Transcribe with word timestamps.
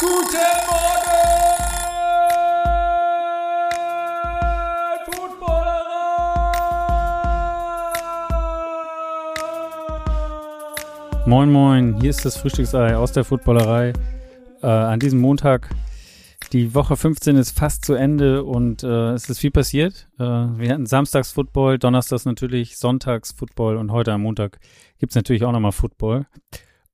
Guten 0.00 0.16
Morgen, 0.66 1.10
Footballerei! 5.04 5.90
Moin 11.26 11.52
Moin, 11.52 12.00
hier 12.00 12.08
ist 12.08 12.24
das 12.24 12.38
Frühstücksei 12.38 12.96
aus 12.96 13.12
der 13.12 13.24
Footballerei. 13.24 13.92
Äh, 14.62 14.66
an 14.66 15.00
diesem 15.00 15.20
Montag, 15.20 15.68
die 16.54 16.74
Woche 16.74 16.96
15 16.96 17.36
ist 17.36 17.50
fast 17.50 17.84
zu 17.84 17.92
Ende 17.92 18.42
und 18.44 18.82
äh, 18.82 19.10
es 19.10 19.28
ist 19.28 19.40
viel 19.40 19.50
passiert. 19.50 20.08
Äh, 20.18 20.22
wir 20.22 20.72
hatten 20.72 20.86
Samstags 20.86 21.32
Football, 21.32 21.78
Donnerstags 21.78 22.24
natürlich, 22.24 22.78
Sonntags 22.78 23.32
Football 23.32 23.76
und 23.76 23.92
heute 23.92 24.14
am 24.14 24.22
Montag 24.22 24.60
gibt 24.98 25.12
es 25.12 25.16
natürlich 25.16 25.44
auch 25.44 25.52
nochmal 25.52 25.72
Football. 25.72 26.24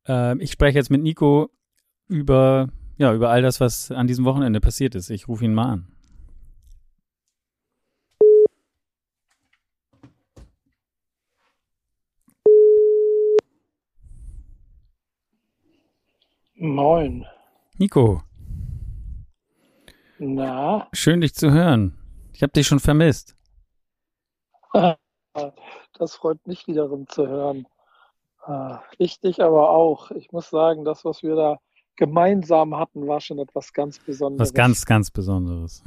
Äh, 0.08 0.36
ich 0.42 0.50
spreche 0.50 0.78
jetzt 0.78 0.90
mit 0.90 1.02
Nico 1.02 1.50
über, 2.08 2.68
ja, 2.98 3.12
über 3.14 3.30
all 3.30 3.42
das, 3.42 3.60
was 3.60 3.90
an 3.90 4.06
diesem 4.06 4.24
Wochenende 4.24 4.60
passiert 4.60 4.94
ist. 4.94 5.10
Ich 5.10 5.28
rufe 5.28 5.44
ihn 5.44 5.54
mal 5.54 5.66
an. 5.72 5.86
Moin. 16.58 17.26
Nico, 17.78 18.22
Na, 20.18 20.88
schön 20.92 21.20
dich 21.20 21.34
zu 21.34 21.50
hören. 21.52 21.98
Ich 22.32 22.42
habe 22.42 22.52
dich 22.52 22.66
schon 22.66 22.80
vermisst. 22.80 23.36
das 25.98 26.14
freut 26.16 26.46
mich 26.46 26.66
wiederum 26.66 27.08
zu 27.08 27.26
hören. 27.26 27.66
Äh, 28.46 28.76
Ich 28.98 29.20
dich 29.20 29.42
aber 29.42 29.70
auch. 29.70 30.10
Ich 30.12 30.32
muss 30.32 30.50
sagen, 30.50 30.84
das, 30.84 31.04
was 31.04 31.22
wir 31.22 31.34
da 31.36 31.58
gemeinsam 31.96 32.76
hatten, 32.76 33.06
war 33.06 33.20
schon 33.20 33.38
etwas 33.38 33.72
ganz 33.72 33.98
Besonderes. 33.98 34.48
Was 34.50 34.54
ganz, 34.54 34.84
ganz 34.86 35.10
Besonderes. 35.10 35.82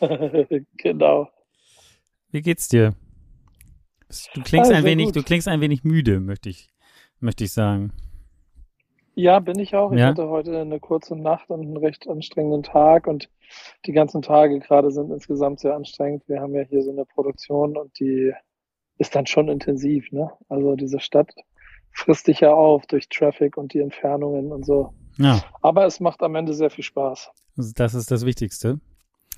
genau. 0.76 1.28
Wie 2.30 2.42
geht's 2.42 2.68
dir? 2.68 2.94
Du 4.34 4.42
klingst 4.42 4.70
Ah, 4.70 4.74
ein 4.76 4.82
sehr 4.82 4.90
wenig, 4.90 5.06
gut. 5.06 5.16
du 5.16 5.22
klingst 5.22 5.48
ein 5.48 5.60
wenig 5.60 5.84
müde, 5.84 6.20
möchte 6.20 6.48
ich, 6.48 6.68
möchte 7.20 7.44
ich 7.44 7.52
sagen. 7.52 7.92
Ja, 9.14 9.40
bin 9.40 9.58
ich 9.58 9.74
auch. 9.74 9.92
Ich 9.92 9.98
Ja? 9.98 10.08
hatte 10.08 10.28
heute 10.28 10.60
eine 10.60 10.78
kurze 10.78 11.16
Nacht 11.16 11.48
und 11.48 11.62
einen 11.62 11.76
recht 11.78 12.06
anstrengenden 12.08 12.62
Tag 12.62 13.06
und 13.06 13.30
die 13.86 13.92
ganzen 13.92 14.20
Tage 14.22 14.58
gerade 14.60 14.90
sind 14.90 15.10
insgesamt 15.10 15.60
sehr 15.60 15.74
anstrengend. 15.74 16.22
Wir 16.28 16.40
haben 16.40 16.54
ja 16.54 16.62
hier 16.62 16.82
so 16.82 16.90
eine 16.90 17.06
Produktion 17.06 17.76
und 17.76 17.98
die 17.98 18.32
ist 18.98 19.14
dann 19.14 19.26
schon 19.26 19.48
intensiv, 19.48 20.12
ne? 20.12 20.30
Also 20.48 20.76
diese 20.76 21.00
Stadt 21.00 21.34
frisst 21.96 22.28
dich 22.28 22.40
ja 22.40 22.52
auf 22.52 22.86
durch 22.86 23.08
Traffic 23.08 23.56
und 23.56 23.72
die 23.72 23.80
Entfernungen 23.80 24.52
und 24.52 24.64
so. 24.64 24.92
Ja, 25.18 25.42
Aber 25.62 25.86
es 25.86 25.98
macht 25.98 26.22
am 26.22 26.34
Ende 26.34 26.52
sehr 26.52 26.70
viel 26.70 26.84
Spaß. 26.84 27.30
also 27.56 27.72
das 27.74 27.94
ist 27.94 28.10
das 28.10 28.26
Wichtigste. 28.26 28.80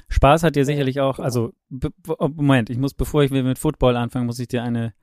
Spaß 0.08 0.42
hat 0.42 0.56
dir 0.56 0.64
sicherlich 0.64 1.00
auch, 1.00 1.18
also, 1.18 1.52
oh, 2.18 2.28
Moment, 2.28 2.70
ich 2.70 2.78
muss, 2.78 2.94
bevor 2.94 3.22
ich 3.22 3.30
mit 3.30 3.58
Football 3.58 3.96
anfange, 3.96 4.24
muss 4.24 4.38
ich 4.40 4.48
dir 4.48 4.62
eine, 4.62 4.94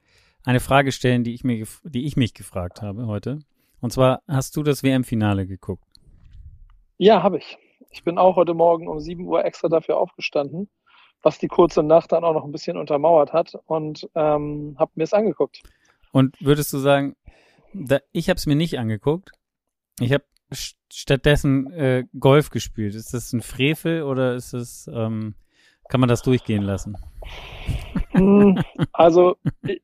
eine 0.43 0.59
Frage 0.59 0.91
stellen, 0.91 1.23
die 1.23 1.33
ich 1.33 1.43
mir, 1.43 1.65
die 1.83 2.05
ich 2.05 2.17
mich 2.17 2.33
gefragt 2.33 2.81
habe 2.81 3.07
heute. 3.07 3.39
Und 3.79 3.91
zwar, 3.91 4.21
hast 4.27 4.57
du 4.57 4.63
das 4.63 4.83
WM-Finale 4.83 5.45
geguckt? 5.47 5.85
Ja, 6.97 7.23
habe 7.23 7.37
ich. 7.37 7.57
Ich 7.91 8.03
bin 8.03 8.17
auch 8.17 8.35
heute 8.35 8.53
Morgen 8.53 8.87
um 8.87 8.99
7 8.99 9.25
Uhr 9.25 9.45
extra 9.45 9.69
dafür 9.69 9.97
aufgestanden, 9.97 10.69
was 11.21 11.39
die 11.39 11.47
kurze 11.47 11.83
Nacht 11.83 12.11
dann 12.11 12.23
auch 12.23 12.33
noch 12.33 12.43
ein 12.43 12.51
bisschen 12.51 12.77
untermauert 12.77 13.31
hat 13.31 13.53
und 13.67 14.09
ähm, 14.15 14.75
habe 14.77 14.91
mir 14.95 15.03
es 15.03 15.13
angeguckt. 15.13 15.61
Und 16.11 16.35
würdest 16.41 16.73
du 16.73 16.79
sagen, 16.79 17.15
da, 17.87 17.99
ich 18.11 18.29
habe 18.29 18.37
es 18.37 18.45
mir 18.45 18.55
nicht 18.55 18.79
angeguckt. 18.79 19.31
Ich 19.99 20.11
habe 20.13 20.23
st 20.53 20.77
stattdessen 20.91 21.71
äh, 21.71 22.05
Golf 22.19 22.49
gespielt. 22.49 22.95
Ist 22.95 23.13
das 23.13 23.33
ein 23.33 23.41
Frevel 23.41 24.03
oder 24.03 24.35
ist 24.35 24.53
es, 24.53 24.89
ähm, 24.93 25.35
kann 25.89 25.99
man 25.99 26.09
das 26.09 26.21
durchgehen 26.21 26.63
lassen? 26.63 26.95
Hm, 28.11 28.57
Also, 28.93 29.37
ich- 29.63 29.81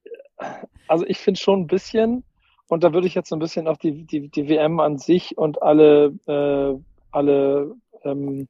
also 0.88 1.06
ich 1.06 1.18
finde 1.18 1.40
schon 1.40 1.62
ein 1.62 1.68
bisschen, 1.68 2.24
und 2.68 2.84
da 2.84 2.94
würde 2.94 3.08
ich 3.08 3.16
jetzt 3.16 3.30
so 3.30 3.36
ein 3.36 3.40
bisschen 3.40 3.68
auch 3.68 3.78
die, 3.78 4.06
die, 4.06 4.30
die 4.30 4.48
WM 4.48 4.80
an 4.80 4.98
sich 4.98 5.38
und 5.38 5.62
alle, 5.62 6.14
äh, 6.28 6.82
alle 7.12 7.76
ähm, 8.04 8.48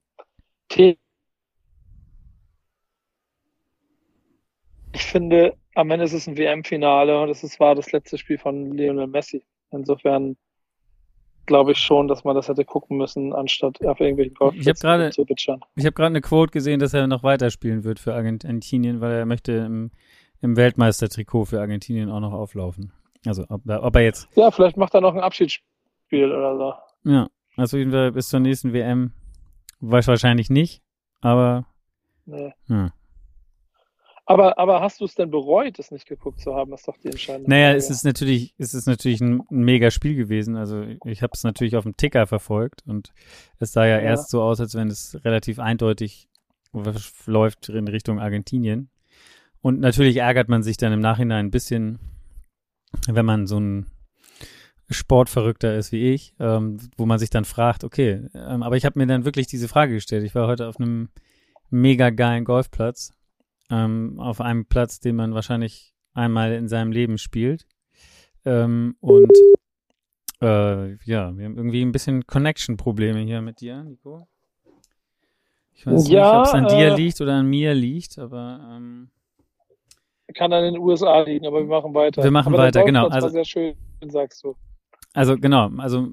Themen. 0.69 0.97
Ich 4.94 5.03
finde, 5.03 5.53
am 5.75 5.90
Ende 5.91 6.06
ist 6.06 6.13
es 6.13 6.28
ein 6.28 6.38
WM-Finale 6.38 7.19
und 7.22 7.29
es 7.29 7.44
ist- 7.44 7.59
war 7.59 7.75
das 7.75 7.91
letzte 7.91 8.18
Spiel 8.18 8.38
von 8.38 8.72
Lionel 8.72 9.07
Messi. 9.07 9.44
Insofern 9.72 10.35
glaube 11.46 11.72
ich 11.72 11.78
schon, 11.79 12.07
dass 12.07 12.24
man 12.24 12.35
das 12.35 12.47
hätte 12.50 12.66
gucken 12.66 12.97
müssen, 12.97 13.34
anstatt 13.34 13.84
auf 13.85 14.00
irgendwelchen 14.00 14.35
Golfplätzen 14.35 14.74
gerade- 14.88 15.09
zu 15.12 15.25
bitchern. 15.25 15.59
Ich 15.75 15.85
habe 15.85 15.94
gerade 15.94 16.07
eine 16.07 16.22
Quote 16.22 16.52
gesehen, 16.52 16.79
dass 16.79 16.94
er 16.94 17.07
noch 17.07 17.24
weiterspielen 17.24 17.84
wird 17.84 18.00
für 18.00 18.13
Argentinien, 18.13 19.02
weil 19.02 19.12
er 19.13 19.25
möchte 19.25 19.53
im, 19.53 19.91
im 20.41 20.56
Weltmeistertrikot 20.56 21.46
für 21.46 21.59
Argentinien 21.59 22.09
auch 22.09 22.19
noch 22.19 22.34
auflaufen. 22.34 22.91
Also 23.25 23.46
ob, 23.50 23.68
er- 23.68 23.84
ob 23.84 23.96
er 23.96 24.02
jetzt, 24.03 24.28
Ja, 24.35 24.52
vielleicht 24.52 24.78
macht 24.78 24.94
er 24.94 25.02
noch 25.02 25.13
ein 25.16 25.19
Abschiedsspiel 25.22 26.31
oder 26.31 26.58
so. 27.03 27.09
ja, 27.12 27.28
also 27.58 27.78
bis 28.12 28.29
zur 28.29 28.40
nächsten 28.40 28.73
WM 28.73 29.13
weiß 29.79 30.08
wahrscheinlich 30.08 30.50
nicht, 30.50 30.81
aber 31.22 31.66
Nee. 32.25 32.53
ja. 32.68 32.91
Aber, 34.31 34.58
aber 34.58 34.81
hast 34.81 35.02
du 35.02 35.06
es 35.06 35.16
denn 35.16 35.30
bereut, 35.30 35.78
es 35.80 35.92
nicht 35.92 36.08
geguckt 36.08 36.40
zu 36.40 36.56
haben? 36.56 36.72
ist 36.74 36.88
doch 36.88 36.97
die 36.97 37.08
entscheidende 37.09 37.50
Naja, 37.50 37.68
Frage. 37.68 37.78
es 37.80 37.90
ist 37.90 38.06
natürlich, 38.06 38.53
es 38.58 38.74
ist 38.74 38.86
natürlich 38.88 39.19
ein, 39.22 39.42
ein 39.52 39.64
mega 39.64 39.92
Spiel 39.92 40.16
gewesen. 40.16 40.56
Also 40.56 40.84
ich 41.06 41.22
habe 41.22 41.31
es 41.34 41.44
natürlich 41.44 41.75
auf 41.75 41.84
dem 41.84 41.97
Ticker 41.97 42.28
verfolgt 42.28 42.84
und 42.88 43.12
es 43.59 43.74
sah 43.74 43.86
ja, 43.86 43.97
Ja. 43.97 44.02
erst 44.03 44.30
so 44.30 44.41
aus, 44.41 44.59
als 44.62 44.74
wenn 44.75 44.88
es 44.88 45.20
relativ 45.25 45.59
eindeutig 45.59 46.30
läuft 47.25 47.68
in 47.70 47.88
Richtung 47.88 48.20
Argentinien. 48.20 48.90
Und 49.62 49.80
natürlich 49.80 50.18
ärgert 50.18 50.47
man 50.50 50.64
sich 50.64 50.78
dann 50.78 50.94
im 50.94 51.02
Nachhinein 51.02 51.47
ein 51.47 51.52
bisschen, 51.52 52.00
wenn 53.08 53.25
man 53.25 53.47
so 53.47 53.59
ein 53.59 53.88
Sportverrückter 54.90 55.75
ist 55.78 55.91
wie 55.91 56.14
ich, 56.14 56.34
ähm, 56.40 56.78
wo 56.97 57.06
man 57.06 57.20
sich 57.20 57.30
dann 57.30 57.46
fragt, 57.46 57.84
okay, 57.84 58.28
ähm, 58.34 58.64
aber 58.64 58.75
ich 58.78 58.86
habe 58.86 58.97
mir 59.00 59.08
dann 59.08 59.25
wirklich 59.25 59.47
diese 59.47 59.68
Frage 59.68 59.94
gestellt. 59.94 60.24
Ich 60.24 60.36
war 60.36 60.47
heute 60.47 60.68
auf 60.68 60.80
einem 60.80 61.09
mega 61.70 62.09
geilen 62.09 62.44
Golfplatz, 62.46 63.14
ähm, 63.72 64.20
auf 64.20 64.42
einem 64.42 64.66
Platz, 64.66 65.00
den 65.00 65.16
man 65.16 65.34
wahrscheinlich 65.34 65.94
einmal 66.14 66.54
in 66.54 66.68
seinem 66.68 66.92
Leben 66.92 67.18
spielt. 67.18 67.66
Ähm, 68.46 68.96
und 69.00 69.32
äh, 70.42 70.94
ja, 71.06 71.36
wir 71.38 71.46
haben 71.46 71.58
irgendwie 71.58 71.82
ein 71.84 71.92
bisschen 71.92 72.26
Connection-Probleme 72.28 73.20
hier 73.22 73.42
mit 73.42 73.62
dir, 73.62 73.84
Nico. 73.84 74.28
Ich 75.74 75.86
weiß 75.88 76.09
Ja, 76.09 76.32
nicht, 76.32 76.40
ob 76.40 76.46
es 76.48 76.54
an 76.54 76.68
dir 76.68 76.94
äh, 76.94 76.96
liegt 76.96 77.22
oder 77.22 77.34
an 77.36 77.48
mir 77.48 77.74
liegt, 77.74 78.18
aber 78.20 78.59
ähm, 78.72 79.09
Kann 80.36 80.52
an 80.53 80.64
den 80.64 80.78
USA 80.78 81.22
liegen, 81.22 81.46
aber 81.48 81.59
wir 81.59 81.68
machen 81.68 81.94
weiter. 81.94 82.24
Wir 82.24 82.32
machen 82.32 82.53
aber 82.53 82.64
weiter, 82.64 82.84
genau. 82.84 83.02
Golfplatz 83.03 83.24
Also- 83.24 83.28
war 83.28 83.32
sehr 83.32 83.46
schön, 83.46 83.76
sagst 84.09 84.44
du. 84.44 84.56
Also 85.13 85.38
genau, 85.38 85.69
also 85.77 86.07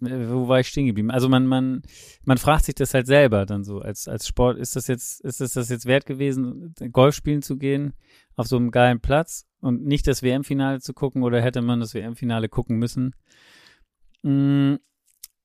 wo 0.00 0.48
war 0.48 0.60
ich 0.60 0.68
stehen 0.68 0.86
geblieben? 0.86 1.10
Also 1.10 1.28
man 1.28 1.46
man 1.46 1.82
man 2.24 2.38
fragt 2.38 2.64
sich 2.64 2.74
das 2.74 2.94
halt 2.94 3.06
selber 3.06 3.44
dann 3.44 3.64
so 3.64 3.80
als 3.80 4.08
als 4.08 4.26
Sport 4.26 4.58
ist 4.58 4.76
das 4.76 4.86
jetzt 4.86 5.20
ist 5.20 5.40
es 5.40 5.52
das 5.52 5.68
jetzt 5.68 5.86
wert 5.86 6.06
gewesen 6.06 6.74
Golf 6.92 7.14
spielen 7.14 7.42
zu 7.42 7.58
gehen 7.58 7.92
auf 8.36 8.46
so 8.46 8.56
einem 8.56 8.70
geilen 8.70 9.00
Platz 9.00 9.46
und 9.60 9.84
nicht 9.84 10.06
das 10.06 10.22
WM-Finale 10.22 10.80
zu 10.80 10.94
gucken 10.94 11.22
oder 11.22 11.40
hätte 11.40 11.62
man 11.62 11.80
das 11.80 11.94
WM-Finale 11.94 12.48
gucken 12.48 12.78
müssen? 12.78 13.14
Mm, 14.22 14.74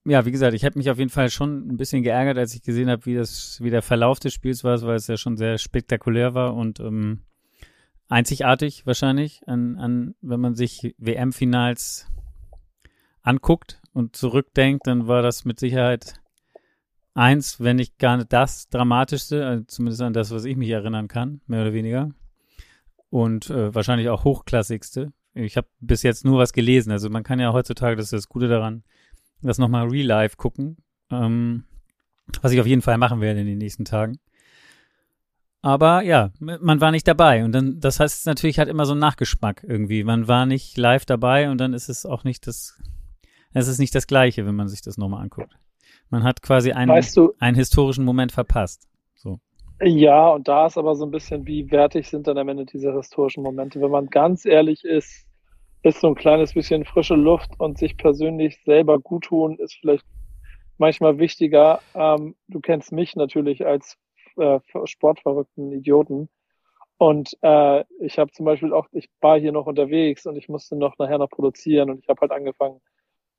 ja, 0.05 0.25
wie 0.25 0.31
gesagt, 0.31 0.53
ich 0.53 0.65
habe 0.65 0.77
mich 0.77 0.89
auf 0.89 0.97
jeden 0.97 1.09
Fall 1.09 1.29
schon 1.29 1.67
ein 1.69 1.77
bisschen 1.77 2.03
geärgert, 2.03 2.37
als 2.37 2.55
ich 2.55 2.63
gesehen 2.63 2.89
habe, 2.89 3.05
wie 3.05 3.15
das 3.15 3.59
wie 3.61 3.69
der 3.69 3.81
Verlauf 3.81 4.19
des 4.19 4.33
Spiels 4.33 4.63
war, 4.63 4.81
weil 4.81 4.95
es 4.95 5.07
ja 5.07 5.17
schon 5.17 5.37
sehr 5.37 5.57
spektakulär 5.57 6.33
war 6.33 6.55
und 6.55 6.79
ähm, 6.79 7.23
einzigartig 8.07 8.85
wahrscheinlich 8.85 9.41
an 9.47 9.77
an 9.77 10.15
wenn 10.21 10.39
man 10.39 10.55
sich 10.55 10.95
WM-Finals 10.97 12.07
anguckt 13.21 13.81
und 13.93 14.15
zurückdenkt, 14.15 14.87
dann 14.87 15.07
war 15.07 15.21
das 15.21 15.45
mit 15.45 15.59
Sicherheit 15.59 16.21
eins, 17.13 17.59
wenn 17.59 17.75
nicht 17.77 17.99
gar 17.99 18.17
nicht 18.17 18.31
das 18.31 18.69
Dramatischste, 18.69 19.45
also 19.45 19.63
zumindest 19.65 20.01
an 20.01 20.13
das, 20.13 20.31
was 20.31 20.45
ich 20.45 20.55
mich 20.55 20.69
erinnern 20.69 21.07
kann, 21.07 21.41
mehr 21.47 21.61
oder 21.61 21.73
weniger. 21.73 22.11
Und 23.09 23.49
äh, 23.49 23.73
wahrscheinlich 23.73 24.09
auch 24.09 24.23
hochklassigste. 24.23 25.11
Ich 25.33 25.57
habe 25.57 25.67
bis 25.79 26.03
jetzt 26.03 26.25
nur 26.25 26.37
was 26.37 26.53
gelesen. 26.53 26.91
Also 26.91 27.09
man 27.09 27.23
kann 27.23 27.39
ja 27.39 27.53
heutzutage, 27.53 27.95
das 27.95 28.05
ist 28.05 28.13
das 28.13 28.29
Gute 28.29 28.47
daran, 28.47 28.83
das 29.41 29.57
nochmal 29.57 29.87
real 29.87 30.05
life 30.05 30.37
gucken. 30.37 30.77
Ähm, 31.11 31.63
was 32.41 32.51
ich 32.51 32.59
auf 32.59 32.67
jeden 32.67 32.81
Fall 32.81 32.97
machen 32.97 33.21
werde 33.21 33.41
in 33.41 33.47
den 33.47 33.57
nächsten 33.57 33.85
Tagen. 33.85 34.19
Aber 35.61 36.03
ja, 36.03 36.31
man 36.39 36.79
war 36.79 36.91
nicht 36.91 37.07
dabei. 37.07 37.43
Und 37.43 37.51
dann, 37.51 37.79
das 37.79 37.99
heißt 37.99 38.25
natürlich 38.25 38.59
hat 38.59 38.69
immer 38.69 38.85
so 38.85 38.93
einen 38.93 39.01
Nachgeschmack 39.01 39.65
irgendwie. 39.67 40.03
Man 40.03 40.27
war 40.27 40.45
nicht 40.45 40.77
live 40.77 41.05
dabei 41.05 41.49
und 41.49 41.57
dann 41.57 41.73
ist 41.73 41.89
es 41.89 42.05
auch 42.05 42.23
nicht 42.23 42.47
das, 42.47 42.81
es 43.53 43.67
ist 43.67 43.79
nicht 43.79 43.95
das 43.95 44.07
Gleiche, 44.07 44.45
wenn 44.45 44.55
man 44.55 44.67
sich 44.67 44.81
das 44.81 44.97
nochmal 44.97 45.23
anguckt. 45.23 45.55
Man 46.09 46.23
hat 46.23 46.41
quasi 46.41 46.71
einen, 46.71 46.91
Weißt 46.91 47.17
du, 47.17 47.33
einen 47.39 47.55
historischen 47.55 48.03
Moment 48.05 48.31
verpasst. 48.31 48.87
ja, 49.81 50.29
und 50.29 50.47
da 50.47 50.65
ist 50.65 50.77
aber 50.77 50.95
so 50.95 51.05
ein 51.05 51.11
bisschen, 51.11 51.45
wie 51.47 51.71
wertig 51.71 52.09
sind 52.09 52.27
dann 52.27 52.37
am 52.37 52.49
Ende 52.49 52.65
diese 52.65 52.93
historischen 52.93 53.43
Momente. 53.43 53.79
Wenn 53.79 53.91
man 53.91 54.07
ganz 54.07 54.45
ehrlich 54.45 54.83
ist, 54.83 55.25
ist 55.83 56.01
so 56.01 56.07
ein 56.07 56.15
kleines 56.15 56.53
bisschen 56.53 56.83
frische 56.83 57.15
Luft 57.15 57.51
und 57.57 57.77
sich 57.77 57.95
persönlich 57.95 58.61
selber 58.65 58.99
gut 58.99 59.25
tun, 59.25 59.57
ist 59.59 59.75
vielleicht 59.79 60.05
manchmal 60.77 61.17
wichtiger. 61.17 61.79
Ähm, 61.93 62.35
du 62.47 62.59
kennst 62.59 62.91
mich 62.91 63.15
natürlich 63.15 63.65
als 63.65 63.97
äh, 64.37 64.59
sportverrückten 64.85 65.71
Idioten. 65.71 66.29
Und 66.97 67.37
äh, 67.41 67.85
ich 68.01 68.19
habe 68.19 68.31
zum 68.31 68.45
Beispiel 68.45 68.73
auch, 68.73 68.87
ich 68.91 69.09
war 69.21 69.39
hier 69.39 69.53
noch 69.53 69.67
unterwegs 69.67 70.25
und 70.25 70.35
ich 70.35 70.49
musste 70.49 70.75
noch 70.75 70.97
nachher 70.97 71.17
noch 71.17 71.29
produzieren 71.29 71.89
und 71.89 71.99
ich 71.99 72.09
habe 72.09 72.19
halt 72.19 72.31
angefangen, 72.31 72.81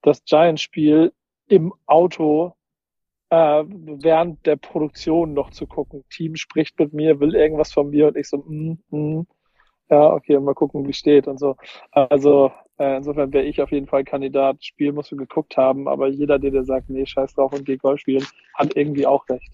das 0.03 0.25
Giants-Spiel 0.25 1.13
im 1.49 1.75
Auto 1.87 2.55
äh, 3.31 3.65
während 3.67 4.45
der 4.47 4.57
Produktion 4.57 5.35
noch 5.35 5.51
zu 5.51 5.67
gucken. 5.67 6.05
Team 6.11 6.37
spricht 6.37 6.79
mit 6.79 6.93
mir, 6.93 7.21
will 7.21 7.35
irgendwas 7.35 7.73
von 7.73 7.91
mir 7.91 8.09
und 8.09 8.17
ich 8.17 8.29
so, 8.29 8.39
mm, 8.39 8.79
mm, 8.91 9.27
ja, 9.91 10.13
okay, 10.13 10.39
mal 10.39 10.55
gucken, 10.55 10.87
wie 10.87 10.93
steht 10.93 11.27
und 11.27 11.39
so. 11.39 11.57
Also 11.91 12.53
äh, 12.79 12.97
insofern 12.97 13.33
wäre 13.33 13.45
ich 13.45 13.61
auf 13.61 13.73
jeden 13.73 13.87
Fall 13.87 14.05
Kandidat. 14.05 14.65
Spiel 14.65 14.93
musst 14.93 15.13
du 15.13 15.17
geguckt 15.17 15.57
haben, 15.57 15.89
aber 15.89 16.09
jeder, 16.09 16.39
der 16.39 16.51
dir 16.51 16.65
sagt, 16.65 16.91
nee, 16.91 17.07
scheiß 17.07 17.35
drauf 17.35 17.53
und 17.53 17.65
geh 17.65 17.77
Golf 17.77 18.01
spielen, 18.01 18.25
hat 18.55 18.77
irgendwie 18.77 19.07
auch 19.07 19.29
recht. 19.29 19.53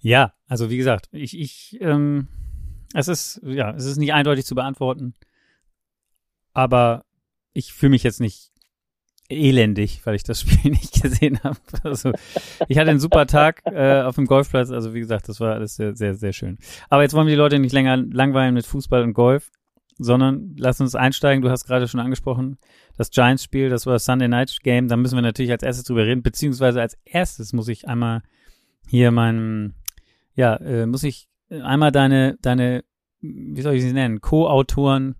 Ja, 0.00 0.34
also 0.46 0.70
wie 0.70 0.76
gesagt, 0.76 1.08
ich, 1.12 1.38
ich, 1.38 1.78
ähm, 1.80 2.28
es 2.94 3.08
ist, 3.08 3.40
ja, 3.42 3.70
es 3.70 3.86
ist 3.86 3.96
nicht 3.96 4.12
eindeutig 4.12 4.44
zu 4.44 4.54
beantworten, 4.54 5.14
aber 6.52 7.04
ich 7.54 7.72
fühle 7.72 7.90
mich 7.90 8.02
jetzt 8.02 8.20
nicht 8.20 8.52
elendig, 9.28 10.00
weil 10.04 10.14
ich 10.14 10.22
das 10.22 10.40
Spiel 10.42 10.72
nicht 10.72 11.02
gesehen 11.02 11.40
habe. 11.42 11.58
Also 11.82 12.12
ich 12.68 12.78
hatte 12.78 12.90
einen 12.90 13.00
super 13.00 13.26
Tag 13.26 13.62
äh, 13.64 14.02
auf 14.02 14.16
dem 14.16 14.26
Golfplatz. 14.26 14.70
Also 14.70 14.94
wie 14.94 15.00
gesagt, 15.00 15.28
das 15.28 15.40
war 15.40 15.54
alles 15.54 15.76
sehr, 15.76 15.94
sehr, 15.96 16.14
sehr 16.14 16.32
schön. 16.32 16.58
Aber 16.88 17.02
jetzt 17.02 17.14
wollen 17.14 17.26
wir 17.26 17.34
die 17.34 17.38
Leute 17.38 17.58
nicht 17.58 17.72
länger 17.72 17.96
langweilen 17.96 18.54
mit 18.54 18.66
Fußball 18.66 19.02
und 19.02 19.14
Golf, 19.14 19.50
sondern 19.98 20.54
lass 20.58 20.80
uns 20.80 20.94
einsteigen. 20.94 21.42
Du 21.42 21.50
hast 21.50 21.66
gerade 21.66 21.88
schon 21.88 22.00
angesprochen, 22.00 22.58
das 22.96 23.10
Giants-Spiel, 23.10 23.70
das 23.70 23.86
war 23.86 23.94
das 23.94 24.04
Sunday 24.04 24.28
Night 24.28 24.58
Game. 24.62 24.88
Da 24.88 24.96
müssen 24.96 25.16
wir 25.16 25.22
natürlich 25.22 25.52
als 25.52 25.62
erstes 25.62 25.84
drüber 25.84 26.04
reden, 26.04 26.22
beziehungsweise 26.22 26.80
als 26.80 26.96
erstes 27.04 27.52
muss 27.52 27.68
ich 27.68 27.88
einmal 27.88 28.22
hier 28.88 29.10
meinen, 29.10 29.74
ja, 30.34 30.56
äh, 30.56 30.86
muss 30.86 31.04
ich 31.04 31.28
einmal 31.48 31.92
deine, 31.92 32.36
deine, 32.42 32.84
wie 33.20 33.62
soll 33.62 33.74
ich 33.74 33.82
sie 33.82 33.92
nennen, 33.92 34.20
Co-Autoren 34.20 35.16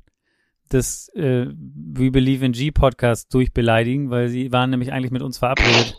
des 0.75 1.09
äh, 1.15 1.47
We 1.47 2.11
Believe 2.11 2.45
in 2.45 2.53
G 2.53 2.71
Podcast 2.71 3.33
durchbeleidigen, 3.33 4.11
weil 4.11 4.29
sie 4.29 4.53
waren 4.53 4.71
nämlich 4.71 4.93
eigentlich 4.93 5.13
mit 5.13 5.23
uns 5.23 5.39
verabredet 5.39 5.97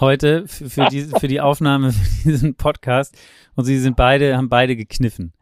heute 0.00 0.46
für, 0.46 0.70
für, 0.70 0.86
die, 0.86 1.02
für 1.02 1.28
die 1.28 1.40
Aufnahme 1.40 1.92
für 1.92 2.28
diesen 2.28 2.54
Podcast 2.54 3.16
und 3.56 3.64
sie 3.64 3.78
sind 3.78 3.96
beide, 3.96 4.36
haben 4.36 4.48
beide 4.48 4.76
gekniffen. 4.76 5.32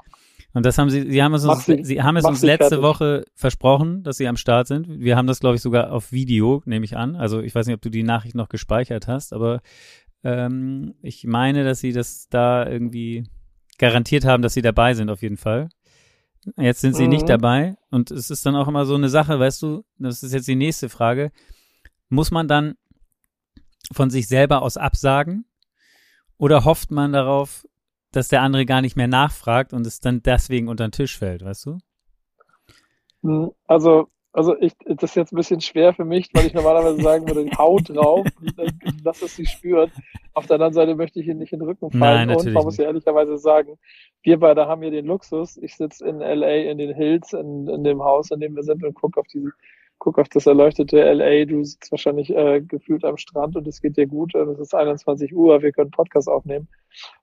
Und 0.54 0.64
das 0.64 0.78
haben 0.78 0.88
sie, 0.88 1.10
sie 1.10 1.22
haben 1.22 1.34
es 1.34 1.44
uns, 1.44 1.66
sie, 1.66 1.84
sie 1.84 2.02
haben 2.02 2.16
es 2.16 2.24
uns 2.24 2.40
letzte 2.40 2.68
fertig. 2.68 2.82
Woche 2.82 3.24
versprochen, 3.34 4.02
dass 4.02 4.16
sie 4.16 4.26
am 4.26 4.38
Start 4.38 4.66
sind. 4.66 4.88
Wir 4.88 5.14
haben 5.16 5.26
das, 5.26 5.40
glaube 5.40 5.56
ich, 5.56 5.60
sogar 5.60 5.92
auf 5.92 6.12
Video, 6.12 6.62
nehme 6.64 6.86
ich 6.86 6.96
an. 6.96 7.14
Also 7.14 7.42
ich 7.42 7.54
weiß 7.54 7.66
nicht, 7.66 7.74
ob 7.74 7.82
du 7.82 7.90
die 7.90 8.02
Nachricht 8.02 8.34
noch 8.34 8.48
gespeichert 8.48 9.06
hast, 9.06 9.34
aber 9.34 9.60
ähm, 10.24 10.94
ich 11.02 11.24
meine, 11.24 11.62
dass 11.64 11.80
sie 11.80 11.92
das 11.92 12.28
da 12.30 12.66
irgendwie 12.66 13.24
garantiert 13.76 14.24
haben, 14.24 14.42
dass 14.42 14.54
sie 14.54 14.62
dabei 14.62 14.94
sind, 14.94 15.10
auf 15.10 15.20
jeden 15.20 15.36
Fall. 15.36 15.68
Jetzt 16.56 16.80
sind 16.80 16.94
sie 16.94 17.04
mhm. 17.04 17.10
nicht 17.10 17.28
dabei 17.28 17.76
und 17.90 18.10
es 18.10 18.30
ist 18.30 18.46
dann 18.46 18.54
auch 18.54 18.68
immer 18.68 18.86
so 18.86 18.94
eine 18.94 19.08
Sache, 19.08 19.38
weißt 19.38 19.62
du, 19.62 19.84
das 19.98 20.22
ist 20.22 20.32
jetzt 20.32 20.46
die 20.46 20.54
nächste 20.54 20.88
Frage. 20.88 21.32
Muss 22.08 22.30
man 22.30 22.46
dann 22.46 22.76
von 23.92 24.10
sich 24.10 24.28
selber 24.28 24.62
aus 24.62 24.76
absagen 24.76 25.44
oder 26.38 26.64
hofft 26.64 26.90
man 26.90 27.12
darauf, 27.12 27.66
dass 28.12 28.28
der 28.28 28.42
andere 28.42 28.64
gar 28.64 28.80
nicht 28.80 28.96
mehr 28.96 29.08
nachfragt 29.08 29.72
und 29.72 29.86
es 29.86 30.00
dann 30.00 30.22
deswegen 30.22 30.68
unter 30.68 30.86
den 30.86 30.92
Tisch 30.92 31.18
fällt, 31.18 31.44
weißt 31.44 31.66
du? 31.66 31.78
Hm, 33.22 33.50
also, 33.66 34.08
also 34.36 34.54
ich, 34.60 34.74
das 34.84 35.10
ist 35.10 35.16
jetzt 35.16 35.32
ein 35.32 35.36
bisschen 35.36 35.62
schwer 35.62 35.94
für 35.94 36.04
mich, 36.04 36.28
weil 36.34 36.46
ich 36.46 36.52
normalerweise 36.52 37.00
sagen 37.00 37.26
würde, 37.26 37.48
haut 37.58 37.88
drauf, 37.88 38.26
lass 39.02 39.22
es 39.22 39.34
sie 39.34 39.46
spürt. 39.46 39.90
Auf 40.34 40.46
der 40.46 40.56
anderen 40.56 40.74
Seite 40.74 40.94
möchte 40.94 41.20
ich 41.20 41.26
ihn 41.26 41.38
nicht 41.38 41.54
in 41.54 41.60
den 41.60 41.68
Rücken 41.68 41.90
fallen. 41.90 42.28
Nein, 42.28 42.36
und 42.36 42.52
man 42.52 42.64
muss 42.64 42.76
ja 42.76 42.84
ehrlicherweise 42.84 43.38
sagen, 43.38 43.78
wir 44.22 44.38
beide 44.38 44.66
haben 44.66 44.82
hier 44.82 44.90
den 44.90 45.06
Luxus. 45.06 45.56
Ich 45.56 45.76
sitze 45.76 46.06
in 46.06 46.18
LA 46.18 46.70
in 46.70 46.76
den 46.76 46.94
Hills, 46.94 47.32
in, 47.32 47.66
in 47.66 47.82
dem 47.82 48.02
Haus, 48.02 48.30
in 48.30 48.40
dem 48.40 48.54
wir 48.54 48.62
sind 48.62 48.84
und 48.84 48.92
gucke 48.92 49.18
auf 49.18 49.26
die, 49.28 49.48
guck 49.98 50.18
auf 50.18 50.28
das 50.28 50.46
erleuchtete 50.46 50.98
LA. 51.12 51.44
Du 51.46 51.64
sitzt 51.64 51.90
wahrscheinlich 51.90 52.30
äh, 52.30 52.60
gefühlt 52.60 53.04
am 53.04 53.16
Strand 53.16 53.56
und 53.56 53.66
es 53.66 53.80
geht 53.80 53.96
dir 53.96 54.06
gut. 54.06 54.34
Es 54.34 54.58
ist 54.58 54.74
21 54.74 55.34
Uhr, 55.34 55.62
wir 55.62 55.72
können 55.72 55.90
Podcast 55.90 56.28
aufnehmen. 56.28 56.68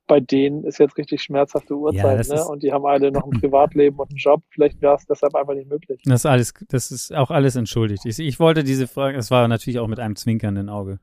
Bei 0.07 0.19
denen 0.19 0.63
ist 0.63 0.79
jetzt 0.79 0.97
richtig 0.97 1.21
schmerzhafte 1.21 1.75
Uhrzeit, 1.75 2.27
ja, 2.27 2.35
ne? 2.35 2.45
Und 2.45 2.63
die 2.63 2.73
haben 2.73 2.85
alle 2.85 3.11
noch 3.11 3.25
ein 3.25 3.31
Privatleben 3.39 3.97
und 3.99 4.09
einen 4.09 4.17
Job. 4.17 4.43
Vielleicht 4.49 4.81
wäre 4.81 4.95
es 4.95 5.05
deshalb 5.05 5.35
einfach 5.35 5.53
nicht 5.53 5.69
möglich. 5.69 6.01
Das 6.05 6.21
ist 6.21 6.25
alles, 6.25 6.53
das 6.67 6.91
ist 6.91 7.13
auch 7.13 7.31
alles 7.31 7.55
entschuldigt. 7.55 8.05
Ich, 8.05 8.19
ich 8.19 8.39
wollte 8.39 8.63
diese 8.63 8.87
Frage, 8.87 9.17
das 9.17 9.31
war 9.31 9.47
natürlich 9.47 9.79
auch 9.79 9.87
mit 9.87 9.99
einem 9.99 10.15
zwinkernden 10.15 10.69
Auge. 10.69 10.99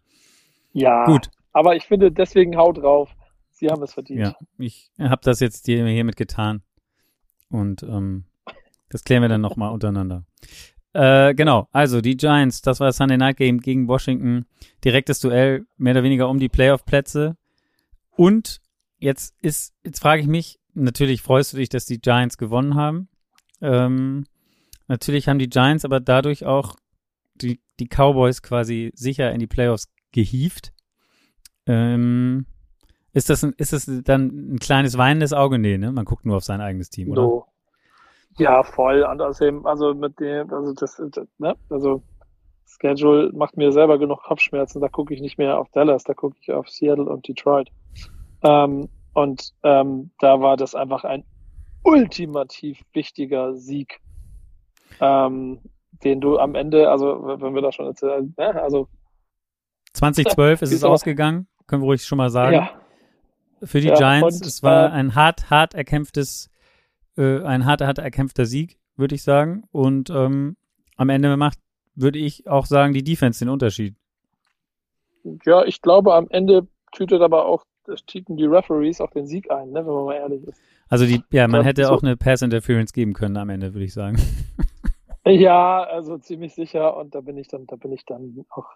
Ja. 0.73 1.05
Gut. 1.05 1.31
Aber 1.53 1.77
ich 1.77 1.85
finde, 1.85 2.13
deswegen 2.13 2.57
haut 2.57 2.79
drauf. 2.79 3.11
Sie 3.51 3.69
haben 3.69 3.83
es 3.83 3.93
verdient. 3.93 4.21
Ja, 4.21 4.35
ich 4.59 4.91
habe 4.99 5.21
das 5.23 5.41
jetzt 5.41 5.67
hiermit 5.67 6.17
getan. 6.17 6.63
Und 7.51 7.83
ähm, 7.83 8.25
das 8.89 9.05
klären 9.05 9.23
wir 9.23 9.29
dann 9.29 9.41
nochmal 9.41 9.73
untereinander. 9.73 10.25
Äh, 10.93 11.35
genau, 11.35 11.69
also 11.73 12.01
die 12.01 12.17
Giants, 12.17 12.63
das 12.63 12.81
war 12.81 12.89
das 12.89 12.97
Sunday 12.97 13.17
Night 13.17 13.37
Game 13.37 13.61
gegen 13.61 13.89
Washington. 13.89 14.47
Direktes 14.85 15.21
Duell, 15.21 15.67
mehr 15.77 15.93
oder 15.93 16.03
weniger 16.03 16.29
um 16.29 16.39
die 16.39 16.49
Playoff-Plätze. 16.49 17.37
Und 18.17 18.61
jetzt 18.99 19.35
ist, 19.41 19.75
jetzt 19.85 20.01
frage 20.01 20.23
ich 20.23 20.29
mich, 20.29 20.59
natürlich 20.75 21.23
freust 21.23 21.53
du 21.53 21.59
dich, 21.59 21.69
dass 21.69 21.87
die 21.87 22.01
Giants 22.01 22.39
gewonnen 22.39 22.75
haben. 22.75 23.09
Ähm, 23.61 24.25
natürlich 24.89 25.29
haben 25.29 25.39
die 25.39 25.49
Giants 25.49 25.85
aber 25.85 26.01
dadurch 26.01 26.45
auch 26.45 26.77
die, 27.35 27.61
die 27.79 27.89
Cowboys 27.89 28.43
quasi 28.43 28.91
sicher 28.95 29.33
in 29.33 29.39
die 29.39 29.47
Playoffs 29.47 29.89
gehievt. 30.13 30.73
Ähm, 31.67 32.47
ist 33.13 33.31
das, 33.31 33.45
ein, 33.45 33.55
ist 33.57 33.73
das 33.73 33.91
dann 34.05 34.55
ein 34.55 34.59
kleines 34.59 34.97
weinendes 34.99 35.33
Auge? 35.33 35.59
Nee, 35.59 35.79
ne? 35.79 35.93
Man 35.93 36.05
guckt 36.05 36.25
nur 36.25 36.37
auf 36.37 36.45
sein 36.45 36.61
eigenes 36.61 36.91
Team, 36.91 37.11
oder? 37.11 37.23
So. 37.23 37.47
Ja, 38.41 38.63
voll. 38.63 39.03
Und 39.03 39.21
außerdem, 39.21 39.67
also 39.67 39.95
mit 39.95 40.19
dem, 40.21 40.53
also 40.53 40.73
das, 40.73 41.01
ne, 41.39 41.55
also 41.69 42.03
Schedule 42.67 43.31
macht 43.33 43.57
mir 43.57 43.73
selber 43.73 43.99
genug 43.99 44.23
Kopfschmerzen. 44.23 44.81
Da 44.81 44.89
gucke 44.89 45.13
ich 45.15 45.21
nicht 45.21 45.39
mehr 45.39 45.59
auf 45.59 45.69
Dallas, 45.71 46.05
da 46.05 46.15
gucke 46.15 46.37
ich 46.41 46.53
auf 46.53 46.69
Seattle 46.69 47.05
und 47.05 47.27
Detroit. 47.27 47.71
Ähm, 48.43 48.89
und 49.13 49.53
ähm, 49.65 50.11
da 50.19 50.41
war 50.41 50.57
das 50.57 50.75
einfach 50.75 51.05
ein 51.05 51.25
ultimativ 51.83 52.81
wichtiger 52.93 53.55
Sieg, 53.55 54.01
ähm, 55.01 55.61
den 56.05 56.21
du 56.21 56.39
am 56.39 56.55
Ende, 56.55 56.91
also 56.91 57.23
wenn 57.41 57.55
wir 57.55 57.63
da 57.63 57.73
schon 57.73 57.87
erzählen, 57.87 58.35
ne, 58.37 58.63
also 58.63 58.89
2012 59.95 60.63
ist 60.63 60.73
es 60.73 60.85
ausgegangen, 60.85 61.49
können 61.67 61.83
wir 61.83 61.87
ruhig 61.87 62.05
schon 62.05 62.19
mal 62.19 62.31
sagen. 62.31 62.55
Ja. 62.55 62.71
Für 63.63 63.81
die 63.81 63.89
ja, 63.89 63.95
Giants, 63.95 64.37
und, 64.37 64.47
es 64.47 64.63
war 64.63 64.87
äh, 64.87 64.93
ein 64.93 65.15
hart, 65.15 65.51
hart 65.51 65.75
erkämpftes 65.75 66.50
äh, 67.21 67.45
ein 67.45 67.67
harter, 67.67 67.87
harter 67.87 68.03
erkämpfter 68.03 68.47
Sieg, 68.47 68.79
würde 68.97 69.15
ich 69.15 69.23
sagen. 69.23 69.65
Und 69.71 70.11
ähm, 70.11 70.57
am 70.97 71.09
Ende 71.09 71.37
macht, 71.37 71.59
würde 71.95 72.19
ich 72.19 72.49
auch 72.49 72.67
sagen, 72.67 72.95
die 72.95 73.05
Defense 73.05 73.45
den 73.45 73.51
Unterschied. 73.51 73.95
Ja, 75.45 75.65
ich 75.65 75.83
glaube, 75.83 76.15
am 76.15 76.29
Ende 76.31 76.67
tütet 76.93 77.21
aber 77.21 77.45
auch, 77.45 77.65
tüten 78.07 78.37
die 78.37 78.47
Referees 78.47 79.01
auch 79.01 79.11
den 79.11 79.27
Sieg 79.27 79.51
ein, 79.51 79.71
ne, 79.71 79.87
wenn 79.87 79.93
man 79.93 80.05
mal 80.07 80.15
ehrlich 80.15 80.43
ist. 80.45 80.61
Also 80.89 81.07
die, 81.07 81.23
ja, 81.31 81.47
man 81.47 81.63
hätte 81.63 81.85
so. 81.85 81.93
auch 81.93 82.03
eine 82.03 82.17
Pass 82.17 82.43
Interference 82.43 82.93
geben 82.93 83.13
können 83.13 83.37
am 83.37 83.51
Ende, 83.51 83.75
würde 83.75 83.85
ich 83.85 83.93
sagen. 83.93 84.17
Ja, 85.27 85.83
also 85.83 86.17
ziemlich 86.17 86.55
sicher 86.55 86.97
und 86.97 87.15
da 87.15 87.21
bin 87.21 87.37
ich 87.37 87.47
dann, 87.47 87.67
da 87.67 87.77
bin 87.77 87.93
ich 87.93 88.07
dann 88.07 88.47
auch 88.49 88.67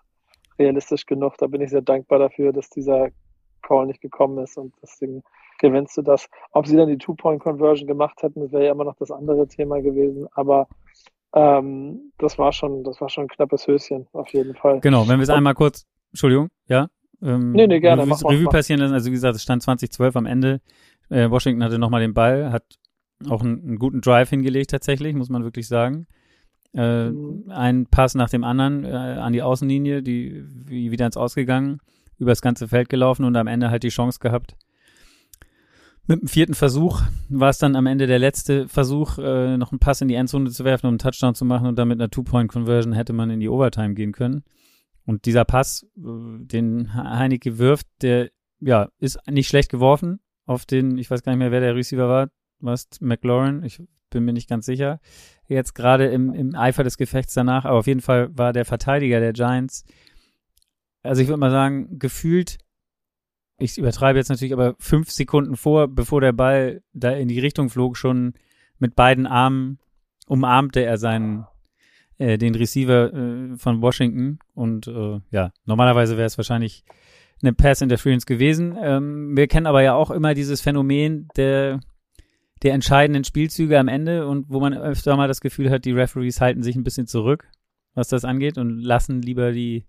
realistisch 0.58 1.06
genug. 1.06 1.36
Da 1.38 1.46
bin 1.46 1.62
ich 1.62 1.70
sehr 1.70 1.80
dankbar 1.80 2.18
dafür, 2.18 2.52
dass 2.52 2.68
dieser 2.68 3.08
Call 3.66 3.86
nicht 3.86 4.00
gekommen 4.00 4.38
ist 4.38 4.56
und 4.58 4.74
deswegen 4.82 5.22
gewinnst 5.58 5.96
du 5.96 6.02
das. 6.02 6.28
Ob 6.52 6.66
sie 6.66 6.76
dann 6.76 6.88
die 6.88 6.98
Two-Point-Conversion 6.98 7.86
gemacht 7.86 8.22
hätten, 8.22 8.40
das 8.40 8.52
wäre 8.52 8.66
ja 8.66 8.72
immer 8.72 8.84
noch 8.84 8.96
das 8.96 9.10
andere 9.10 9.46
Thema 9.48 9.80
gewesen, 9.80 10.26
aber 10.34 10.68
ähm, 11.34 12.12
das 12.18 12.38
war 12.38 12.52
schon, 12.52 12.84
das 12.84 13.00
war 13.00 13.08
schon 13.08 13.24
ein 13.24 13.28
knappes 13.28 13.66
Höschen, 13.66 14.06
auf 14.12 14.28
jeden 14.32 14.54
Fall. 14.54 14.80
Genau, 14.80 15.08
wenn 15.08 15.18
wir 15.18 15.24
es 15.24 15.30
einmal 15.30 15.54
kurz, 15.54 15.86
Entschuldigung, 16.12 16.48
ja? 16.68 16.88
Ähm, 17.22 17.52
nee, 17.52 17.66
nee, 17.66 17.80
gerne. 17.80 18.02
Revue, 18.02 18.30
Revue 18.30 18.48
passieren 18.50 18.80
lassen, 18.80 18.94
also 18.94 19.06
wie 19.08 19.14
gesagt, 19.14 19.34
es 19.34 19.42
stand 19.42 19.62
2012 19.62 20.16
am 20.16 20.26
Ende. 20.26 20.60
Äh, 21.08 21.30
Washington 21.30 21.64
hatte 21.64 21.78
nochmal 21.78 22.00
den 22.00 22.14
Ball, 22.14 22.52
hat 22.52 22.64
auch 23.28 23.42
einen, 23.42 23.62
einen, 23.64 23.78
guten 23.78 24.00
Drive 24.00 24.30
hingelegt 24.30 24.70
tatsächlich, 24.70 25.14
muss 25.14 25.28
man 25.28 25.42
wirklich 25.42 25.66
sagen. 25.66 26.06
Äh, 26.74 27.10
mhm. 27.10 27.50
Ein 27.50 27.86
Pass 27.86 28.14
nach 28.14 28.30
dem 28.30 28.44
anderen 28.44 28.84
äh, 28.84 28.88
an 28.88 29.32
die 29.32 29.42
Außenlinie, 29.42 30.02
die 30.02 30.44
wie, 30.46 30.90
wieder 30.90 31.06
ins 31.06 31.16
Ausgegangen, 31.16 31.80
übers 32.18 32.42
ganze 32.42 32.68
Feld 32.68 32.88
gelaufen 32.88 33.24
und 33.24 33.36
am 33.36 33.46
Ende 33.46 33.70
halt 33.70 33.82
die 33.82 33.88
Chance 33.88 34.18
gehabt, 34.20 34.56
mit 36.06 36.20
dem 36.20 36.28
vierten 36.28 36.54
Versuch 36.54 37.00
war 37.30 37.48
es 37.48 37.58
dann 37.58 37.76
am 37.76 37.86
Ende 37.86 38.06
der 38.06 38.18
letzte 38.18 38.68
Versuch, 38.68 39.16
äh, 39.18 39.56
noch 39.56 39.72
einen 39.72 39.78
Pass 39.78 40.02
in 40.02 40.08
die 40.08 40.14
Endzone 40.14 40.50
zu 40.50 40.64
werfen, 40.64 40.86
um 40.86 40.92
einen 40.92 40.98
Touchdown 40.98 41.34
zu 41.34 41.46
machen 41.46 41.66
und 41.66 41.78
dann 41.78 41.88
mit 41.88 41.98
einer 41.98 42.10
Two-Point-Conversion 42.10 42.92
hätte 42.92 43.14
man 43.14 43.30
in 43.30 43.40
die 43.40 43.48
Overtime 43.48 43.94
gehen 43.94 44.12
können. 44.12 44.44
Und 45.06 45.24
dieser 45.24 45.46
Pass, 45.46 45.86
äh, 45.96 46.00
den 46.44 46.92
Heineke 46.92 47.58
wirft, 47.58 47.86
der 48.02 48.30
ja 48.60 48.88
ist 48.98 49.18
nicht 49.30 49.48
schlecht 49.48 49.70
geworfen 49.70 50.20
auf 50.46 50.66
den, 50.66 50.98
ich 50.98 51.10
weiß 51.10 51.22
gar 51.22 51.32
nicht 51.32 51.38
mehr, 51.38 51.50
wer 51.50 51.60
der 51.60 51.74
Receiver 51.74 52.08
war, 52.08 52.28
was? 52.60 52.88
McLaurin, 53.00 53.62
ich 53.62 53.82
bin 54.10 54.24
mir 54.24 54.34
nicht 54.34 54.48
ganz 54.48 54.66
sicher. 54.66 55.00
Jetzt 55.48 55.74
gerade 55.74 56.06
im, 56.06 56.32
im 56.34 56.54
Eifer 56.54 56.84
des 56.84 56.98
Gefechts 56.98 57.32
danach, 57.32 57.64
aber 57.64 57.78
auf 57.78 57.86
jeden 57.86 58.00
Fall 58.00 58.28
war 58.36 58.52
der 58.52 58.66
Verteidiger 58.66 59.20
der 59.20 59.32
Giants 59.32 59.84
also 61.04 61.22
ich 61.22 61.28
würde 61.28 61.38
mal 61.38 61.50
sagen, 61.50 61.98
gefühlt, 61.98 62.58
ich 63.58 63.78
übertreibe 63.78 64.18
jetzt 64.18 64.30
natürlich, 64.30 64.52
aber 64.52 64.74
fünf 64.78 65.10
Sekunden 65.10 65.56
vor, 65.56 65.88
bevor 65.88 66.20
der 66.20 66.32
Ball 66.32 66.82
da 66.92 67.12
in 67.12 67.28
die 67.28 67.38
Richtung 67.38 67.68
flog, 67.68 67.96
schon 67.96 68.34
mit 68.78 68.96
beiden 68.96 69.26
Armen 69.26 69.78
umarmte 70.26 70.84
er 70.84 70.98
seinen 70.98 71.46
äh, 72.18 72.38
den 72.38 72.54
Receiver 72.54 73.12
äh, 73.12 73.56
von 73.56 73.82
Washington 73.82 74.38
und 74.54 74.88
äh, 74.88 75.20
ja, 75.30 75.52
normalerweise 75.64 76.16
wäre 76.16 76.26
es 76.26 76.38
wahrscheinlich 76.38 76.84
eine 77.42 77.52
Pass 77.52 77.82
Interference 77.82 78.26
gewesen. 78.26 78.76
Ähm, 78.80 79.36
wir 79.36 79.46
kennen 79.46 79.66
aber 79.66 79.82
ja 79.82 79.94
auch 79.94 80.10
immer 80.10 80.34
dieses 80.34 80.60
Phänomen 80.60 81.28
der 81.36 81.80
der 82.62 82.72
entscheidenden 82.72 83.24
Spielzüge 83.24 83.78
am 83.78 83.88
Ende 83.88 84.26
und 84.26 84.46
wo 84.48 84.58
man 84.58 84.72
öfter 84.72 85.16
mal 85.16 85.28
das 85.28 85.42
Gefühl 85.42 85.70
hat, 85.70 85.84
die 85.84 85.92
Referees 85.92 86.40
halten 86.40 86.62
sich 86.62 86.76
ein 86.76 86.84
bisschen 86.84 87.06
zurück, 87.06 87.50
was 87.94 88.08
das 88.08 88.24
angeht 88.24 88.56
und 88.56 88.78
lassen 88.78 89.20
lieber 89.20 89.52
die 89.52 89.84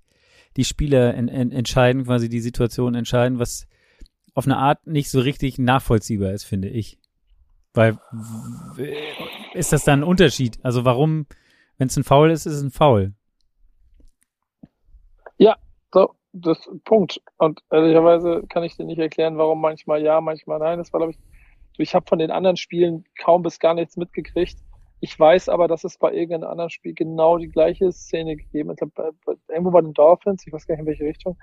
die 0.57 0.63
Spieler 0.63 1.13
en, 1.13 1.27
en, 1.27 1.51
entscheiden, 1.51 2.05
quasi 2.05 2.29
die 2.29 2.39
Situation 2.39 2.95
entscheiden, 2.95 3.39
was 3.39 3.67
auf 4.33 4.45
eine 4.45 4.57
Art 4.57 4.85
nicht 4.85 5.09
so 5.09 5.19
richtig 5.19 5.57
nachvollziehbar 5.57 6.31
ist, 6.31 6.43
finde 6.43 6.69
ich. 6.69 7.00
Weil 7.74 8.00
ist 9.53 9.74
das 9.74 9.83
dann 9.83 10.00
ein 10.01 10.03
Unterschied? 10.03 10.59
Also 10.63 10.85
warum, 10.85 11.25
wenn 11.77 11.88
es 11.88 11.97
ein 11.97 12.03
Foul 12.03 12.31
ist, 12.31 12.45
ist 12.45 12.53
es 12.53 12.62
ein 12.62 12.71
Foul? 12.71 13.13
Ja, 15.38 15.57
so, 15.93 16.15
das 16.31 16.69
Punkt. 16.85 17.21
Und 17.38 17.62
ehrlicherweise 17.69 18.43
kann 18.47 18.63
ich 18.63 18.77
dir 18.77 18.85
nicht 18.85 19.00
erklären, 19.00 19.38
warum 19.38 19.59
manchmal 19.59 20.01
ja, 20.01 20.21
manchmal 20.21 20.59
nein. 20.59 20.77
Das 20.77 20.93
war, 20.93 21.00
glaube 21.00 21.12
ich, 21.12 21.19
ich 21.77 21.95
habe 21.95 22.07
von 22.07 22.19
den 22.19 22.31
anderen 22.31 22.57
Spielen 22.57 23.03
kaum 23.19 23.43
bis 23.43 23.59
gar 23.59 23.74
nichts 23.74 23.97
mitgekriegt. 23.97 24.57
Ich 24.99 25.19
weiß 25.19 25.49
aber, 25.49 25.67
dass 25.67 25.83
es 25.83 25.97
bei 25.97 26.13
irgendeinem 26.13 26.49
anderen 26.49 26.69
Spiel 26.69 26.93
genau 26.93 27.37
die 27.37 27.49
gleiche 27.49 27.91
Szene 27.91 28.35
gegeben 28.35 28.71
hat. 28.71 28.79
Irgendwo 29.49 29.71
bei 29.71 29.81
den 29.81 29.93
Dolphins, 29.93 30.45
ich 30.47 30.53
weiß 30.53 30.65
gar 30.65 30.75
nicht 30.75 30.81
in 30.81 30.87
welche 30.87 31.03
Richtung. 31.03 31.37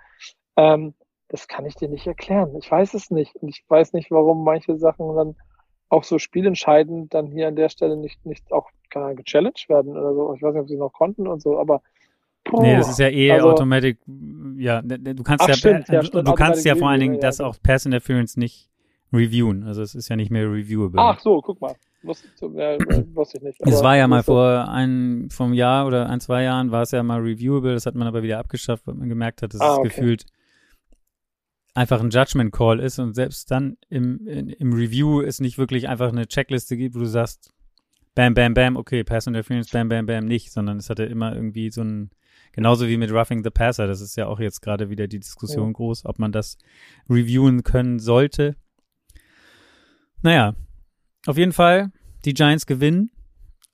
Ähm, 0.56 0.94
das 1.28 1.49
kann 1.49 1.64
ich 1.64 1.75
dir 1.75 1.88
nicht 1.88 2.06
erklären. 2.06 2.56
Ich 2.56 2.71
weiß 2.71 2.94
es 2.94 3.11
nicht. 3.11 3.37
Und 3.37 3.49
ich 3.49 3.64
weiß 3.68 3.92
nicht, 3.92 4.11
warum 4.11 4.44
manche 4.44 4.76
Sachen 4.76 5.14
dann 5.14 5.37
auch 5.88 6.04
so 6.04 6.18
spielentscheidend 6.18 7.12
dann 7.12 7.26
hier 7.26 7.49
an 7.49 7.56
der 7.56 7.68
Stelle 7.68 7.97
nicht, 7.97 8.25
nicht 8.25 8.50
auch 8.52 8.71
keine 8.90 9.14
gechallenged 9.14 9.68
werden 9.68 9.97
oder 9.97 10.14
so. 10.14 10.35
Ich 10.35 10.42
weiß 10.42 10.54
nicht, 10.54 10.62
ob 10.62 10.68
sie 10.68 10.76
noch 10.76 10.92
konnten 10.92 11.26
und 11.26 11.42
so, 11.42 11.59
aber 11.59 11.82
Puh, 12.44 12.61
nee, 12.61 12.76
das 12.76 12.88
ist 12.88 12.99
ja 12.99 13.09
eh 13.09 13.30
also, 13.30 13.50
Automatic, 13.50 13.99
ja, 14.56 14.82
ne, 14.82 14.99
ne, 14.99 15.14
du 15.14 15.23
kannst 15.23 15.47
ja, 15.47 15.54
stimmt, 15.54 15.88
ja, 15.88 16.02
stimmt, 16.02 16.26
du 16.26 16.35
kannst 16.35 16.64
ja 16.64 16.75
vor 16.75 16.88
allen 16.88 17.00
Dingen 17.00 17.14
ja, 17.14 17.21
das 17.21 17.40
auch 17.40 17.56
Pass 17.62 17.87
Interference 17.87 18.37
nicht 18.37 18.68
reviewen, 19.12 19.62
also 19.64 19.82
es 19.82 19.94
ist 19.94 20.09
ja 20.09 20.16
nicht 20.16 20.30
mehr 20.30 20.50
reviewable. 20.50 21.00
Ach 21.00 21.21
so, 21.21 21.40
guck 21.40 21.61
mal, 21.61 21.76
wusste, 22.04 22.28
äh, 22.47 22.78
wusste 23.14 23.38
ich 23.38 23.42
nicht. 23.44 23.61
Es 23.61 23.82
war 23.82 23.97
ja 23.97 24.06
mal 24.09 24.23
vor 24.23 24.68
ein, 24.68 25.28
vom 25.30 25.52
Jahr 25.52 25.87
oder 25.87 26.09
ein, 26.09 26.21
zwei 26.21 26.42
Jahren 26.42 26.71
war 26.71 26.82
es 26.82 26.90
ja 26.90 27.02
mal 27.02 27.21
reviewable, 27.21 27.75
das 27.75 27.87
hat 27.87 27.94
man 27.94 28.06
aber 28.06 28.23
wieder 28.23 28.38
abgeschafft, 28.38 28.87
weil 28.87 28.94
man 28.94 29.09
gemerkt 29.09 29.42
hat, 29.42 29.54
dass 29.54 29.61
ah, 29.61 29.73
es 29.73 29.78
okay. 29.78 29.88
gefühlt 29.88 30.26
einfach 31.75 32.00
ein 32.00 32.11
Judgment 32.11 32.52
Call 32.52 32.80
ist 32.80 32.99
und 32.99 33.14
selbst 33.14 33.50
dann 33.50 33.76
im, 33.88 34.26
in, 34.26 34.49
im 34.49 34.73
Review 34.73 35.23
es 35.23 35.40
nicht 35.40 35.59
wirklich 35.59 35.88
einfach 35.88 36.09
eine 36.09 36.26
Checkliste 36.26 36.76
gibt, 36.76 36.94
wo 36.94 37.00
du 37.00 37.06
sagst, 37.06 37.52
bam, 38.14 38.35
bam, 38.35 38.54
bam, 38.54 38.76
okay, 38.76 39.04
Pass 39.04 39.26
Interference, 39.26 39.71
bam, 39.71 39.88
bam, 39.88 40.06
bam, 40.06 40.26
nicht, 40.26 40.52
sondern 40.52 40.78
es 40.78 40.90
hatte 40.90 41.04
immer 41.04 41.35
irgendwie 41.35 41.71
so 41.71 41.82
ein, 41.82 42.11
genauso 42.52 42.88
wie 42.88 42.97
mit 42.97 43.11
Roughing 43.11 43.42
the 43.42 43.50
Passer, 43.50 43.87
das 43.87 44.00
ist 44.00 44.16
ja 44.16 44.26
auch 44.26 44.38
jetzt 44.38 44.61
gerade 44.61 44.90
wieder 44.90 45.09
die 45.09 45.21
Diskussion 45.21 45.68
ja. 45.68 45.73
groß, 45.73 46.04
ob 46.04 46.18
man 46.18 46.32
das 46.32 46.59
reviewen 47.09 47.62
können 47.62 47.99
sollte. 47.99 48.56
Naja, 50.21 50.54
auf 51.26 51.37
jeden 51.37 51.52
Fall, 51.52 51.91
die 52.25 52.35
Giants 52.35 52.67
gewinnen. 52.67 53.11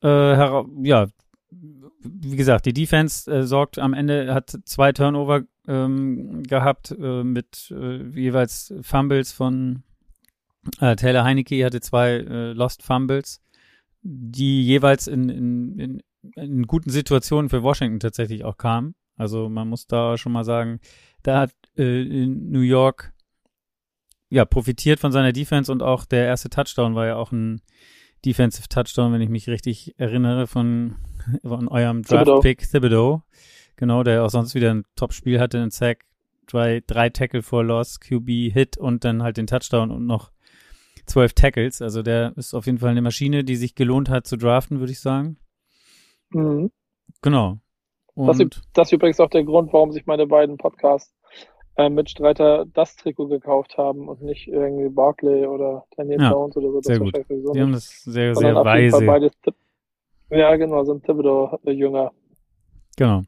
Äh, 0.02 0.08
ja, 0.08 1.06
wie 2.00 2.36
gesagt, 2.36 2.66
die 2.66 2.72
Defense 2.72 3.30
äh, 3.30 3.42
sorgt 3.44 3.78
am 3.78 3.94
Ende, 3.94 4.34
hat 4.34 4.56
zwei 4.64 4.92
Turnover 4.92 5.42
ähm, 5.66 6.42
gehabt 6.44 6.94
äh, 6.98 7.24
mit 7.24 7.72
äh, 7.76 8.02
jeweils 8.08 8.72
Fumbles 8.82 9.32
von 9.32 9.82
äh, 10.80 10.96
Taylor 10.96 11.24
Heineke 11.24 11.64
hatte 11.64 11.80
zwei 11.80 12.10
äh, 12.10 12.52
Lost 12.52 12.82
Fumbles, 12.82 13.40
die 14.02 14.64
jeweils 14.64 15.06
in, 15.06 15.28
in, 15.28 15.78
in, 15.78 16.02
in 16.36 16.66
guten 16.66 16.90
Situationen 16.90 17.48
für 17.48 17.62
Washington 17.62 18.00
tatsächlich 18.00 18.44
auch 18.44 18.56
kamen. 18.56 18.94
Also 19.16 19.48
man 19.48 19.68
muss 19.68 19.86
da 19.86 20.16
schon 20.16 20.32
mal 20.32 20.44
sagen, 20.44 20.80
da 21.22 21.40
hat 21.40 21.52
äh, 21.76 22.26
New 22.26 22.60
York 22.60 23.12
ja 24.30 24.44
profitiert 24.44 25.00
von 25.00 25.12
seiner 25.12 25.32
Defense 25.32 25.70
und 25.70 25.82
auch 25.82 26.04
der 26.04 26.26
erste 26.26 26.50
Touchdown 26.50 26.94
war 26.94 27.06
ja 27.06 27.16
auch 27.16 27.32
ein 27.32 27.62
Defensive 28.24 28.68
Touchdown, 28.68 29.12
wenn 29.12 29.20
ich 29.20 29.28
mich 29.28 29.48
richtig 29.48 29.94
erinnere, 29.98 30.46
von, 30.46 30.96
von 31.42 31.68
eurem 31.68 32.02
Draft-Pick 32.02 32.68
Thibodeau. 32.68 33.22
Genau, 33.76 34.02
der 34.02 34.24
auch 34.24 34.30
sonst 34.30 34.54
wieder 34.54 34.74
ein 34.74 34.84
Top-Spiel 34.96 35.38
hatte, 35.38 35.58
einen 35.58 35.70
Sack, 35.70 36.04
drei, 36.46 36.82
drei 36.86 37.10
Tackle 37.10 37.42
for 37.42 37.62
Loss, 37.62 38.00
QB 38.00 38.52
Hit 38.52 38.76
und 38.76 39.04
dann 39.04 39.22
halt 39.22 39.36
den 39.36 39.46
Touchdown 39.46 39.92
und 39.92 40.06
noch 40.06 40.32
zwölf 41.06 41.32
Tackles. 41.32 41.80
Also 41.80 42.02
der 42.02 42.36
ist 42.36 42.54
auf 42.54 42.66
jeden 42.66 42.78
Fall 42.78 42.90
eine 42.90 43.02
Maschine, 43.02 43.44
die 43.44 43.56
sich 43.56 43.76
gelohnt 43.76 44.08
hat 44.08 44.26
zu 44.26 44.36
draften, 44.36 44.80
würde 44.80 44.92
ich 44.92 45.00
sagen. 45.00 45.38
Mhm. 46.30 46.72
Genau. 47.22 47.58
Das, 48.16 48.38
das, 48.72 48.88
ist 48.88 48.92
übrigens 48.92 49.20
auch 49.20 49.30
der 49.30 49.44
Grund, 49.44 49.72
warum 49.72 49.92
sich 49.92 50.06
meine 50.06 50.26
beiden 50.26 50.56
Podcast 50.56 51.14
äh, 51.78 51.88
Mitstreiter 51.88 52.66
das 52.74 52.96
Trikot 52.96 53.28
gekauft 53.28 53.78
haben 53.78 54.08
und 54.08 54.20
nicht 54.20 54.48
irgendwie 54.48 54.88
Barclay 54.88 55.46
oder 55.46 55.84
Daniel 55.96 56.20
ja, 56.20 56.32
Jones 56.32 56.56
oder 56.56 56.72
so. 56.72 56.80
Sehr 56.82 56.98
gut. 56.98 57.14
So 57.28 57.52
Die 57.52 57.60
haben 57.60 57.72
das 57.72 58.02
sehr, 58.02 58.34
sehr 58.34 58.54
weise. 58.56 59.06
Ja, 60.30 60.56
genau, 60.56 60.84
so 60.84 60.92
ein 60.92 61.02
Thibodeau-Jünger. 61.02 62.12
Genau. 62.96 63.22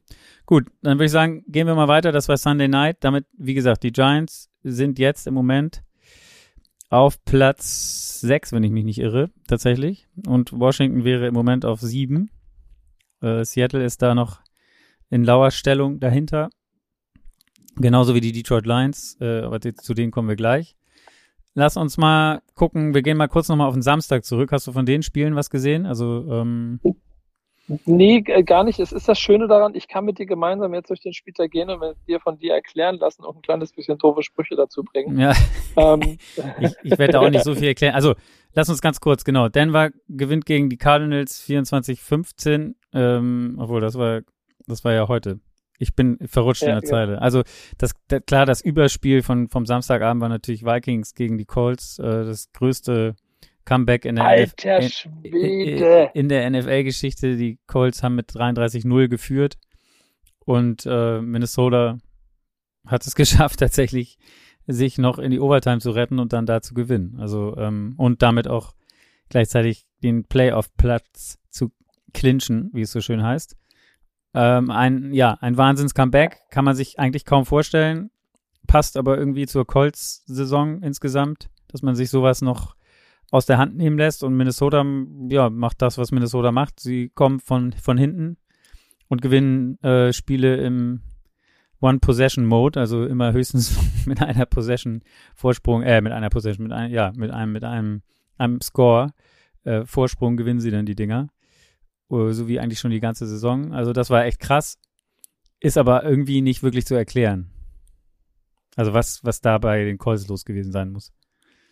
Gut, 0.47 0.67
dann 0.83 0.99
würde 0.99 1.05
ich 1.05 1.13
sagen, 1.13 1.45
gehen 1.47 1.69
wir 1.69 1.77
mal 1.77 1.89
weiter. 1.89 2.11
Das 2.11 2.29
war 2.29 2.37
Sunday 2.37 2.67
Night. 2.67 2.99
Damit, 3.01 3.25
wie 3.39 3.55
gesagt, 3.55 3.85
die 3.85 3.93
Giants 3.93 4.51
sind 4.65 4.99
jetzt 4.99 5.29
im 5.29 5.35
Moment 5.35 5.83
auf 6.91 7.25
Platz 7.25 8.21
6, 8.21 8.53
wenn 8.53 8.65
ich 8.65 8.73
mich 8.73 8.85
nicht 8.85 8.99
irre, 8.99 9.31
tatsächlich. 9.47 10.09
Und 10.27 10.53
Washington 10.53 11.05
wäre 11.05 11.29
im 11.29 11.35
Moment 11.35 11.65
auf 11.65 11.81
7. 11.81 12.31
Äh, 13.23 13.45
Seattle 13.45 13.85
ist 13.85 14.03
da 14.03 14.17
noch 14.17 14.41
in 15.09 15.23
lauer 15.23 15.53
Stellung 15.53 16.01
dahinter. 16.01 16.51
Genauso 17.77 18.15
wie 18.15 18.21
die 18.21 18.33
Detroit 18.33 18.67
Lions, 18.67 19.17
äh, 19.21 19.41
aber 19.41 19.61
zu 19.61 19.95
denen 19.95 20.11
kommen 20.11 20.29
wir 20.29 20.37
gleich. 20.37 20.77
Lass 21.55 21.77
uns 21.77 21.97
mal 21.97 22.43
gucken, 22.55 22.95
wir 22.95 23.03
gehen 23.03 23.17
mal 23.17 23.29
kurz 23.29 23.49
nochmal 23.49 23.67
auf 23.67 23.75
den 23.75 23.83
Samstag 23.83 24.25
zurück. 24.25 24.53
Hast 24.53 24.67
du 24.67 24.73
von 24.73 24.87
den 24.87 25.03
Spielen 25.03 25.35
was 25.35 25.51
gesehen? 25.51 25.87
Also, 25.87 26.25
ähm, 26.31 26.81
Nee, 27.85 28.23
gar 28.23 28.65
nicht. 28.65 28.81
Es 28.81 28.91
ist 28.91 29.09
das 29.09 29.19
Schöne 29.19 29.47
daran, 29.47 29.75
ich 29.77 29.87
kann 29.87 30.05
mit 30.05 30.19
dir 30.19 30.27
gemeinsam 30.27 30.75
jetzt 30.75 30.91
durch 30.91 31.01
den 31.01 31.13
Spieltag 31.13 31.53
gehen 31.53 31.71
und 31.71 31.81
dir 32.09 32.19
von 32.19 32.37
dir 32.37 32.55
erklären 32.55 32.97
lassen 32.97 33.25
und 33.25 33.37
ein 33.37 33.43
kleines 33.43 33.73
bisschen 33.73 33.97
doofe 33.97 34.23
Sprüche 34.25 34.57
dazu 34.57 34.83
bringen. 34.83 35.19
Ja. 35.19 35.35
Ähm. 35.77 36.01
ich, 36.61 36.73
ich 36.83 36.99
werde 36.99 37.13
da 37.13 37.21
auch 37.21 37.31
nicht 37.31 37.45
so 37.45 37.55
viel 37.55 37.69
erklären. 37.69 37.95
Also, 37.95 38.15
lass 38.55 38.69
uns 38.69 38.81
ganz 38.81 38.99
kurz, 39.01 39.23
genau. 39.23 39.49
Denver 39.49 39.91
gewinnt 40.09 40.47
gegen 40.47 40.69
die 40.69 40.79
Cardinals 40.79 41.45
24-15, 41.47 42.75
ähm, 42.93 43.57
obwohl 43.61 43.81
das 43.81 43.97
war, 43.97 44.23
das 44.67 44.85
war 44.85 44.93
ja 44.93 45.07
heute. 45.07 45.39
Ich 45.81 45.95
bin 45.95 46.19
verrutscht 46.27 46.63
ja, 46.63 46.69
in 46.69 46.75
der 46.75 46.83
ja. 46.85 46.91
Zeile. 46.91 47.23
Also 47.23 47.43
das, 47.79 47.93
das, 48.09 48.23
klar, 48.27 48.45
das 48.45 48.61
Überspiel 48.61 49.23
von 49.23 49.49
vom 49.49 49.65
Samstagabend 49.65 50.21
war 50.21 50.29
natürlich 50.29 50.65
Vikings 50.65 51.15
gegen 51.15 51.39
die 51.39 51.47
Colts, 51.47 51.99
äh, 51.99 52.03
das 52.03 52.53
größte 52.53 53.17
Comeback 53.65 54.05
in 54.05 54.17
der, 54.17 54.27
NF 54.27 54.55
in, 55.23 56.11
in 56.13 56.29
der 56.29 56.51
NFL-Geschichte. 56.51 57.37
Die 57.37 57.59
Colts 57.67 58.03
haben 58.03 58.15
mit 58.15 58.31
33-0 58.31 59.09
geführt 59.09 59.57
und 60.41 60.85
äh, 60.85 61.21
Minnesota 61.23 61.97
hat 62.87 63.07
es 63.07 63.15
geschafft, 63.17 63.61
tatsächlich 63.61 64.19
sich 64.67 64.99
noch 64.99 65.19
in 65.19 65.31
die 65.31 65.41
Overtime 65.41 65.79
zu 65.79 65.93
retten 65.93 66.19
und 66.19 66.35
dann 66.35 66.45
da 66.45 66.61
zu 66.61 66.75
gewinnen. 66.75 67.17
Also 67.19 67.57
ähm, 67.57 67.95
und 67.97 68.21
damit 68.21 68.49
auch 68.49 68.75
gleichzeitig 69.31 69.87
den 70.03 70.25
Playoff-Platz 70.25 71.39
zu 71.49 71.73
clinchen, 72.13 72.69
wie 72.75 72.83
es 72.83 72.93
so 72.93 73.01
schön 73.01 73.23
heißt. 73.23 73.57
Ähm, 74.33 74.71
ein, 74.71 75.13
ja, 75.13 75.37
ein 75.41 75.57
Wahnsinns-Comeback, 75.57 76.43
kann 76.51 76.65
man 76.65 76.77
sich 76.77 76.99
eigentlich 76.99 77.25
kaum 77.25 77.47
vorstellen, 77.47 78.11
passt 78.67 78.97
aber 78.97 79.19
irgendwie 79.19 79.47
zur 79.47 79.67
Colts-Saison 79.67 80.83
insgesamt, 80.83 81.51
dass 81.69 81.83
man 81.83 81.97
sich 81.97 82.11
sowas 82.11 82.43
noch 82.43 82.77
aus 83.31 83.47
der 83.47 83.59
Hand 83.59 83.77
nehmen 83.77 83.99
lässt 83.99 84.25
und 84.25 84.37
Minnesota, 84.37 84.85
ja, 85.29 85.51
macht 85.51 85.83
das, 85.83 85.99
was 85.99 86.11
Minnesota 86.11 86.53
macht. 86.53 86.81
Sie 86.81 87.11
kommen 87.11 87.41
von, 87.41 87.73
von 87.73 87.97
hinten 87.97 88.37
und 89.09 89.23
gewinnen 89.23 89.81
äh, 89.83 90.13
Spiele 90.13 90.57
im 90.57 91.03
One-Possession-Mode, 91.81 92.79
also 92.79 93.05
immer 93.05 93.33
höchstens 93.33 93.77
mit 94.07 94.23
einer 94.23 94.47
Possession-Vorsprung, 94.47 95.83
äh, 95.83 96.01
mit 96.01 96.13
einer 96.13 96.29
Possession, 96.29 96.65
mit 96.65 96.73
einem, 96.73 96.93
ja, 96.93 97.13
mit 97.17 97.31
einem, 97.31 97.53
mit 97.53 97.65
einem, 97.65 98.03
einem 98.37 98.61
Score, 98.61 99.13
äh, 99.65 99.85
Vorsprung 99.85 100.37
gewinnen 100.37 100.61
sie 100.61 100.71
dann 100.71 100.87
die 100.87 100.95
Dinger. 100.95 101.29
Äh, 102.11 102.33
so 102.33 102.49
wie 102.49 102.61
eigentlich 102.61 102.79
schon 102.79 102.91
die 102.91 103.01
ganze 103.01 103.27
Saison. 103.27 103.73
Also 103.73 103.93
das 103.93 104.11
war 104.11 104.25
echt 104.25 104.41
krass. 104.41 104.79
Ist 105.61 105.79
aber 105.79 106.05
irgendwie 106.05 106.41
nicht 106.41 106.63
wirklich 106.63 106.87
zu 106.87 106.95
erklären. 106.95 107.51
Also 108.77 108.95
was, 108.95 109.25
was 109.25 109.41
da 109.41 109.59
bei 109.59 109.85
den 109.85 109.99
Calls 109.99 110.29
los 110.29 110.45
gewesen 110.45 110.73
sein 110.73 110.93
muss. 110.93 111.13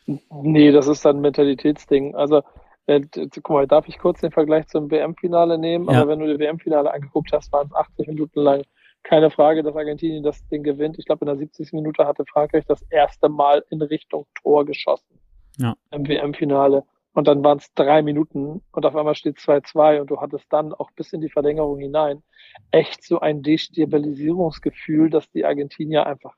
Nee, 0.07 0.73
das 0.73 0.89
ist 0.89 1.05
dann 1.05 1.17
ein 1.17 1.23
Mentalitätsding. 1.23 2.15
Also, 2.15 2.43
äh, 2.87 3.03
guck 3.43 3.51
mal, 3.51 3.67
darf 3.67 3.89
ich 3.89 3.99
kurz 3.99 4.21
den 4.21 4.31
Vergleich 4.31 4.67
zum 4.69 4.91
WM-Finale 4.91 5.59
nehmen? 5.59 5.87
Ja. 5.91 6.01
Aber 6.01 6.11
wenn 6.11 6.19
du 6.21 6.27
das 6.27 6.39
WM-Finale 6.39 6.93
angeguckt 6.93 7.31
hast, 7.33 7.53
waren 7.53 7.67
es 7.67 7.75
80 7.75 8.09
Minuten 8.09 8.41
lang 8.41 8.63
keine 9.03 9.31
Frage, 9.31 9.63
dass 9.63 9.77
Argentinien 9.77 10.23
das 10.23 10.47
Ding 10.49 10.63
gewinnt. 10.63 10.99
Ich 10.99 11.07
glaube, 11.07 11.25
in 11.25 11.27
der 11.27 11.37
70. 11.37 11.73
Minute 11.73 12.07
hatte 12.07 12.25
Frankreich 12.27 12.65
das 12.67 12.83
erste 12.91 13.29
Mal 13.29 13.65
in 13.71 13.81
Richtung 13.81 14.27
Tor 14.43 14.65
geschossen. 14.65 15.19
Ja. 15.57 15.75
Im 15.91 16.07
WM-Finale. 16.07 16.85
Und 17.19 17.27
dann 17.27 17.43
waren 17.43 17.59
es 17.59 17.75
drei 17.75 18.01
Minuten 18.01 18.63
und 18.71 18.87
auf 18.87 18.95
einmal 18.95 19.17
steht 19.17 19.39
2-2 19.39 20.03
und 20.03 20.09
du 20.09 20.21
hattest 20.21 20.45
dann 20.53 20.73
auch 20.73 20.93
bis 20.93 21.13
in 21.13 21.21
die 21.21 21.29
Verlängerung 21.29 21.81
hinein 21.81 22.23
echt 22.71 23.03
so 23.03 23.19
ein 23.19 23.43
Destabilisierungsgefühl, 23.43 25.11
dass 25.11 25.29
die 25.33 25.45
Argentinier 25.45 26.07
einfach 26.07 26.37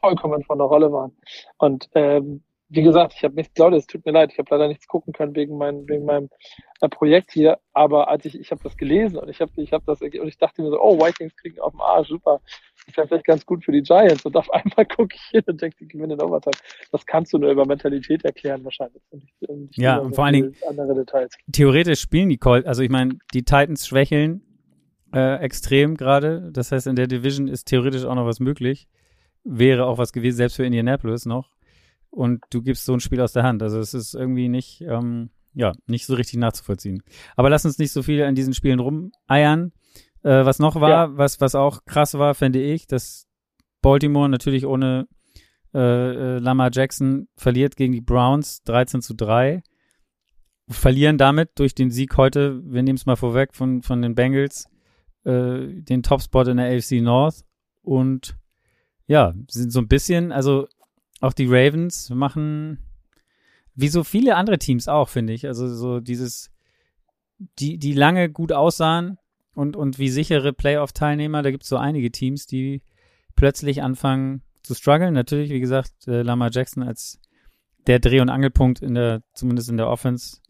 vollkommen 0.00 0.42
von 0.42 0.58
der 0.58 0.66
Rolle 0.66 0.90
waren. 0.90 1.16
Und 1.58 1.90
ähm, 1.94 2.42
wie 2.72 2.82
gesagt, 2.82 3.14
ich 3.16 3.24
habe 3.24 3.34
nichts, 3.34 3.58
Leute, 3.58 3.76
es 3.76 3.86
tut 3.86 4.06
mir 4.06 4.12
leid, 4.12 4.30
ich 4.32 4.38
habe 4.38 4.48
leider 4.52 4.68
nichts 4.68 4.86
gucken 4.86 5.12
können 5.12 5.34
wegen, 5.34 5.58
mein, 5.58 5.88
wegen 5.88 6.04
meinem 6.04 6.30
äh, 6.80 6.88
Projekt 6.88 7.32
hier, 7.32 7.58
aber 7.72 8.08
als 8.08 8.24
ich, 8.24 8.38
ich 8.38 8.52
habe 8.52 8.62
das 8.62 8.76
gelesen 8.76 9.16
und 9.16 9.28
ich 9.28 9.40
habe 9.40 9.50
ich 9.56 9.72
hab 9.72 9.84
das 9.86 10.00
und 10.00 10.14
ich 10.14 10.38
dachte 10.38 10.62
mir 10.62 10.70
so, 10.70 10.80
oh, 10.80 10.96
Vikings 10.96 11.34
kriegen 11.36 11.58
auf 11.58 11.72
dem 11.72 11.80
Arsch, 11.80 12.08
super, 12.08 12.40
das 12.76 12.86
ist 12.86 12.96
ja 12.96 13.06
vielleicht 13.08 13.26
ganz 13.26 13.44
gut 13.44 13.64
für 13.64 13.72
die 13.72 13.82
Giants 13.82 14.24
und 14.24 14.36
auf 14.36 14.48
einmal 14.54 14.86
gucke 14.86 15.16
ich 15.16 15.22
hin 15.32 15.42
und 15.48 15.60
denke, 15.60 15.78
die 15.80 15.88
gewinnen 15.88 16.12
in 16.12 16.22
Overtime. 16.22 16.54
Das 16.92 17.04
kannst 17.04 17.32
du 17.32 17.38
nur 17.38 17.50
über 17.50 17.66
Mentalität 17.66 18.24
erklären 18.24 18.62
wahrscheinlich. 18.62 19.02
Und 19.10 19.24
nicht, 19.24 19.50
nicht 19.50 19.76
ja, 19.76 19.98
und 19.98 20.14
vor 20.14 20.26
allen 20.26 20.34
Dingen 20.34 20.56
andere 20.68 20.94
Details. 20.94 21.36
theoretisch 21.50 22.00
spielen 22.00 22.28
die 22.28 22.38
Colts, 22.38 22.68
also 22.68 22.82
ich 22.82 22.90
meine, 22.90 23.18
die 23.34 23.42
Titans 23.42 23.88
schwächeln 23.88 24.42
äh, 25.12 25.40
extrem 25.40 25.96
gerade, 25.96 26.52
das 26.52 26.70
heißt, 26.70 26.86
in 26.86 26.94
der 26.94 27.08
Division 27.08 27.48
ist 27.48 27.64
theoretisch 27.64 28.04
auch 28.04 28.14
noch 28.14 28.26
was 28.26 28.38
möglich, 28.38 28.86
wäre 29.42 29.86
auch 29.86 29.98
was 29.98 30.12
gewesen, 30.12 30.36
selbst 30.36 30.54
für 30.54 30.64
Indianapolis 30.64 31.26
noch 31.26 31.50
und 32.10 32.42
du 32.50 32.62
gibst 32.62 32.84
so 32.84 32.92
ein 32.92 33.00
Spiel 33.00 33.20
aus 33.20 33.32
der 33.32 33.44
Hand. 33.44 33.62
Also 33.62 33.78
es 33.78 33.94
ist 33.94 34.14
irgendwie 34.14 34.48
nicht, 34.48 34.82
ähm, 34.82 35.30
ja, 35.54 35.72
nicht 35.86 36.06
so 36.06 36.14
richtig 36.14 36.38
nachzuvollziehen. 36.38 37.02
Aber 37.36 37.50
lass 37.50 37.64
uns 37.64 37.78
nicht 37.78 37.92
so 37.92 38.02
viel 38.02 38.22
an 38.22 38.34
diesen 38.34 38.54
Spielen 38.54 38.80
rumeiern. 38.80 39.72
Äh, 40.22 40.44
was 40.44 40.58
noch 40.58 40.80
war, 40.80 40.90
ja. 40.90 41.16
was, 41.16 41.40
was 41.40 41.54
auch 41.54 41.84
krass 41.84 42.14
war, 42.14 42.34
fände 42.34 42.60
ich, 42.60 42.86
dass 42.86 43.26
Baltimore 43.80 44.28
natürlich 44.28 44.66
ohne 44.66 45.08
äh, 45.72 45.78
äh, 45.78 46.38
Lamar 46.38 46.70
Jackson 46.72 47.28
verliert 47.36 47.76
gegen 47.76 47.92
die 47.92 48.00
Browns 48.00 48.62
13 48.64 49.02
zu 49.02 49.14
3. 49.14 49.62
Verlieren 50.68 51.18
damit 51.18 51.50
durch 51.56 51.74
den 51.74 51.90
Sieg 51.90 52.16
heute, 52.16 52.60
wir 52.64 52.82
nehmen 52.82 52.96
es 52.96 53.06
mal 53.06 53.16
vorweg, 53.16 53.54
von, 53.54 53.82
von 53.82 54.02
den 54.02 54.14
Bengals, 54.14 54.68
äh, 55.24 55.66
den 55.66 56.02
Topspot 56.02 56.48
in 56.48 56.58
der 56.58 56.76
AFC 56.76 57.00
North. 57.00 57.44
Und 57.82 58.36
ja, 59.06 59.34
sind 59.48 59.72
so 59.72 59.80
ein 59.80 59.88
bisschen, 59.88 60.32
also 60.32 60.68
auch 61.20 61.32
die 61.32 61.46
Ravens 61.48 62.10
machen, 62.10 62.78
wie 63.74 63.88
so 63.88 64.04
viele 64.04 64.36
andere 64.36 64.58
Teams 64.58 64.88
auch, 64.88 65.08
finde 65.08 65.32
ich. 65.32 65.46
Also 65.46 65.72
so 65.72 66.00
dieses, 66.00 66.50
die, 67.58 67.78
die 67.78 67.92
lange 67.92 68.30
gut 68.30 68.52
aussahen 68.52 69.18
und, 69.54 69.76
und 69.76 69.98
wie 69.98 70.08
sichere 70.08 70.52
Playoff-Teilnehmer, 70.52 71.42
da 71.42 71.50
gibt 71.50 71.62
es 71.62 71.68
so 71.68 71.76
einige 71.76 72.10
Teams, 72.10 72.46
die 72.46 72.82
plötzlich 73.36 73.82
anfangen 73.82 74.42
zu 74.62 74.74
strugglen. 74.74 75.14
Natürlich, 75.14 75.50
wie 75.50 75.60
gesagt, 75.60 76.08
äh, 76.08 76.22
Lamar 76.22 76.50
Jackson 76.52 76.82
als 76.82 77.20
der 77.86 77.98
Dreh- 77.98 78.20
und 78.20 78.28
Angelpunkt 78.28 78.82
in 78.82 78.94
der, 78.94 79.22
zumindest 79.32 79.68
in 79.70 79.76
der 79.76 79.88
Offense 79.88 80.40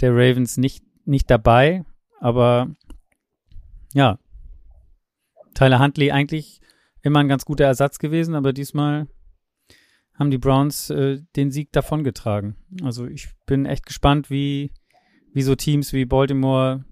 der 0.00 0.12
Ravens 0.12 0.56
nicht, 0.56 0.84
nicht 1.04 1.30
dabei, 1.30 1.84
aber 2.20 2.68
ja, 3.92 4.18
Tyler 5.54 5.78
Huntley 5.78 6.10
eigentlich 6.10 6.60
immer 7.02 7.20
ein 7.20 7.28
ganz 7.28 7.44
guter 7.44 7.64
Ersatz 7.64 7.98
gewesen, 7.98 8.34
aber 8.34 8.52
diesmal 8.52 9.06
haben 10.18 10.30
die 10.30 10.38
Browns 10.38 10.90
äh, 10.90 11.20
den 11.36 11.50
Sieg 11.50 11.72
davongetragen. 11.72 12.56
Also 12.82 13.06
ich 13.06 13.28
bin 13.46 13.66
echt 13.66 13.86
gespannt, 13.86 14.30
wie, 14.30 14.72
wie 15.32 15.42
so 15.42 15.54
Teams 15.54 15.92
wie 15.92 16.04
Baltimore, 16.04 16.84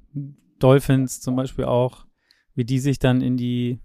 Dolphins 0.59 1.21
zum 1.21 1.37
Beispiel 1.37 1.64
auch, 1.64 2.07
wie 2.55 2.64
die 2.64 2.79
sich 2.79 2.99
dann 2.99 3.21
in 3.21 3.37
die, 3.37 3.81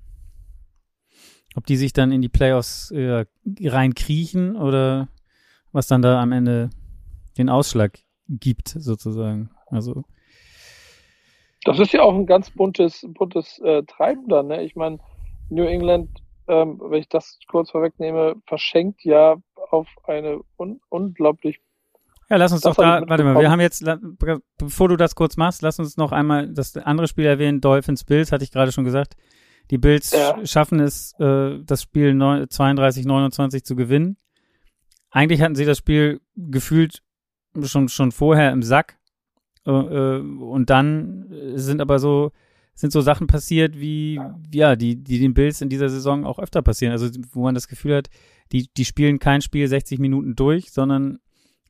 ob 1.55 1.65
die 1.65 1.77
sich 1.77 1.93
dann 1.93 2.11
in 2.11 2.21
die 2.21 2.29
Playoffs 2.29 2.91
äh, 2.91 3.25
reinkriechen 3.61 4.55
oder 4.55 5.09
was 5.71 5.87
dann 5.87 6.01
da 6.01 6.21
am 6.21 6.31
Ende 6.31 6.69
den 7.37 7.49
Ausschlag 7.49 7.99
gibt, 8.27 8.69
sozusagen. 8.69 9.51
Also 9.67 10.03
das 11.67 11.79
ist 11.79 11.91
ja 11.91 12.01
auch 12.01 12.15
ein 12.15 12.25
ganz 12.25 12.49
buntes, 12.49 13.05
buntes 13.13 13.59
äh, 13.59 13.83
Treiben 13.83 14.29
dann. 14.29 14.47
Ne? 14.47 14.63
Ich 14.63 14.77
meine, 14.77 14.99
New 15.49 15.65
England 15.65 16.09
ähm, 16.47 16.79
wenn 16.81 16.99
ich 16.99 17.09
das 17.09 17.39
kurz 17.47 17.71
vorwegnehme, 17.71 18.35
verschenkt 18.45 19.03
ja 19.03 19.37
auf 19.69 19.87
eine 20.05 20.41
un 20.57 20.79
unglaublich 20.89 21.59
ja, 22.29 22.35
lass 22.35 22.51
uns 22.51 22.61
doch 22.61 22.75
da, 22.75 23.03
warte 23.07 23.23
mal, 23.23 23.39
wir 23.39 23.49
haben 23.49 23.61
jetzt, 23.61 23.85
bevor 24.57 24.89
du 24.89 24.97
das 24.97 25.15
kurz 25.15 25.37
machst, 25.37 25.61
lass 25.61 25.79
uns 25.79 25.95
noch 25.95 26.11
einmal 26.11 26.49
das 26.49 26.75
andere 26.75 27.07
Spiel 27.07 27.25
erwähnen, 27.25 27.61
Dolphins 27.61 28.03
Bills, 28.03 28.33
hatte 28.33 28.43
ich 28.43 28.51
gerade 28.51 28.73
schon 28.73 28.83
gesagt. 28.83 29.15
Die 29.71 29.77
Bills 29.77 30.11
ja. 30.11 30.45
schaffen 30.45 30.81
es, 30.81 31.13
äh, 31.19 31.59
das 31.63 31.81
Spiel 31.81 32.11
32-29 32.11 33.63
zu 33.63 33.77
gewinnen. 33.77 34.17
Eigentlich 35.09 35.41
hatten 35.41 35.55
sie 35.55 35.65
das 35.65 35.77
Spiel 35.77 36.19
gefühlt 36.35 37.01
schon, 37.63 37.87
schon 37.87 38.11
vorher 38.11 38.51
im 38.51 38.61
Sack. 38.61 38.97
Äh, 39.65 39.71
äh 39.71 40.19
und 40.19 40.69
dann 40.69 41.27
sind 41.55 41.81
aber 41.81 41.99
so 41.99 42.31
sind 42.77 42.93
so 42.93 43.01
Sachen 43.01 43.25
passiert, 43.25 43.79
wie, 43.79 44.21
ja, 44.53 44.75
die, 44.75 45.03
die 45.03 45.19
den 45.19 45.33
Bills 45.33 45.61
in 45.61 45.69
dieser 45.69 45.89
Saison 45.89 46.25
auch 46.25 46.37
öfter 46.37 46.61
passieren. 46.61 46.91
Also, 46.91 47.09
wo 47.31 47.41
man 47.41 47.55
das 47.55 47.67
Gefühl 47.67 47.95
hat, 47.95 48.09
die, 48.51 48.69
die 48.77 48.85
spielen 48.85 49.17
kein 49.17 49.41
Spiel 49.41 49.67
60 49.67 49.99
Minuten 49.99 50.35
durch, 50.35 50.71
sondern 50.71 51.17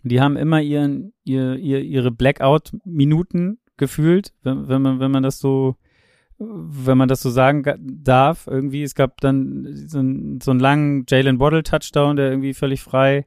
die 0.04 0.20
haben 0.20 0.36
immer 0.36 0.62
ihren, 0.62 1.14
ihr, 1.24 1.56
ihr, 1.56 1.82
ihre 1.82 2.12
Blackout-Minuten 2.12 3.58
gefühlt, 3.78 4.34
wenn, 4.44 4.68
wenn 4.68 4.82
man, 4.82 5.00
wenn 5.00 5.12
man 5.12 5.24
das 5.24 5.40
so, 5.40 5.78
wenn 6.38 6.98
man 6.98 7.08
das 7.08 7.22
so 7.22 7.30
sagen 7.30 7.64
darf, 8.04 8.46
irgendwie. 8.46 8.84
Es 8.84 8.94
gab 8.94 9.22
dann 9.22 9.66
so, 9.88 10.00
einen, 10.00 10.42
so 10.42 10.52
einen 10.52 10.60
langen 10.60 11.06
Jalen 11.08 11.40
Waddle-Touchdown, 11.40 12.18
der 12.18 12.32
irgendwie 12.32 12.54
völlig 12.54 12.82
frei 12.82 13.26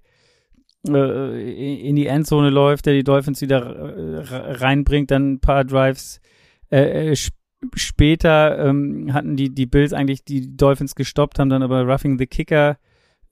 äh, 0.86 1.88
in 1.88 1.96
die 1.96 2.06
Endzone 2.06 2.50
läuft, 2.50 2.84
der 2.84 2.92
die 2.92 3.04
Dolphins 3.04 3.40
wieder 3.40 4.60
reinbringt, 4.60 5.10
dann 5.10 5.32
ein 5.32 5.40
paar 5.40 5.64
Drives 5.64 6.20
äh, 6.70 7.10
äh 7.10 7.16
später 7.74 8.58
ähm, 8.58 9.12
hatten 9.12 9.36
die, 9.36 9.50
die 9.50 9.66
Bills 9.66 9.92
eigentlich 9.92 10.24
die 10.24 10.56
Dolphins 10.56 10.94
gestoppt, 10.94 11.38
haben 11.38 11.50
dann 11.50 11.62
aber 11.62 11.82
Roughing 11.82 12.18
the 12.18 12.26
Kicker 12.26 12.78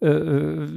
äh, 0.01 0.09
äh, 0.09 0.69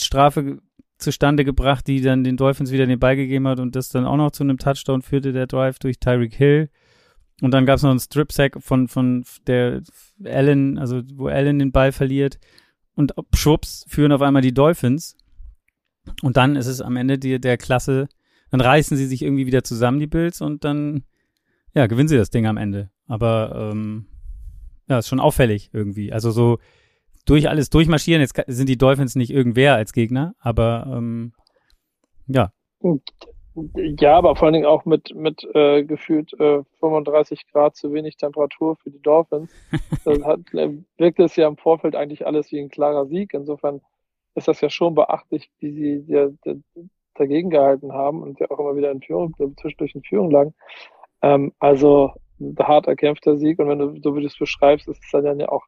Strafe 0.00 0.58
zustande 0.98 1.44
gebracht, 1.44 1.86
die 1.86 2.00
dann 2.00 2.24
den 2.24 2.36
Dolphins 2.36 2.72
wieder 2.72 2.86
den 2.86 2.98
Ball 2.98 3.16
gegeben 3.16 3.46
hat 3.48 3.60
und 3.60 3.76
das 3.76 3.90
dann 3.90 4.06
auch 4.06 4.16
noch 4.16 4.30
zu 4.30 4.42
einem 4.42 4.58
Touchdown 4.58 5.02
führte, 5.02 5.32
der 5.32 5.46
Drive 5.46 5.78
durch 5.78 5.98
Tyreek 5.98 6.34
Hill. 6.34 6.70
Und 7.42 7.52
dann 7.52 7.66
gab 7.66 7.76
es 7.76 7.82
noch 7.82 7.90
einen 7.90 8.00
Strip-Sack 8.00 8.62
von, 8.62 8.88
von 8.88 9.24
der 9.46 9.82
Allen, 10.24 10.78
also 10.78 11.02
wo 11.14 11.28
Allen 11.28 11.58
den 11.58 11.72
Ball 11.72 11.92
verliert. 11.92 12.38
Und 12.94 13.14
schwupps 13.34 13.84
führen 13.88 14.12
auf 14.12 14.22
einmal 14.22 14.40
die 14.40 14.54
Dolphins. 14.54 15.16
Und 16.22 16.38
dann 16.38 16.56
ist 16.56 16.66
es 16.66 16.80
am 16.80 16.96
Ende 16.96 17.18
die, 17.18 17.38
der 17.38 17.58
Klasse, 17.58 18.08
dann 18.50 18.60
reißen 18.60 18.96
sie 18.96 19.06
sich 19.06 19.22
irgendwie 19.22 19.46
wieder 19.46 19.64
zusammen, 19.64 19.98
die 19.98 20.06
Bills, 20.06 20.40
und 20.40 20.64
dann, 20.64 21.04
ja, 21.76 21.86
gewinnen 21.86 22.08
sie 22.08 22.16
das 22.16 22.30
Ding 22.30 22.46
am 22.46 22.56
Ende. 22.56 22.90
Aber 23.06 23.70
ähm, 23.70 24.06
ja, 24.88 24.98
ist 24.98 25.08
schon 25.08 25.20
auffällig 25.20 25.70
irgendwie. 25.74 26.10
Also 26.10 26.30
so 26.30 26.58
durch 27.26 27.50
alles 27.50 27.68
durchmarschieren. 27.68 28.22
Jetzt 28.22 28.40
sind 28.46 28.68
die 28.68 28.78
Dolphins 28.78 29.14
nicht 29.14 29.30
irgendwer 29.30 29.74
als 29.74 29.92
Gegner, 29.92 30.34
aber 30.40 30.86
ähm, 30.90 31.34
ja. 32.28 32.50
Ja, 33.74 34.16
aber 34.16 34.36
vor 34.36 34.46
allen 34.46 34.54
Dingen 34.54 34.66
auch 34.66 34.86
mit, 34.86 35.14
mit 35.14 35.46
äh, 35.54 35.84
gefühlt 35.84 36.32
äh, 36.40 36.62
35 36.80 37.46
Grad 37.52 37.76
zu 37.76 37.92
wenig 37.92 38.16
Temperatur 38.16 38.76
für 38.76 38.90
die 38.90 39.02
Dolphins. 39.02 39.50
Das 40.04 40.22
hat, 40.24 40.40
äh, 40.54 40.70
wirkt 40.96 41.18
es 41.18 41.36
ja 41.36 41.46
im 41.46 41.56
Vorfeld 41.58 41.94
eigentlich 41.94 42.26
alles 42.26 42.52
wie 42.52 42.60
ein 42.60 42.70
klarer 42.70 43.06
Sieg. 43.06 43.34
Insofern 43.34 43.82
ist 44.34 44.48
das 44.48 44.60
ja 44.60 44.70
schon 44.70 44.94
beachtlich, 44.94 45.50
wie 45.58 45.72
sie 45.72 46.04
ja, 46.06 46.28
dagegen 47.14 47.50
gehalten 47.50 47.92
haben 47.92 48.22
und 48.22 48.40
ja 48.40 48.50
auch 48.50 48.60
immer 48.60 48.76
wieder 48.76 48.90
in 48.90 49.02
Führung, 49.02 49.34
zwischendurch 49.60 49.94
in 49.94 50.02
Führung 50.02 50.30
lagen. 50.30 50.54
Ähm, 51.26 51.52
also 51.58 52.12
ein 52.40 52.56
hart 52.58 52.86
erkämpfter 52.86 53.36
Sieg. 53.36 53.58
Und 53.58 53.68
wenn 53.68 53.78
du, 53.78 54.00
so 54.02 54.14
wie 54.14 54.20
du 54.20 54.26
es 54.26 54.38
beschreibst, 54.38 54.88
ist 54.88 55.02
es 55.02 55.10
dann 55.10 55.40
ja 55.40 55.48
auch 55.48 55.64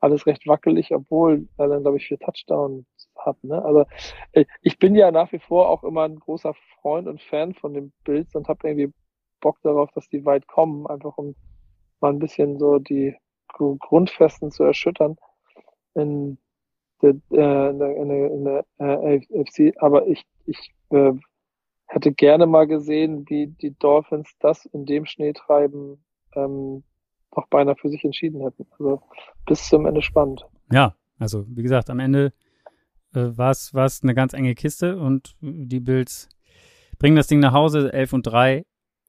alles 0.00 0.26
recht 0.26 0.46
wackelig, 0.46 0.92
obwohl 0.94 1.48
er 1.58 1.68
dann, 1.68 1.82
glaube 1.82 1.98
ich, 1.98 2.06
vier 2.06 2.18
Touchdowns 2.18 2.86
hat. 3.16 3.42
Ne? 3.44 3.62
Also 3.64 3.84
äh, 4.32 4.46
ich 4.62 4.78
bin 4.78 4.94
ja 4.94 5.10
nach 5.10 5.30
wie 5.32 5.38
vor 5.38 5.68
auch 5.68 5.84
immer 5.84 6.04
ein 6.04 6.18
großer 6.18 6.54
Freund 6.80 7.08
und 7.08 7.20
Fan 7.22 7.54
von 7.54 7.74
den 7.74 7.92
Bills 8.04 8.34
und 8.34 8.48
habe 8.48 8.68
irgendwie 8.68 8.92
Bock 9.40 9.58
darauf, 9.62 9.90
dass 9.92 10.08
die 10.08 10.24
weit 10.24 10.46
kommen, 10.46 10.86
einfach 10.86 11.16
um 11.18 11.34
mal 12.00 12.10
ein 12.12 12.18
bisschen 12.18 12.58
so 12.58 12.78
die 12.78 13.14
Grundfesten 13.48 14.50
zu 14.50 14.64
erschüttern 14.64 15.16
in 15.94 16.38
der, 17.02 17.10
äh, 17.32 17.70
in 17.70 17.78
der, 17.78 17.96
in 17.96 18.08
der, 18.08 18.30
in 18.30 18.44
der 18.44 18.64
äh, 18.78 19.20
AFC. 19.40 19.74
Aber 19.78 20.06
ich, 20.06 20.24
ich 20.46 20.72
äh, 20.90 21.12
hätte 21.94 22.12
gerne 22.12 22.46
mal 22.46 22.66
gesehen, 22.66 23.28
wie 23.28 23.48
die 23.48 23.76
Dolphins 23.78 24.34
das 24.40 24.64
in 24.66 24.86
dem 24.86 25.04
Schneetreiben 25.04 26.02
ähm, 26.34 26.82
noch 27.36 27.46
beinahe 27.48 27.76
für 27.76 27.90
sich 27.90 28.04
entschieden 28.04 28.40
hätten. 28.40 28.66
Also 28.78 29.02
bis 29.46 29.68
zum 29.68 29.86
Ende 29.86 30.02
spannend. 30.02 30.46
Ja, 30.70 30.96
also 31.18 31.44
wie 31.48 31.62
gesagt, 31.62 31.90
am 31.90 31.98
Ende 31.98 32.32
äh, 33.14 33.36
war 33.36 33.50
es 33.50 34.02
eine 34.02 34.14
ganz 34.14 34.32
enge 34.32 34.54
Kiste 34.54 34.98
und 34.98 35.36
die 35.40 35.80
Bills 35.80 36.28
bringen 36.98 37.16
das 37.16 37.26
Ding 37.26 37.40
nach 37.40 37.52
Hause, 37.52 37.92
11 37.92 38.12
und 38.14 38.22
3 38.26 38.64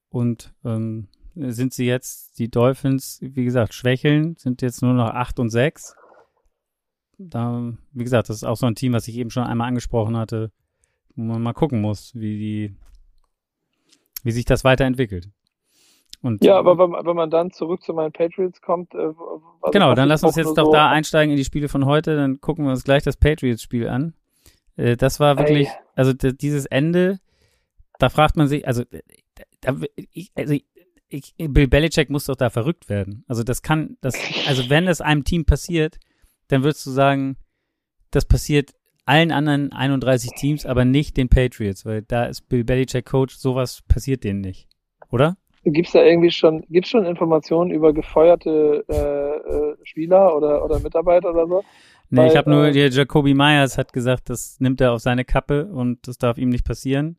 und 0.10 0.54
ähm, 0.66 1.08
äh, 1.36 1.52
sind 1.52 1.74
sie 1.74 1.86
jetzt, 1.86 2.38
die 2.40 2.50
Dolphins, 2.50 3.20
wie 3.22 3.46
gesagt, 3.46 3.74
schwächeln, 3.74 4.36
sind 4.38 4.62
jetzt 4.62 4.82
nur 4.82 4.94
noch 4.94 5.10
8 5.10 5.40
und 5.40 5.50
6. 5.50 5.96
Da, 7.18 7.74
wie 7.92 8.04
gesagt, 8.04 8.30
das 8.30 8.38
ist 8.38 8.44
auch 8.44 8.58
so 8.58 8.66
ein 8.66 8.76
Team, 8.76 8.94
was 8.94 9.08
ich 9.08 9.18
eben 9.18 9.30
schon 9.30 9.44
einmal 9.44 9.68
angesprochen 9.68 10.18
hatte, 10.18 10.52
wo 11.16 11.24
man 11.24 11.42
mal 11.42 11.54
gucken 11.54 11.82
muss, 11.82 12.14
wie 12.16 12.38
die, 12.38 12.76
wie 14.24 14.32
sich 14.32 14.46
das 14.46 14.64
weiterentwickelt. 14.64 15.30
Und, 16.22 16.44
Ja, 16.44 16.58
aber 16.58 16.78
wenn, 16.78 16.92
wenn 17.06 17.16
man 17.16 17.30
dann 17.30 17.52
zurück 17.52 17.84
zu 17.84 17.94
meinen 17.94 18.14
Patriots 18.14 18.62
kommt, 18.62 18.94
äh, 18.94 18.98
also 18.98 19.42
genau, 19.72 19.94
dann 19.94 20.08
lass 20.08 20.24
uns 20.24 20.36
jetzt 20.38 20.58
doch 20.58 20.66
so- 20.68 20.72
da 20.72 20.90
einsteigen 20.90 21.32
in 21.32 21.38
die 21.38 21.44
Spiele 21.44 21.68
von 21.68 21.86
heute, 21.86 22.16
dann 22.16 22.40
gucken 22.40 22.64
wir 22.66 22.72
uns 22.72 22.84
gleich 22.86 23.04
das 23.04 23.18
Patriots-Spiel 23.18 23.90
an. 23.90 24.14
Äh, 24.78 24.96
das 24.96 25.20
war 25.20 25.38
wirklich, 25.38 25.68
Ey. 25.68 25.74
also 25.96 26.14
dieses 26.14 26.66
Ende, 26.66 27.20
da 28.00 28.08
fragt 28.10 28.38
man 28.38 28.48
sich, 28.48 28.66
also, 28.66 28.84
da, 29.62 29.76
ich, 30.14 30.32
also 30.36 30.54
ich, 31.10 31.36
Bill 31.38 31.68
Belichick 31.68 32.10
muss 32.10 32.26
doch 32.26 32.36
da 32.36 32.50
verrückt 32.50 32.88
werden. 32.90 33.24
Also 33.28 33.44
das 33.44 33.62
kann, 33.62 33.98
das, 34.02 34.16
also 34.48 34.70
wenn 34.70 34.86
das 34.86 35.02
einem 35.02 35.26
Team 35.26 35.46
passiert, 35.46 36.00
dann 36.48 36.64
würdest 36.64 36.86
du 36.86 36.92
sagen, 36.92 37.38
das 38.12 38.26
passiert 38.26 38.72
allen 39.06 39.32
anderen 39.32 39.72
31 39.72 40.32
Teams, 40.38 40.66
aber 40.66 40.86
nicht 40.86 41.18
den 41.18 41.30
Patriots, 41.30 41.86
weil 41.86 42.04
da 42.04 42.26
ist 42.26 42.48
Bill 42.50 42.64
Belichick 42.64 43.06
Coach, 43.06 43.36
sowas 43.36 43.82
passiert 43.88 44.24
denen 44.24 44.42
nicht. 44.42 44.68
Oder? 45.12 45.38
Gibt's 45.66 45.94
da 45.94 46.04
irgendwie 46.04 46.32
schon, 46.32 46.66
gibt's 46.70 46.90
schon 46.90 47.06
Informationen 47.06 47.72
über 47.72 47.94
gefeuerte 47.94 48.84
äh, 48.90 48.94
äh, 48.94 49.78
Spieler 49.84 50.36
oder, 50.36 50.64
oder 50.66 50.80
Mitarbeiter 50.80 51.30
oder 51.30 51.48
so? 51.48 51.64
Nee, 52.10 52.28
ich 52.28 52.32
Weil, 52.32 52.38
habe 52.38 52.50
nur, 52.50 52.66
äh, 52.66 52.72
der 52.72 52.90
Jacoby 52.90 53.34
Myers 53.34 53.78
hat 53.78 53.94
gesagt, 53.94 54.30
das 54.30 54.60
nimmt 54.60 54.82
er 54.82 54.92
auf 54.92 55.00
seine 55.00 55.24
Kappe 55.24 55.68
und 55.68 56.08
das 56.08 56.18
darf 56.18 56.38
ihm 56.38 56.50
nicht 56.50 56.66
passieren. 56.66 57.18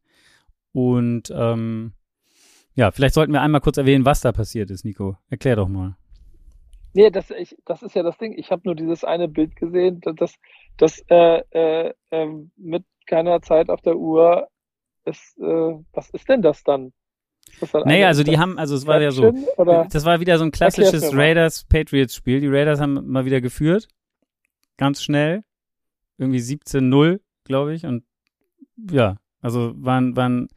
Und 0.73 1.33
ähm, 1.35 1.93
ja, 2.75 2.91
vielleicht 2.91 3.15
sollten 3.15 3.33
wir 3.33 3.41
einmal 3.41 3.61
kurz 3.61 3.79
erwähnen, 3.79 4.05
was 4.05 4.21
da 4.21 4.33
passiert 4.33 4.71
ist, 4.71 4.85
Nico. 4.85 5.17
Erklär 5.31 5.57
doch 5.57 5.69
mal. 5.69 5.97
Nee, 6.93 7.11
das, 7.11 7.31
ich, 7.31 7.57
das 7.65 7.83
ist 7.83 7.95
ja 7.95 8.03
das 8.03 8.19
Ding. 8.19 8.35
Ich 8.37 8.51
habe 8.51 8.63
nur 8.65 8.75
dieses 8.75 9.05
eine 9.05 9.27
Bild 9.29 9.57
gesehen, 9.57 10.01
das, 10.17 10.35
das, 10.77 11.03
äh, 11.09 11.43
äh, 11.51 11.95
ähm, 12.11 12.51
mit 12.57 12.85
keiner 13.07 13.41
Zeit 13.43 13.71
auf 13.71 13.81
der 13.83 13.97
Uhr 13.97 14.49
ist, 15.05 15.39
äh, 15.39 15.75
was 15.93 16.11
ist 16.11 16.29
denn 16.29 16.43
das 16.43 16.63
dann? 16.65 16.93
Eine 17.73 18.07
also 18.07 18.25
die 18.25 18.39
haben, 18.39 18.59
also 18.59 18.75
es 18.75 18.87
war 18.87 19.01
ja 19.01 19.11
so, 19.13 19.33
das 19.91 20.05
war 20.05 20.19
wieder 20.19 20.39
so 20.39 20.45
ein 20.45 20.51
klassisches. 20.51 21.15
Raiders-Patriots-Spiel. 21.15 22.41
Die 22.41 22.49
Raiders 22.49 22.81
haben 22.81 23.07
mal 23.07 23.27
wieder 23.27 23.41
geführt, 23.41 23.87
ganz 24.77 25.03
schnell, 25.03 25.43
irgendwie 26.19 26.39
17-0, 26.41 27.21
glaube 27.45 27.75
ich. 27.75 27.87
Und 27.87 28.05
ja, 28.91 29.17
also 29.41 29.73
waren, 29.77 30.17
waren, 30.17 30.49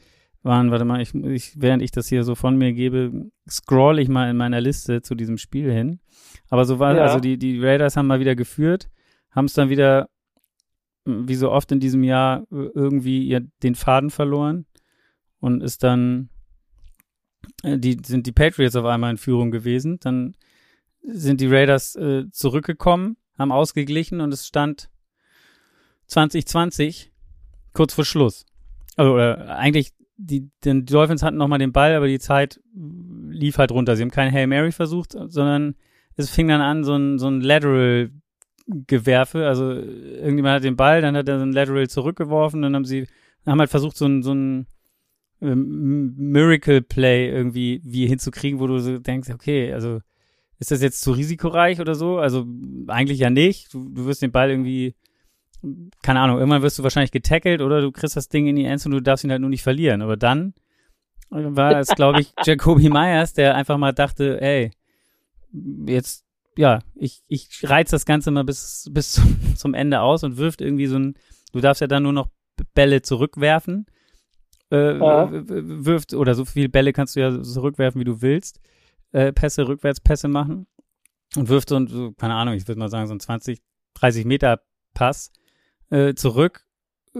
waren, 0.42 0.72
warte 0.72 0.86
mal, 0.86 1.02
ich, 1.02 1.14
ich, 1.14 1.54
während 1.62 1.84
ich 1.84 1.92
das 1.92 2.08
hier 2.08 2.24
so 2.24 2.34
von 2.36 2.58
mir 2.58 2.74
gebe, 2.74 3.30
scroll 3.48 4.00
ich 4.00 4.10
mal 4.10 4.30
in 4.30 4.38
meiner 4.38 4.62
Liste 4.62 5.02
zu 5.02 5.14
diesem 5.14 5.38
Spiel 5.38 5.72
hin. 5.72 6.00
Aber 6.50 6.66
so 6.66 6.80
war, 6.80 6.96
Ja. 6.96 7.04
also 7.04 7.20
die, 7.20 7.38
die 7.38 7.64
Raiders 7.64 7.98
haben 7.98 8.08
mal 8.08 8.20
wieder 8.20 8.36
geführt, 8.36 8.90
haben 9.32 9.46
es 9.46 9.54
dann 9.54 9.70
wieder, 9.70 10.10
wie 11.06 11.36
so 11.36 11.52
oft 11.52 11.72
in 11.72 11.80
diesem 11.80 12.04
Jahr, 12.04 12.46
irgendwie 12.50 13.28
ihr, 13.28 13.48
den 13.64 13.76
Faden 13.76 14.10
verloren 14.10 14.66
und 15.40 15.62
ist 15.62 15.84
dann, 15.84 16.30
äh, 17.64 17.78
die, 17.78 17.98
sind 18.04 18.28
die 18.28 18.32
Patriots 18.32 18.76
auf 18.76 18.86
einmal 18.86 19.12
in 19.12 19.18
Führung 19.18 19.52
gewesen. 19.52 20.00
Dann 20.00 20.36
sind 21.04 21.42
die 21.42 21.48
Raiders 21.48 21.96
äh, 21.96 22.30
zurückgekommen, 22.32 23.18
haben 23.38 23.52
ausgeglichen 23.52 24.22
und 24.22 24.34
es 24.34 24.48
stand 24.48 24.90
2020 26.08 27.12
kurz 27.74 27.94
vor 27.94 28.06
Schluss. 28.06 28.46
Also 28.96 29.14
oder 29.14 29.58
eigentlich 29.58 29.94
die, 30.18 30.50
die 30.64 30.84
Dolphins 30.84 31.22
hatten 31.22 31.38
noch 31.38 31.48
mal 31.48 31.60
den 31.60 31.72
Ball, 31.72 31.96
aber 31.96 32.08
die 32.08 32.20
Zeit 32.20 32.60
lief 32.74 33.60
halt 33.60 33.72
runter. 33.72 33.96
Sie 33.96 34.02
haben 34.02 34.12
keinen 34.12 34.34
Hail 34.34 34.48
Mary 34.48 34.72
versucht, 34.72 35.12
sondern 35.12 35.76
es 36.16 36.32
fing 36.32 36.48
dann 36.48 36.62
an 36.62 36.84
so 36.84 36.96
ein 36.96 37.20
so 37.20 37.28
ein 37.28 37.42
Lateral 37.42 38.12
Gewerfe. 38.68 39.48
Also 39.48 39.72
irgendjemand 39.72 40.56
hat 40.56 40.64
den 40.64 40.76
Ball, 40.76 41.02
dann 41.02 41.16
hat 41.16 41.28
er 41.30 41.40
so 41.40 41.46
ein 41.46 41.54
Lateral 41.54 41.90
zurückgeworfen, 41.90 42.62
dann 42.62 42.76
haben 42.76 42.86
sie 42.86 43.08
haben 43.46 43.60
halt 43.60 43.70
versucht 43.70 43.96
so 43.96 44.06
ein 44.06 44.24
so 44.24 44.34
ein 44.34 44.68
ähm, 45.42 46.16
Miracle 46.18 46.82
Play 46.82 47.30
irgendwie 47.30 47.82
wie 47.84 48.08
hinzukriegen, 48.08 48.60
wo 48.60 48.68
du 48.68 48.80
so 48.80 48.98
denkst, 48.98 49.30
okay, 49.30 49.74
also 49.74 50.00
ist 50.60 50.72
das 50.72 50.82
jetzt 50.82 51.02
zu 51.02 51.12
risikoreich 51.12 51.80
oder 51.80 51.96
so? 51.96 52.18
Also 52.18 52.46
eigentlich 52.88 53.20
ja 53.20 53.30
nicht. 53.30 53.74
Du, 53.74 53.90
du 53.90 54.06
wirst 54.06 54.22
den 54.22 54.32
Ball 54.32 54.50
irgendwie, 54.50 54.96
keine 56.02 56.20
Ahnung, 56.20 56.40
irgendwann 56.40 56.64
wirst 56.64 56.80
du 56.80 56.84
wahrscheinlich 56.84 57.12
getackelt 57.12 57.62
oder 57.62 57.82
du 57.82 57.92
kriegst 57.92 58.16
das 58.18 58.30
Ding 58.30 58.48
in 58.48 58.56
die 58.56 58.66
Endzone 58.66 58.96
und 58.96 59.02
du 59.02 59.10
darfst 59.10 59.24
ihn 59.24 59.32
halt 59.32 59.42
nur 59.42 59.52
nicht 59.52 59.64
verlieren. 59.64 60.02
Aber 60.02 60.18
dann 60.18 60.54
war 61.30 61.80
es, 61.80 61.90
glaube 61.90 62.22
ich, 62.22 62.34
Jacoby 62.44 62.90
Myers, 62.90 63.34
der 63.34 63.56
einfach 63.56 63.78
mal 63.78 63.92
dachte, 63.92 64.42
ey, 64.42 64.72
jetzt, 65.86 66.26
ja, 66.58 66.80
ich, 66.96 67.22
ich 67.28 67.48
reiz 67.64 67.92
das 67.92 68.06
Ganze 68.06 68.32
mal 68.32 68.44
bis, 68.44 68.90
bis 68.92 69.12
zum, 69.14 69.56
zum 69.56 69.74
Ende 69.74 70.02
aus 70.02 70.24
und 70.24 70.38
wirft 70.38 70.62
irgendwie 70.62 70.88
so 70.88 70.98
ein, 70.98 71.16
du 71.54 71.60
darfst 71.62 71.82
ja 71.82 71.88
dann 71.88 72.04
nur 72.04 72.14
noch 72.14 72.30
Bälle 72.74 73.02
zurückwerfen. 73.02 73.86
Äh, 74.72 74.98
Ja. 74.98 75.30
wirft, 75.32 76.14
oder 76.14 76.36
so 76.36 76.44
viele 76.46 76.70
Bälle 76.70 76.92
kannst 76.94 77.16
du 77.16 77.20
ja 77.22 77.42
zurückwerfen, 77.42 78.02
wie 78.02 78.06
du 78.06 78.22
willst. 78.22 78.60
Äh, 79.14 79.32
Pässe, 79.32 79.68
Rückwärtspässe 79.68 80.28
machen. 80.28 80.68
Und 81.36 81.48
wirft 81.50 81.70
so, 81.70 81.76
ein- 81.78 81.88
so 81.88 82.12
keine 82.14 82.34
Ahnung, 82.36 82.54
ich 82.56 82.68
würde 82.68 82.80
mal 82.80 82.90
sagen, 82.90 83.08
so 83.08 83.14
ein 83.14 83.20
20, 83.20 83.62
30 83.94 84.26
Meter 84.26 84.62
Pass 84.94 85.32
äh, 85.90 86.16
zurück, 86.16 86.66
äh, 87.16 87.20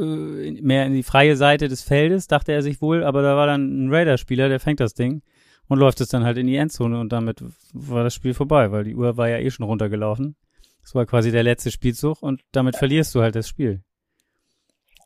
mehr 0.62 0.86
in 0.86 0.94
die 0.94 1.04
freie 1.04 1.36
Seite 1.38 1.68
des 1.68 1.82
Feldes, 1.84 2.28
dachte 2.28 2.52
er 2.52 2.62
sich 2.64 2.82
wohl, 2.82 3.04
aber 3.04 3.22
da 3.22 3.36
war 3.38 3.48
dann 3.48 3.86
ein 3.86 3.94
Raider-Spieler, 3.94 4.50
der 4.50 4.60
fängt 4.60 4.80
das 4.80 4.94
Ding 4.94 5.22
und 5.68 5.80
läuft 5.80 6.02
es 6.02 6.10
dann 6.10 6.24
halt 6.24 6.38
in 6.38 6.48
die 6.48 6.56
Endzone 6.56 7.00
und 7.00 7.12
damit 7.12 7.44
war 7.74 8.04
das 8.04 8.14
Spiel 8.14 8.34
vorbei, 8.34 8.72
weil 8.72 8.84
die 8.86 8.96
Uhr 8.96 9.18
war 9.18 9.30
ja 9.30 9.38
eh 9.38 9.50
schon 9.52 9.66
runtergelaufen. 9.66 10.36
Das 10.82 10.96
war 10.96 11.06
quasi 11.06 11.32
der 11.32 11.44
letzte 11.44 11.72
Spielzug 11.72 12.22
und 12.22 12.42
damit 12.52 12.78
verlierst 12.78 13.14
du 13.14 13.22
halt 13.22 13.36
das 13.36 13.48
Spiel. 13.50 13.82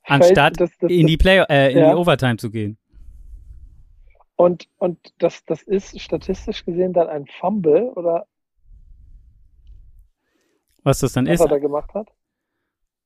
Anstatt 0.03 0.59
das, 0.59 0.71
das, 0.79 0.91
in 0.91 1.07
die 1.07 1.17
Play 1.17 1.43
äh, 1.49 1.71
in 1.71 1.79
Ja. 1.79 1.89
die 1.91 1.95
Overtime 1.95 2.37
zu 2.37 2.51
gehen. 2.51 2.77
Und, 4.35 4.67
und 4.77 4.97
das, 5.19 5.45
das 5.45 5.61
ist 5.63 5.99
statistisch 5.99 6.65
gesehen 6.65 6.93
dann 6.93 7.07
ein 7.07 7.25
Fumble 7.39 7.91
oder 7.95 8.25
Was 10.83 10.99
das 10.99 11.13
dann 11.13 11.27
was 11.27 11.35
ist, 11.35 11.41
er 11.41 11.47
da 11.47 11.59
gemacht 11.59 11.93
hat? 11.93 12.09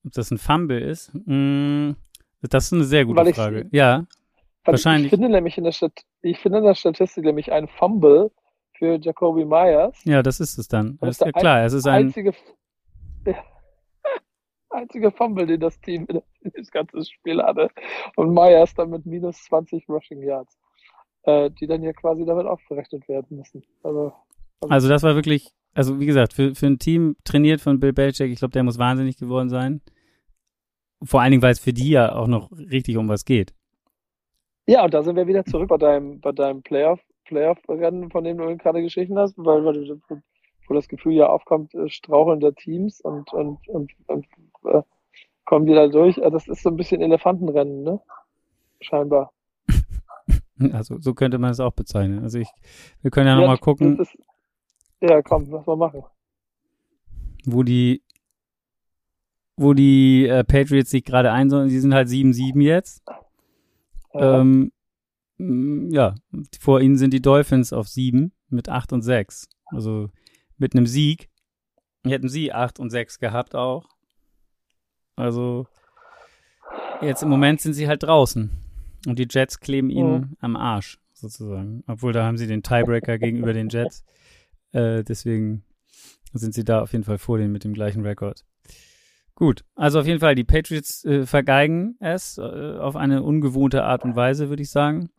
ob 0.05 0.11
das 0.13 0.31
ein 0.31 0.37
Fumble 0.37 0.79
ist, 0.79 1.11
mh, 1.25 1.95
das 2.41 2.65
ist 2.65 2.73
eine 2.73 2.83
sehr 2.83 3.05
gute 3.05 3.33
Frage. 3.33 3.67
Ja, 3.71 4.05
Wahrscheinlich. 4.65 5.11
Ich 5.11 5.17
finde 5.17 5.29
nämlich 5.29 5.57
in 5.57 5.63
der 5.63 5.71
Stat 5.71 5.93
ich 6.21 6.39
finde 6.39 6.59
in 6.59 6.63
der 6.63 6.75
Statistik 6.75 7.23
nämlich 7.23 7.51
ein 7.51 7.67
Fumble 7.67 8.31
für 8.77 8.99
Jacoby 8.99 9.45
Myers. 9.45 9.97
ja, 10.05 10.21
das 10.21 10.39
ist 10.39 10.57
es 10.57 10.67
dann. 10.67 10.97
Das 11.01 11.11
ist 11.11 11.21
ja 11.21 11.31
der 11.31 11.33
klar, 11.33 11.63
es 11.63 11.73
ist 11.73 11.87
ein 11.87 12.07
einzige, 12.07 12.33
ja, 13.25 13.35
einzige 14.69 15.11
Fumble, 15.11 15.45
den 15.45 15.59
das 15.59 15.79
Team 15.79 16.05
in 16.09 16.21
das 16.55 16.71
ganze 16.71 17.03
Spiel 17.05 17.41
hatte. 17.41 17.69
Und 18.15 18.33
Myers 18.33 18.73
dann 18.73 18.89
mit 18.89 19.05
minus 19.05 19.43
20 19.45 19.87
Rushing 19.89 20.21
Yards, 20.21 20.57
äh, 21.23 21.49
die 21.51 21.67
dann 21.67 21.83
ja 21.83 21.93
quasi 21.93 22.25
damit 22.25 22.45
aufgerechnet 22.45 23.07
werden 23.07 23.37
müssen. 23.37 23.63
Also, 23.83 24.13
Also 24.67 24.89
das 24.89 25.03
war 25.03 25.15
wirklich, 25.15 25.51
also 25.73 25.99
wie 25.99 26.05
gesagt, 26.05 26.33
für, 26.33 26.55
für 26.55 26.67
ein 26.67 26.79
Team 26.79 27.15
trainiert 27.23 27.61
von 27.61 27.79
Bill 27.79 27.93
Belichick, 27.93 28.31
ich 28.31 28.39
glaube, 28.39 28.53
der 28.53 28.63
muss 28.63 28.77
wahnsinnig 28.77 29.17
geworden 29.17 29.49
sein. 29.49 29.81
Vor 31.03 31.21
allen 31.21 31.31
Dingen, 31.31 31.43
weil 31.43 31.51
es 31.51 31.59
für 31.59 31.73
die 31.73 31.89
ja 31.89 32.15
auch 32.15 32.27
noch 32.27 32.51
richtig 32.51 32.97
um 32.97 33.09
was 33.09 33.25
geht. 33.25 33.53
Ja, 34.67 34.83
und 34.85 34.93
da 34.93 35.03
sind 35.03 35.15
wir 35.15 35.27
wieder 35.27 35.45
zurück 35.45 35.69
bei 35.69 35.77
deinem, 35.77 36.19
bei 36.21 36.31
deinem 36.31 36.61
Playoff, 36.63 36.99
Playoff-Rennen, 37.25 38.09
von 38.11 38.23
dem 38.23 38.37
du 38.37 38.57
gerade 38.57 38.81
Geschichten 38.81 39.17
hast, 39.17 39.37
weil, 39.37 39.63
weil 39.65 39.99
wo 40.67 40.73
das 40.73 40.87
Gefühl 40.87 41.13
ja 41.13 41.27
aufkommt, 41.29 41.75
äh, 41.75 41.89
strauchelnde 41.89 42.53
Teams 42.55 42.99
und, 43.01 43.31
und, 43.33 43.67
und, 43.67 43.91
und 44.07 44.25
äh, 44.65 44.81
kommen 45.45 45.65
die 45.67 45.73
da 45.73 45.87
durch. 45.87 46.17
Äh, 46.17 46.31
Das 46.31 46.47
ist 46.47 46.63
so 46.63 46.69
ein 46.69 46.75
bisschen 46.77 47.01
Elefantenrennen, 47.01 47.83
ne? 47.83 48.01
Scheinbar. 48.81 49.31
Also 50.71 50.99
so 51.01 51.13
könnte 51.13 51.37
man 51.37 51.51
es 51.51 51.59
auch 51.59 51.73
bezeichnen. 51.73 52.23
Also 52.23 52.39
ich, 52.39 52.47
wir 53.01 53.11
können 53.11 53.27
ja, 53.27 53.35
nochmal 53.35 53.57
gucken, 53.57 53.99
ist- 53.99 54.17
ja, 55.01 55.21
komm, 55.21 55.45
lass 55.51 55.65
mal 55.65 55.75
machen. 55.75 56.03
wo 57.45 57.61
die, 57.61 58.01
wo 59.57 59.73
die 59.73 60.25
äh, 60.27 60.43
Patriots 60.45 60.89
sich 60.91 61.03
gerade 61.03 61.31
einsollen. 61.33 61.67
Die 61.67 61.79
sind 61.79 61.93
halt 61.93 62.07
7-7 62.07 62.61
jetzt. 62.61 63.03
Ja. 64.17 64.41
Ähm, 64.41 64.71
ja, 65.37 66.15
vor 66.59 66.79
ihnen 66.81 66.97
sind 66.97 67.11
die 67.13 67.21
Dolphins 67.21 67.73
auf 67.73 67.87
7 67.87 68.31
mit 68.49 68.69
8 68.69 68.93
und 68.93 69.01
6. 69.01 69.47
Also 69.65 70.09
mit 70.57 70.73
einem 70.75 70.87
Sieg 70.87 71.29
hätten 72.05 72.29
sie 72.29 72.53
8 72.53 72.79
und 72.79 72.89
6 72.89 73.19
gehabt 73.19 73.55
auch. 73.55 73.89
Also 75.15 75.67
jetzt 77.01 77.23
im 77.23 77.29
Moment 77.29 77.61
sind 77.61 77.73
sie 77.73 77.87
halt 77.87 78.03
draußen. 78.03 78.49
Und 79.07 79.19
die 79.19 79.27
Jets 79.29 79.59
kleben 79.59 79.89
ihnen 79.89 80.21
Mhm. 80.21 80.37
am 80.39 80.55
Arsch, 80.55 80.99
sozusagen. 81.13 81.83
Obwohl 81.87 82.13
da 82.13 82.25
haben 82.25 82.37
sie 82.37 82.47
den 82.47 82.63
Tiebreaker 82.63 83.17
gegenüber 83.17 83.53
den 83.53 83.69
Jets. 83.69 84.03
Äh, 84.71 85.03
deswegen 85.03 85.63
sind 86.33 86.53
sie 86.53 86.63
da 86.63 86.81
auf 86.81 86.91
jeden 86.93 87.03
Fall 87.03 87.17
vor 87.17 87.37
denen 87.37 87.51
mit 87.51 87.63
dem 87.63 87.73
gleichen 87.73 88.03
Rekord. 88.05 88.45
Gut, 89.35 89.65
also 89.75 89.99
auf 89.99 90.07
jeden 90.07 90.21
Fall, 90.21 90.33
die 90.35 90.45
Patriots 90.45 91.03
äh, 91.03 91.25
vergeigen 91.25 91.97
es 91.99 92.37
äh, 92.37 92.41
auf 92.41 92.95
eine 92.95 93.21
ungewohnte 93.21 93.83
Art 93.83 94.05
und 94.05 94.15
Weise, 94.15 94.49
würde 94.49 94.63
ich 94.63 94.69
sagen. 94.69 95.09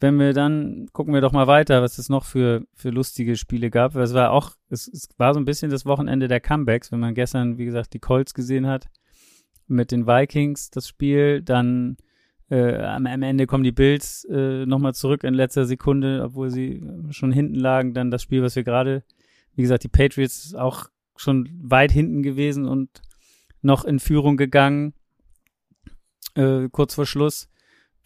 wenn 0.00 0.18
wir 0.18 0.32
dann, 0.32 0.88
gucken 0.92 1.12
wir 1.12 1.20
doch 1.20 1.32
mal 1.32 1.46
weiter, 1.46 1.82
was 1.82 1.98
es 1.98 2.08
noch 2.08 2.24
für, 2.24 2.64
für 2.74 2.88
lustige 2.88 3.36
Spiele 3.36 3.70
gab. 3.70 3.94
Es 3.96 4.14
war 4.14 4.30
auch, 4.30 4.52
es, 4.70 4.88
es 4.88 5.08
war 5.18 5.34
so 5.34 5.40
ein 5.40 5.44
bisschen 5.44 5.70
das 5.70 5.84
Wochenende 5.84 6.26
der 6.26 6.40
Comebacks, 6.40 6.90
wenn 6.90 7.00
man 7.00 7.14
gestern, 7.14 7.58
wie 7.58 7.66
gesagt, 7.66 7.92
die 7.92 7.98
Colts 7.98 8.32
gesehen 8.32 8.66
hat 8.66 8.88
mit 9.68 9.92
den 9.92 10.06
Vikings, 10.06 10.70
das 10.70 10.88
Spiel, 10.88 11.42
dann 11.42 11.98
äh, 12.48 12.76
am, 12.76 13.06
am 13.06 13.22
Ende 13.22 13.46
kommen 13.46 13.62
die 13.62 13.72
Bills 13.72 14.24
äh, 14.24 14.64
nochmal 14.64 14.94
zurück 14.94 15.22
in 15.22 15.34
letzter 15.34 15.66
Sekunde, 15.66 16.22
obwohl 16.24 16.50
sie 16.50 16.82
schon 17.10 17.30
hinten 17.30 17.54
lagen. 17.56 17.92
Dann 17.92 18.10
das 18.10 18.22
Spiel, 18.22 18.42
was 18.42 18.56
wir 18.56 18.64
gerade, 18.64 19.04
wie 19.54 19.62
gesagt, 19.62 19.84
die 19.84 19.88
Patriots 19.88 20.54
auch 20.54 20.86
schon 21.14 21.48
weit 21.60 21.92
hinten 21.92 22.22
gewesen 22.22 22.66
und 22.66 23.02
noch 23.62 23.84
in 23.84 24.00
Führung 24.00 24.36
gegangen, 24.36 24.94
äh, 26.34 26.68
kurz 26.70 26.94
vor 26.94 27.06
Schluss. 27.06 27.48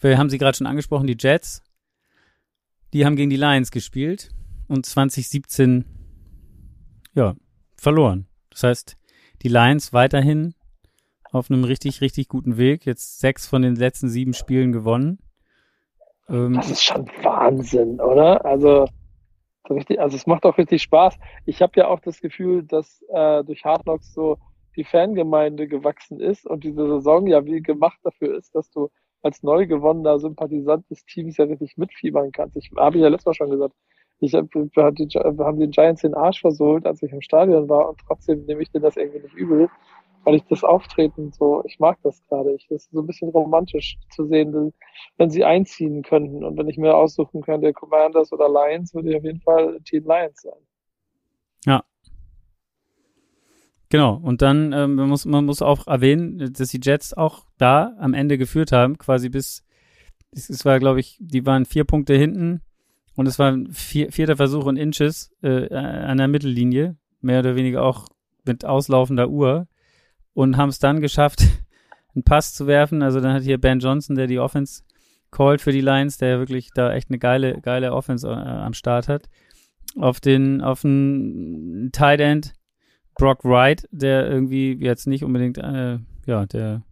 Wir 0.01 0.19
haben 0.19 0.31
sie 0.31 0.39
gerade 0.39 0.57
schon 0.57 0.67
angesprochen, 0.67 1.07
die 1.07 1.17
Jets. 1.19 1.63
Die 2.93 3.05
haben 3.05 3.17
gegen 3.17 3.31
die 3.31 3.37
Lions 3.37 3.71
gespielt 3.71 4.31
und 4.69 4.87
2017 4.87 5.85
ja, 7.15 7.35
verloren. 7.77 8.27
Das 8.51 8.63
heißt, 8.63 8.97
die 9.43 9.49
Lions 9.49 9.93
weiterhin 9.93 10.55
auf 11.33 11.51
einem 11.51 11.65
richtig, 11.65 12.01
richtig 12.01 12.29
guten 12.29 12.57
Weg. 12.57 12.87
Jetzt 12.87 13.19
sechs 13.21 13.47
von 13.47 13.63
den 13.63 13.75
letzten 13.75 14.09
sieben 14.09 14.35
Spielen 14.35 14.73
gewonnen. 14.73 15.19
Ähm, 16.29 16.55
das 16.55 16.71
ist 16.71 16.85
schon 16.85 17.07
Wahnsinn, 17.23 18.01
oder? 18.01 18.45
Also, 18.45 18.87
richtig, 19.69 20.01
also 20.01 20.17
es 20.17 20.27
macht 20.27 20.45
auch 20.45 20.57
richtig 20.57 20.83
Spaß. 20.83 21.19
Ich 21.45 21.61
habe 21.61 21.73
ja 21.77 21.89
auch 21.89 22.01
das 22.01 22.21
Gefühl, 22.21 22.63
dass 22.63 23.03
äh, 23.13 23.43
durch 23.45 23.65
Hard 23.65 23.83
Knocks 23.83 24.15
so 24.15 24.39
die 24.77 24.85
Fangemeinde 24.85 25.69
gewachsen 25.69 26.21
ist 26.21 26.47
und 26.47 26.65
diese 26.65 26.87
Saison 26.87 27.27
ja 27.27 27.45
wie 27.45 27.61
gemacht 27.61 27.99
dafür 28.03 28.37
ist, 28.37 28.55
dass 28.55 28.71
du 28.71 28.91
als 29.23 29.43
neu 29.43 29.67
gewonnener 29.67 30.19
Sympathisant 30.19 30.89
des 30.91 31.05
Teams 31.07 31.39
ja 31.39 31.47
richtig 31.47 31.77
mitfiebern 31.79 32.31
kannst. 32.31 32.57
Ich 32.57 32.71
habe 32.77 32.99
ja 32.99 33.09
letztes 33.09 33.27
Mal 33.27 33.35
schon 33.35 33.51
gesagt, 33.51 33.75
ich 34.21 34.35
hab, 34.35 34.55
wir, 34.55 35.45
haben 35.45 35.59
den 35.59 35.71
Giants 35.71 36.03
den 36.03 36.15
Arsch 36.15 36.41
versohlt, 36.41 36.87
als 36.87 37.03
ich 37.03 37.13
im 37.13 37.21
Stadion 37.21 37.69
war 37.69 37.89
und 37.89 38.01
trotzdem 38.07 38.45
nehme 38.45 38.63
ich 38.63 38.71
dir 38.71 38.81
das 38.81 38.97
irgendwie 38.97 39.21
nicht 39.21 39.35
übel, 39.35 39.69
weil 40.25 40.37
ich 40.37 40.45
das 40.45 40.63
Auftreten 40.63 41.33
so, 41.33 41.63
ich 41.67 41.79
mag 41.79 41.99
das 42.03 42.23
gerade. 42.29 42.53
Ich, 42.53 42.67
das 42.69 42.85
ist 42.85 42.93
so 42.93 43.01
ein 43.01 43.07
bisschen 43.07 43.31
romantisch 43.31 43.99
zu 44.11 44.27
sehen, 44.27 44.73
wenn 45.17 45.31
sie 45.31 45.45
einziehen 45.45 46.03
könnten 46.03 46.45
und 46.45 46.57
wenn 46.57 46.69
ich 46.69 46.79
mir 46.79 46.97
aussuchen 46.97 47.43
könnte, 47.43 47.73
Commanders 47.73 48.33
oder 48.33 48.49
Lions, 48.49 48.95
würde 48.95 49.11
ich 49.11 49.17
auf 49.17 49.25
jeden 49.25 49.41
Fall 49.41 49.81
Team 49.85 50.05
Lions 50.05 50.43
sein. 50.43 50.61
Ja, 51.67 51.83
Genau, 53.95 54.15
und 54.17 54.43
dann 54.43 54.73
ähm, 54.73 54.97
man 54.97 55.09
muss 55.09 55.25
man 55.25 55.45
muss 55.45 55.63
auch 55.63 55.87
erwähnen, 55.87 56.53
dass 56.53 56.71
die 56.71 56.81
Jets 56.83 57.15
auch 57.15 57.45
da 57.59 57.95
am 58.01 58.13
Ende 58.13 58.39
geführt 58.39 58.73
haben, 58.73 58.99
quasi 58.99 59.29
bis 59.29 59.65
es 60.33 60.65
war, 60.65 60.81
glaube 60.81 60.99
ich, 60.99 61.17
die 61.21 61.47
waren 61.47 61.65
vier 61.65 61.85
Punkte 61.85 62.17
hinten 62.17 62.61
und 63.15 63.29
es 63.29 63.39
war 63.39 63.57
vier, 63.71 64.11
vierter 64.11 64.35
Versuch 64.35 64.67
in 64.67 64.77
Inches 64.77 65.31
äh, 65.45 65.73
an 65.73 66.19
der 66.19 66.27
Mittellinie, 66.27 66.97
mehr 67.21 67.39
oder 67.39 67.55
weniger 67.55 67.85
auch 67.85 68.09
mit 68.45 68.65
auslaufender 68.65 69.29
Uhr 69.29 69.69
und 70.33 70.57
haben 70.57 70.71
es 70.71 70.81
dann 70.81 71.01
geschafft, 71.01 71.45
einen 72.17 72.25
Pass 72.25 72.53
zu 72.53 72.67
werfen. 72.67 73.01
Also 73.01 73.21
dann 73.21 73.33
hat 73.33 73.45
hier 73.45 73.59
Ben 73.59 73.79
Johnson, 73.79 74.17
der 74.17 74.27
die 74.27 74.41
Offense 74.41 74.83
called 75.31 75.61
für 75.61 75.71
die 75.71 75.83
Lions, 75.83 76.19
der 76.19 76.41
wirklich 76.41 76.71
da 76.75 76.93
echt 76.93 77.11
eine 77.11 77.21
geile, 77.21 77.61
geile 77.61 77.93
Offense 77.93 78.27
äh, 78.27 78.33
am 78.33 78.75
Start 78.75 79.07
hat, 79.07 79.29
auf 79.97 80.19
den, 80.19 80.63
auf 80.63 80.85
einen 80.85 81.93
Tight 81.93 82.19
End 82.19 82.55
Brock 83.17 83.45
Wright, 83.45 83.89
der 83.91 84.29
irgendwie 84.29 84.73
jetzt 84.81 85.07
nicht 85.07 85.25
unbedingt 85.25 85.59
äh, 85.59 85.99
ja, 86.27 86.47
der 86.47 86.83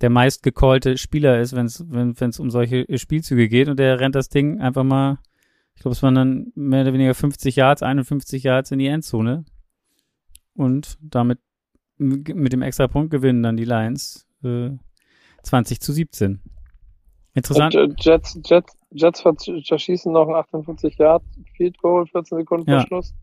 der 0.00 0.10
meist 0.10 0.42
gecallte 0.42 0.98
Spieler 0.98 1.40
ist, 1.40 1.54
wenn's, 1.54 1.84
wenn 1.88 2.14
es 2.18 2.40
um 2.40 2.50
solche 2.50 2.86
Spielzüge 2.98 3.48
geht 3.48 3.68
und 3.68 3.78
der 3.78 4.00
rennt 4.00 4.16
das 4.16 4.28
Ding 4.28 4.60
einfach 4.60 4.82
mal, 4.82 5.18
ich 5.76 5.82
glaube, 5.82 5.92
es 5.92 6.02
waren 6.02 6.16
dann 6.16 6.52
mehr 6.56 6.82
oder 6.82 6.92
weniger 6.92 7.14
50 7.14 7.54
Yards, 7.54 7.82
51 7.82 8.42
Yards 8.42 8.72
in 8.72 8.80
die 8.80 8.88
Endzone 8.88 9.44
und 10.54 10.98
damit 11.00 11.38
mit 11.98 12.52
dem 12.52 12.62
extra 12.62 12.88
Punkt 12.88 13.12
gewinnen 13.12 13.44
dann 13.44 13.56
die 13.56 13.64
Lions 13.64 14.26
äh, 14.42 14.70
20 15.44 15.80
zu 15.80 15.92
17. 15.92 16.40
Interessant. 17.34 17.76
Und, 17.76 17.92
äh, 17.92 18.10
Jets, 18.10 18.38
Jets, 18.44 18.76
Jets 18.90 19.22
verschießen 19.22 20.12
noch 20.12 20.28
ein 20.28 20.34
58 20.34 20.98
Yard 20.98 21.22
Field 21.56 21.78
Goal, 21.78 22.06
14 22.06 22.38
Sekunden 22.38 22.64
vor 22.64 22.74
ja. 22.74 22.86
Schluss 22.86 23.14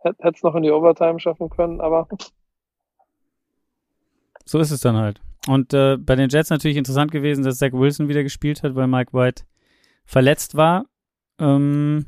hätte 0.00 0.32
es 0.34 0.42
noch 0.42 0.54
in 0.54 0.62
die 0.62 0.70
Overtime 0.70 1.20
schaffen 1.20 1.50
können, 1.50 1.80
aber. 1.80 2.08
So 4.44 4.58
ist 4.58 4.70
es 4.70 4.80
dann 4.80 4.96
halt. 4.96 5.20
Und 5.46 5.72
äh, 5.72 5.96
bei 5.96 6.16
den 6.16 6.28
Jets 6.28 6.50
natürlich 6.50 6.76
interessant 6.76 7.10
gewesen, 7.10 7.44
dass 7.44 7.58
Zach 7.58 7.72
Wilson 7.72 8.08
wieder 8.08 8.22
gespielt 8.22 8.62
hat, 8.62 8.74
weil 8.74 8.86
Mike 8.86 9.12
White 9.12 9.44
verletzt 10.04 10.56
war. 10.56 10.86
Ähm, 11.38 12.06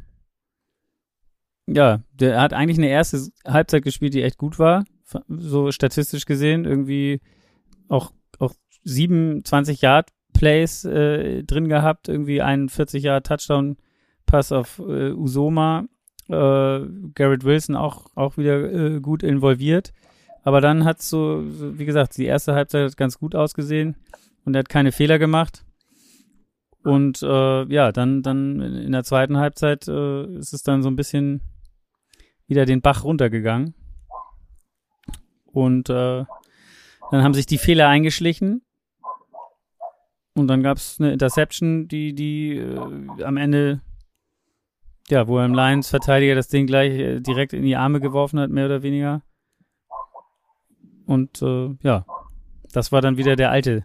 ja, 1.67 2.01
der 2.13 2.41
hat 2.41 2.53
eigentlich 2.53 2.79
eine 2.79 2.89
erste 2.89 3.31
Halbzeit 3.47 3.83
gespielt, 3.83 4.15
die 4.15 4.23
echt 4.23 4.39
gut 4.39 4.59
war. 4.59 4.85
So 5.29 5.71
statistisch 5.71 6.25
gesehen. 6.25 6.65
Irgendwie 6.65 7.21
auch, 7.89 8.13
auch 8.39 8.55
27 8.85 9.81
Yard 9.81 10.11
Plays 10.33 10.85
äh, 10.85 11.43
drin 11.45 11.69
gehabt. 11.69 12.09
Irgendwie 12.09 12.43
einen 12.43 12.69
40 12.69 13.03
Yard 13.03 13.27
Touchdown 13.27 13.77
Pass 14.27 14.53
auf 14.53 14.79
äh, 14.79 15.13
Usoma 15.13 15.87
äh, 16.33 16.87
Garrett 17.15 17.45
Wilson 17.45 17.77
auch, 17.77 18.07
auch 18.15 18.37
wieder 18.37 18.73
äh, 18.73 19.01
gut 19.01 19.23
involviert. 19.23 19.93
Aber 20.43 20.61
dann 20.61 20.85
hat 20.85 21.03
so, 21.03 21.43
wie 21.45 21.85
gesagt, 21.85 22.17
die 22.17 22.27
erste 22.27 22.55
Halbzeit 22.55 22.91
hat 22.91 22.97
ganz 22.97 23.19
gut 23.19 23.35
ausgesehen 23.35 23.97
und 24.45 24.55
er 24.55 24.61
hat 24.61 24.69
keine 24.69 24.93
Fehler 24.93 25.19
gemacht. 25.19 25.65
Und 26.83 27.23
äh, 27.23 27.65
ja, 27.65 27.93
dann, 27.93 28.23
dann 28.23 28.61
in 28.61 28.93
der 28.93 29.05
zweiten 29.05 29.37
Halbzeit 29.37 29.87
äh, 29.87 30.25
ist 30.39 30.55
es 30.55 30.63
dann 30.63 30.83
so 30.83 30.89
ein 30.89 30.97
bisschen 30.97 31.43
wieder 32.47 32.65
den 32.65 32.81
Bach 32.81 33.05
runtergegangen. 33.05 33.75
Und 35.53 35.91
äh, 35.91 36.25
dann 37.11 37.23
haben 37.23 37.35
sich 37.35 37.47
die 37.47 37.59
Fehler 37.59 37.89
eingeschlichen. 37.89 38.63
Und 40.35 40.49
dann 40.49 40.63
gab 40.63 40.79
es 40.79 40.99
eine 40.99 41.13
Interception, 41.13 41.87
die, 41.87 42.15
die 42.15 42.57
äh, 42.57 43.23
am 43.25 43.37
Ende 43.37 43.83
ja, 45.11 45.29
wo 45.29 45.39
ein 45.39 45.55
Lions-Verteidiger 45.55 46.35
das 46.35 46.49
Ding 46.49 46.67
gleich 46.67 46.93
äh, 46.93 47.21
direkt 47.21 47.53
in 47.53 47.63
die 47.63 47.77
Arme 47.77 48.01
geworfen 48.01 48.39
hat, 48.41 48.51
mehr 48.51 48.67
oder 48.67 48.83
weniger. 48.83 49.23
Und 51.07 51.43
äh, 51.43 51.77
ja, 51.83 52.07
das 52.73 52.93
war 52.93 53.01
dann 53.01 53.17
wieder 53.17 53.37
der 53.37 53.51
alte 53.51 53.85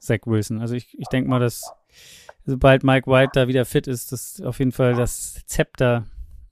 Zach 0.00 0.20
Wilson. 0.26 0.60
Also 0.60 0.74
ich, 0.74 0.98
ich 0.98 1.08
denke 1.08 1.28
mal, 1.28 1.40
dass 1.40 1.72
sobald 2.46 2.84
Mike 2.84 3.10
White 3.10 3.32
da 3.34 3.48
wieder 3.48 3.64
fit 3.64 3.86
ist, 3.86 4.12
dass 4.12 4.40
auf 4.40 4.58
jeden 4.58 4.72
Fall 4.72 4.94
das 4.94 5.44
Zepter 5.46 6.06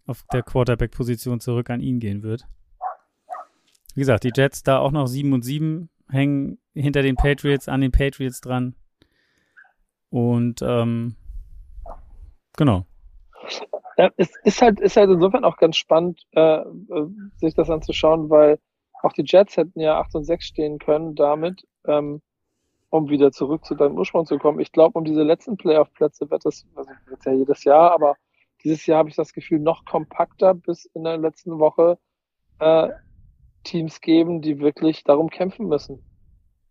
auf 0.06 0.24
der 0.32 0.42
Quarterback-Position 0.42 1.40
zurück 1.40 1.70
an 1.70 1.80
ihn 1.80 2.00
gehen 2.00 2.22
wird. 2.22 2.46
Wie 3.94 4.00
gesagt, 4.00 4.24
die 4.24 4.32
Jets 4.34 4.62
da 4.62 4.78
auch 4.78 4.92
noch 4.92 5.06
7 5.06 5.32
und 5.32 5.42
7 5.42 5.90
hängen 6.08 6.58
hinter 6.72 7.02
den 7.02 7.16
Patriots, 7.16 7.68
an 7.68 7.80
den 7.80 7.92
Patriots 7.92 8.40
dran. 8.40 8.74
Und 10.10 10.62
ähm, 10.62 11.16
genau. 12.56 12.86
Ja, 13.98 14.10
es 14.16 14.30
ist 14.44 14.62
halt, 14.62 14.78
ist 14.78 14.96
halt 14.96 15.10
insofern 15.10 15.44
auch 15.44 15.56
ganz 15.56 15.76
spannend, 15.76 16.22
äh, 16.30 16.60
äh, 16.60 16.64
sich 17.36 17.54
das 17.54 17.68
anzuschauen, 17.68 18.30
weil 18.30 18.60
auch 19.02 19.12
die 19.12 19.24
Jets 19.26 19.56
hätten 19.56 19.80
ja 19.80 19.98
8 19.98 20.14
und 20.14 20.24
6 20.24 20.44
stehen 20.44 20.78
können 20.78 21.16
damit, 21.16 21.66
ähm, 21.84 22.22
um 22.90 23.08
wieder 23.08 23.32
zurück 23.32 23.64
zu 23.64 23.74
deinem 23.74 23.98
Ursprung 23.98 24.24
zu 24.24 24.38
kommen. 24.38 24.60
Ich 24.60 24.70
glaube, 24.70 24.96
um 24.98 25.04
diese 25.04 25.24
letzten 25.24 25.56
Playoff-Plätze 25.56 26.30
wird 26.30 26.44
das, 26.44 26.64
also 26.76 26.90
wird 27.06 27.24
ja 27.24 27.32
jedes 27.32 27.64
Jahr, 27.64 27.92
aber 27.92 28.14
dieses 28.62 28.86
Jahr 28.86 28.98
habe 28.98 29.08
ich 29.08 29.16
das 29.16 29.32
Gefühl, 29.32 29.58
noch 29.58 29.84
kompakter 29.84 30.54
bis 30.54 30.84
in 30.86 31.02
der 31.02 31.18
letzten 31.18 31.58
Woche 31.58 31.98
äh, 32.60 32.90
Teams 33.64 34.00
geben, 34.00 34.42
die 34.42 34.60
wirklich 34.60 35.02
darum 35.02 35.28
kämpfen 35.28 35.66
müssen. 35.66 36.04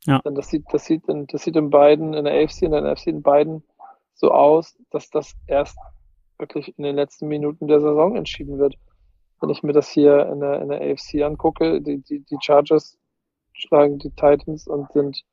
Ja. 0.06 0.20
Denn 0.20 0.36
das 0.36 0.48
sieht, 0.48 0.66
das 0.72 0.86
sieht, 0.86 1.08
in, 1.10 1.28
das 1.28 1.44
sieht 1.44 1.58
in 1.58 1.70
beiden, 1.70 2.13
in 2.13 2.24
der 2.24 2.42
AFC 2.42 2.63
und 2.63 2.74
in 2.74 2.84
der 2.84 2.94
NFC 2.94 3.08
in 3.08 3.22
beiden 3.22 3.63
so 4.13 4.32
aus, 4.32 4.78
dass 4.90 5.10
das 5.10 5.36
erst 5.46 5.78
wirklich 6.39 6.78
in 6.78 6.84
den 6.84 6.95
letzten 6.95 7.28
Minuten 7.28 7.67
der 7.67 7.80
Saison 7.80 8.15
entschieden 8.15 8.58
wird. 8.58 8.76
Wenn 9.39 9.50
ich 9.50 9.63
mir 9.63 9.73
das 9.73 9.89
hier 9.89 10.28
in 10.28 10.39
der, 10.39 10.62
in 10.62 10.69
der 10.69 10.82
AFC 10.82 11.21
angucke, 11.23 11.82
die, 11.82 12.00
die, 12.02 12.21
die 12.21 12.38
Chargers 12.41 12.97
schlagen 13.54 14.00
die 14.00 14.12
Titans 14.12 14.67
und 14.67 14.91
sind 14.91 15.23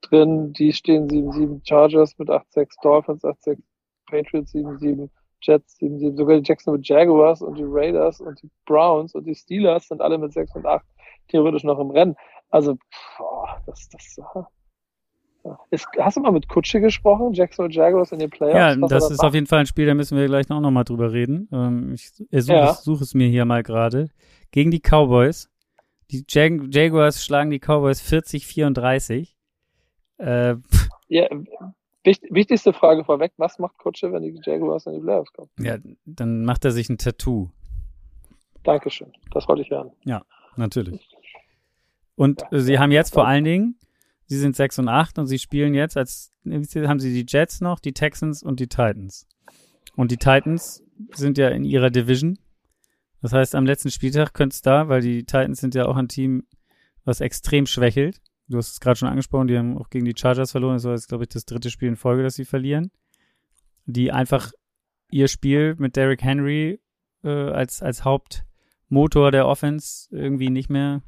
drin, 0.00 0.52
die 0.52 0.72
stehen 0.72 1.08
7-7 1.08 1.60
Chargers 1.66 2.18
mit 2.18 2.28
8-6 2.28 2.82
Dolphins, 2.82 3.24
8-6 3.24 3.58
Patriots 4.06 4.54
7-7, 4.54 5.08
Jets 5.40 5.78
7-7, 5.80 6.16
sogar 6.16 6.40
die 6.40 6.48
Jacksonville 6.48 6.82
Jaguars 6.84 7.42
und 7.42 7.56
die 7.56 7.64
Raiders 7.66 8.20
und 8.20 8.42
die 8.42 8.50
Browns 8.66 9.14
und 9.14 9.24
die 9.26 9.34
Steelers 9.34 9.88
sind 9.88 10.00
alle 10.00 10.18
mit 10.18 10.32
6 10.32 10.56
und 10.56 10.66
8 10.66 10.84
theoretisch 11.28 11.64
noch 11.64 11.78
im 11.78 11.90
Rennen. 11.90 12.16
Also, 12.50 12.76
boah, 13.18 13.62
das, 13.66 13.88
das, 13.88 14.20
ist, 15.70 15.86
hast 15.98 16.16
du 16.16 16.20
mal 16.20 16.32
mit 16.32 16.48
Kutsche 16.48 16.80
gesprochen, 16.80 17.32
Jacksonville 17.32 17.74
Jaguars 17.74 18.12
in 18.12 18.18
den 18.18 18.30
Playoffs? 18.30 18.56
Ja, 18.56 18.76
das 18.88 19.10
ist 19.10 19.18
macht? 19.18 19.28
auf 19.28 19.34
jeden 19.34 19.46
Fall 19.46 19.60
ein 19.60 19.66
Spiel, 19.66 19.86
da 19.86 19.94
müssen 19.94 20.16
wir 20.16 20.26
gleich 20.26 20.48
noch, 20.48 20.60
noch 20.60 20.70
mal 20.70 20.84
drüber 20.84 21.12
reden. 21.12 21.48
Ähm, 21.52 21.92
ich 21.94 22.10
suche 22.10 22.56
ja. 22.56 22.70
es, 22.70 22.82
such 22.82 23.00
es 23.00 23.14
mir 23.14 23.28
hier 23.28 23.44
mal 23.44 23.62
gerade. 23.62 24.08
Gegen 24.50 24.70
die 24.70 24.80
Cowboys. 24.80 25.50
Die 26.10 26.24
Jag 26.28 26.72
Jaguars 26.72 27.24
schlagen 27.24 27.50
die 27.50 27.58
Cowboys 27.58 28.00
40-34. 28.02 29.34
Äh, 30.18 30.56
ja, 31.08 31.28
Wicht, 32.04 32.22
wichtigste 32.28 32.74
Frage 32.74 33.02
vorweg, 33.02 33.32
was 33.38 33.58
macht 33.58 33.78
Kutsche, 33.78 34.12
wenn 34.12 34.22
die 34.22 34.38
Jaguars 34.44 34.84
in 34.86 34.92
die 34.92 35.00
Playoffs 35.00 35.32
kommen? 35.32 35.48
Ja, 35.58 35.78
dann 36.04 36.44
macht 36.44 36.64
er 36.66 36.70
sich 36.70 36.90
ein 36.90 36.98
Tattoo. 36.98 37.48
Dankeschön, 38.62 39.10
das 39.32 39.48
wollte 39.48 39.62
ich 39.62 39.70
hören. 39.70 39.90
Natürlich. 40.56 41.08
Und 42.14 42.42
Ja. 42.42 42.58
äh, 42.58 42.60
sie 42.60 42.78
haben 42.78 42.92
jetzt 42.92 43.14
vor 43.14 43.26
allen 43.26 43.44
Dingen, 43.44 43.78
sie 44.26 44.38
sind 44.38 44.56
6 44.56 44.80
und 44.80 44.88
8 44.88 45.18
und 45.18 45.26
sie 45.26 45.38
spielen 45.38 45.74
jetzt 45.74 45.96
als, 45.96 46.32
haben 46.44 47.00
sie 47.00 47.12
die 47.12 47.26
Jets 47.28 47.60
noch, 47.60 47.80
die 47.80 47.92
Texans 47.92 48.42
und 48.42 48.60
die 48.60 48.68
Titans. 48.68 49.26
Und 49.96 50.10
die 50.10 50.16
Titans 50.16 50.82
sind 51.14 51.38
ja 51.38 51.48
in 51.48 51.64
ihrer 51.64 51.90
Division. 51.90 52.38
Das 53.22 53.32
heißt, 53.32 53.54
am 53.54 53.66
letzten 53.66 53.90
Spieltag 53.90 54.34
könnte 54.34 54.54
es 54.54 54.62
da, 54.62 54.88
weil 54.88 55.00
die 55.00 55.24
Titans 55.24 55.60
sind 55.60 55.74
ja 55.74 55.86
auch 55.86 55.96
ein 55.96 56.08
Team, 56.08 56.44
was 57.04 57.20
extrem 57.20 57.66
schwächelt. 57.66 58.20
Du 58.48 58.58
hast 58.58 58.72
es 58.72 58.80
gerade 58.80 58.96
schon 58.96 59.08
angesprochen, 59.08 59.46
die 59.46 59.56
haben 59.56 59.78
auch 59.78 59.88
gegen 59.88 60.04
die 60.04 60.14
Chargers 60.16 60.50
verloren. 60.50 60.74
Das 60.74 60.84
war 60.84 60.92
jetzt, 60.92 61.08
glaube 61.08 61.24
ich, 61.24 61.28
das 61.28 61.46
dritte 61.46 61.70
Spiel 61.70 61.88
in 61.88 61.96
Folge, 61.96 62.22
dass 62.22 62.34
sie 62.34 62.44
verlieren. 62.44 62.90
Die 63.86 64.12
einfach 64.12 64.52
ihr 65.10 65.28
Spiel 65.28 65.74
mit 65.78 65.96
Derrick 65.96 66.22
Henry 66.22 66.80
äh, 67.22 67.28
als, 67.28 67.82
als 67.82 68.04
Hauptmotor 68.04 69.30
der 69.30 69.46
Offense 69.46 70.08
irgendwie 70.10 70.50
nicht 70.50 70.68
mehr 70.68 71.02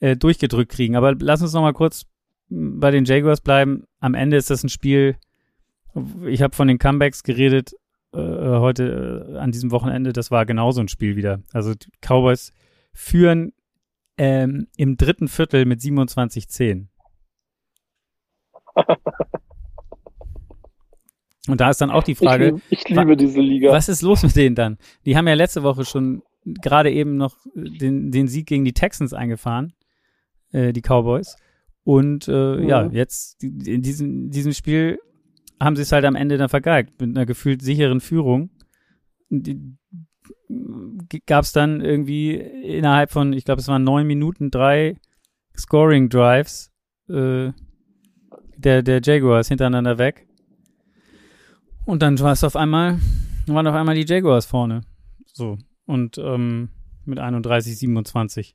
äh, 0.00 0.16
durchgedrückt 0.16 0.72
kriegen. 0.72 0.96
Aber 0.96 1.14
lass 1.18 1.42
uns 1.42 1.52
noch 1.52 1.62
mal 1.62 1.72
kurz 1.72 2.06
bei 2.48 2.90
den 2.90 3.04
Jaguars 3.04 3.40
bleiben. 3.40 3.84
Am 4.00 4.14
Ende 4.14 4.36
ist 4.36 4.50
das 4.50 4.64
ein 4.64 4.68
Spiel, 4.68 5.16
ich 6.26 6.42
habe 6.42 6.54
von 6.54 6.68
den 6.68 6.78
Comebacks 6.78 7.22
geredet 7.22 7.72
äh, 8.12 8.18
heute 8.18 9.34
äh, 9.34 9.38
an 9.38 9.52
diesem 9.52 9.70
Wochenende. 9.70 10.12
Das 10.12 10.30
war 10.30 10.46
genauso 10.46 10.80
ein 10.80 10.88
Spiel 10.88 11.16
wieder. 11.16 11.40
Also 11.52 11.74
die 11.74 11.90
Cowboys 12.00 12.52
führen 12.92 13.52
ähm, 14.16 14.66
im 14.76 14.96
dritten 14.96 15.28
Viertel 15.28 15.64
mit 15.64 15.80
27-10. 15.80 16.86
Und 21.48 21.60
da 21.60 21.70
ist 21.70 21.80
dann 21.80 21.90
auch 21.90 22.02
die 22.02 22.14
Frage, 22.14 22.46
ich, 22.46 22.52
lieb, 22.52 22.62
ich 22.70 22.88
liebe 22.88 23.16
diese 23.16 23.40
Liga. 23.40 23.72
was 23.72 23.88
ist 23.88 24.02
los 24.02 24.22
mit 24.22 24.36
denen 24.36 24.54
dann? 24.54 24.78
Die 25.06 25.16
haben 25.16 25.26
ja 25.26 25.34
letzte 25.34 25.62
Woche 25.62 25.84
schon 25.84 26.22
gerade 26.44 26.90
eben 26.92 27.16
noch 27.16 27.36
den, 27.54 28.10
den 28.10 28.28
Sieg 28.28 28.46
gegen 28.46 28.64
die 28.64 28.72
Texans 28.72 29.12
eingefahren, 29.12 29.72
äh, 30.52 30.72
die 30.72 30.82
Cowboys. 30.82 31.36
Und 31.84 32.28
äh, 32.28 32.56
Mhm. 32.56 32.68
ja, 32.68 32.86
jetzt 32.90 33.42
die- 33.42 33.72
in 33.74 33.82
diesem, 33.82 34.30
diesem 34.30 34.52
Spiel 34.52 34.98
haben 35.60 35.76
sie 35.76 35.82
es 35.82 35.92
halt 35.92 36.04
am 36.04 36.14
Ende 36.14 36.38
dann 36.38 36.48
vergeigt 36.48 37.00
mit 37.00 37.10
einer 37.16 37.26
gefühlt 37.26 37.62
sicheren 37.62 38.00
Führung. 38.00 38.50
Gab 41.26 41.44
es 41.44 41.52
dann 41.52 41.80
irgendwie 41.80 42.34
innerhalb 42.34 43.10
von, 43.12 43.32
ich 43.32 43.44
glaube, 43.44 43.60
es 43.60 43.68
waren 43.68 43.84
neun 43.84 44.06
Minuten 44.06 44.50
drei 44.50 44.96
Scoring 45.56 46.08
Drives 46.08 46.70
äh, 47.08 47.52
der, 48.56 48.82
der 48.82 49.00
Jaguars 49.02 49.48
hintereinander 49.48 49.98
weg. 49.98 50.26
Und 51.86 52.02
dann 52.02 52.18
war 52.20 52.32
es 52.32 52.44
auf 52.44 52.56
einmal, 52.56 52.98
waren 53.46 53.66
auf 53.66 53.74
einmal 53.74 53.94
die 53.94 54.04
Jaguars 54.06 54.46
vorne. 54.46 54.82
So. 55.32 55.58
Und 55.86 56.18
ähm, 56.18 56.68
mit 57.04 57.18
31, 57.18 57.76
27. 57.78 58.54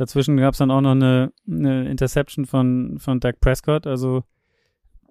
Dazwischen 0.00 0.38
gab 0.38 0.54
es 0.54 0.58
dann 0.58 0.70
auch 0.70 0.80
noch 0.80 0.92
eine, 0.92 1.30
eine 1.46 1.86
Interception 1.90 2.46
von, 2.46 2.98
von 2.98 3.20
Doug 3.20 3.34
Prescott. 3.38 3.86
Also 3.86 4.24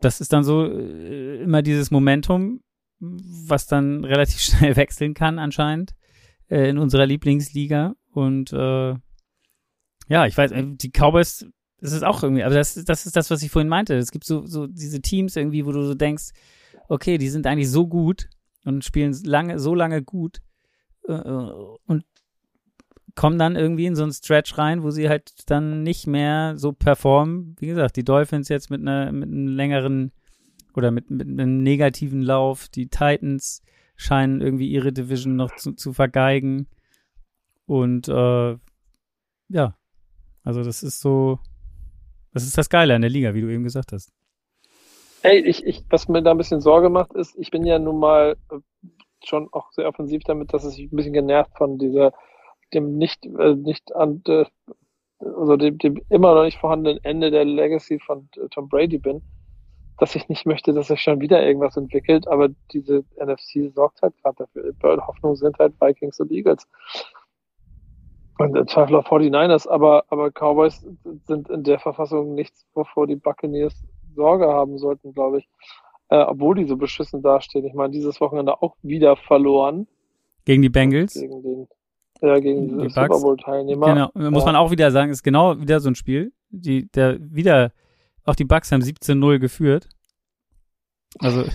das 0.01 0.19
ist 0.19 0.33
dann 0.33 0.43
so 0.43 0.65
äh, 0.65 1.43
immer 1.43 1.61
dieses 1.61 1.91
Momentum, 1.91 2.61
was 2.99 3.67
dann 3.67 4.03
relativ 4.03 4.39
schnell 4.39 4.75
wechseln 4.77 5.13
kann 5.13 5.37
anscheinend 5.37 5.93
äh, 6.47 6.67
in 6.67 6.79
unserer 6.79 7.05
Lieblingsliga. 7.05 7.93
Und 8.13 8.51
äh, 8.51 8.95
ja, 10.07 10.25
ich 10.25 10.35
weiß, 10.35 10.53
äh, 10.53 10.63
die 10.65 10.89
Cowboys, 10.89 11.45
das 11.79 11.91
ist 11.91 12.03
auch 12.03 12.23
irgendwie, 12.23 12.43
aber 12.43 12.55
das, 12.55 12.73
das 12.73 13.05
ist 13.05 13.15
das, 13.15 13.29
was 13.29 13.43
ich 13.43 13.51
vorhin 13.51 13.69
meinte. 13.69 13.93
Es 13.93 14.09
gibt 14.09 14.25
so, 14.25 14.47
so 14.47 14.65
diese 14.65 15.03
Teams 15.03 15.35
irgendwie, 15.35 15.67
wo 15.67 15.71
du 15.71 15.83
so 15.83 15.93
denkst, 15.93 16.31
okay, 16.87 17.19
die 17.19 17.29
sind 17.29 17.45
eigentlich 17.45 17.69
so 17.69 17.85
gut 17.85 18.27
und 18.65 18.83
spielen 18.83 19.15
lange, 19.23 19.59
so 19.59 19.75
lange 19.75 20.01
gut 20.01 20.39
äh, 21.07 21.13
und 21.13 22.05
kommen 23.15 23.37
dann 23.37 23.55
irgendwie 23.55 23.85
in 23.85 23.95
so 23.95 24.03
einen 24.03 24.11
Stretch 24.11 24.57
rein, 24.57 24.83
wo 24.83 24.91
sie 24.91 25.09
halt 25.09 25.49
dann 25.49 25.83
nicht 25.83 26.07
mehr 26.07 26.57
so 26.57 26.71
performen. 26.71 27.55
Wie 27.59 27.67
gesagt, 27.67 27.95
die 27.95 28.03
Dolphins 28.03 28.49
jetzt 28.49 28.69
mit 28.69 28.81
einer 28.81 29.11
mit 29.11 29.29
einem 29.29 29.47
längeren 29.47 30.11
oder 30.75 30.91
mit, 30.91 31.09
mit 31.09 31.27
einem 31.27 31.57
negativen 31.57 32.21
Lauf. 32.21 32.67
Die 32.69 32.87
Titans 32.87 33.61
scheinen 33.95 34.41
irgendwie 34.41 34.69
ihre 34.69 34.93
Division 34.93 35.35
noch 35.35 35.55
zu, 35.55 35.73
zu 35.73 35.93
vergeigen. 35.93 36.67
Und 37.65 38.07
äh, 38.07 38.57
ja, 39.49 39.75
also 40.43 40.63
das 40.63 40.83
ist 40.83 41.01
so, 41.01 41.39
das 42.33 42.43
ist 42.43 42.57
das 42.57 42.69
Geile 42.69 42.95
an 42.95 43.01
der 43.01 43.09
Liga, 43.09 43.33
wie 43.33 43.41
du 43.41 43.49
eben 43.49 43.63
gesagt 43.63 43.91
hast. 43.91 44.11
Ey, 45.21 45.39
ich, 45.39 45.65
ich, 45.65 45.83
was 45.89 46.07
mir 46.07 46.23
da 46.23 46.31
ein 46.31 46.37
bisschen 46.37 46.61
Sorge 46.61 46.89
macht, 46.89 47.13
ist, 47.13 47.35
ich 47.37 47.51
bin 47.51 47.65
ja 47.65 47.77
nun 47.77 47.99
mal 47.99 48.37
äh, 48.51 48.59
schon 49.23 49.49
auch 49.51 49.71
sehr 49.71 49.87
offensiv 49.87 50.23
damit, 50.23 50.53
dass 50.53 50.65
ich 50.65 50.91
ein 50.91 50.95
bisschen 50.95 51.13
genervt 51.13 51.51
von 51.57 51.77
dieser, 51.77 52.13
dem 52.73 52.97
nicht, 52.97 53.25
äh, 53.25 53.55
nicht 53.55 53.95
an, 53.95 54.21
äh, 54.27 54.45
also 55.19 55.57
dem, 55.57 55.77
dem 55.77 56.01
immer 56.09 56.33
noch 56.35 56.43
nicht 56.43 56.59
vorhandenen 56.59 57.03
Ende 57.03 57.31
der 57.31 57.45
Legacy 57.45 57.99
von 57.99 58.29
äh, 58.37 58.47
Tom 58.49 58.69
Brady 58.69 58.97
bin, 58.97 59.21
dass 59.97 60.15
ich 60.15 60.29
nicht 60.29 60.45
möchte, 60.45 60.73
dass 60.73 60.87
sich 60.87 61.01
schon 61.01 61.19
wieder 61.19 61.45
irgendwas 61.45 61.77
entwickelt, 61.77 62.27
aber 62.27 62.49
diese 62.71 63.03
NFC 63.17 63.73
sorgt 63.73 64.01
halt 64.01 64.15
gerade 64.21 64.37
dafür. 64.37 64.73
Bei 64.79 64.97
Hoffnung 64.97 65.35
sind 65.35 65.57
halt 65.59 65.73
Vikings 65.79 66.19
und 66.19 66.31
Eagles. 66.31 66.67
Und 68.37 68.55
im 68.55 68.67
Zweifel 68.67 68.95
auch 68.95 69.05
49ers, 69.05 69.67
aber, 69.67 70.05
aber 70.07 70.31
Cowboys 70.31 70.87
sind 71.27 71.49
in 71.49 71.63
der 71.63 71.77
Verfassung 71.79 72.35
nichts, 72.35 72.65
wovor 72.73 73.05
die 73.05 73.17
Buccaneers 73.17 73.83
Sorge 74.15 74.47
haben 74.47 74.77
sollten, 74.77 75.13
glaube 75.13 75.39
ich. 75.39 75.49
Äh, 76.09 76.23
obwohl 76.23 76.55
die 76.55 76.65
so 76.65 76.75
beschissen 76.75 77.21
dastehen. 77.21 77.65
Ich 77.65 77.73
meine, 77.73 77.91
dieses 77.91 78.19
Wochenende 78.19 78.61
auch 78.61 78.75
wieder 78.81 79.15
verloren. 79.15 79.87
Gegen 80.45 80.61
die 80.61 80.69
Bengals. 80.69 81.13
Gegen 81.13 81.43
den, 81.43 81.67
ja, 82.21 82.39
gegen 82.39 82.79
Die. 82.79 82.89
Super 82.89 83.07
Bowl-Teilnehmer. 83.07 83.87
Genau, 84.13 84.29
muss 84.31 84.43
Ja. 84.43 84.47
man 84.47 84.55
auch 84.55 84.71
wieder 84.71 84.91
sagen, 84.91 85.11
ist 85.11 85.23
genau 85.23 85.59
wieder 85.59 85.79
so 85.79 85.89
ein 85.89 85.95
Spiel. 85.95 86.31
Die, 86.49 86.89
der 86.91 87.17
wieder, 87.19 87.71
auch 88.23 88.35
die 88.35 88.45
Bucks 88.45 88.71
haben 88.71 88.81
17-0 88.81 89.39
geführt. 89.39 89.87
Also, 91.19 91.45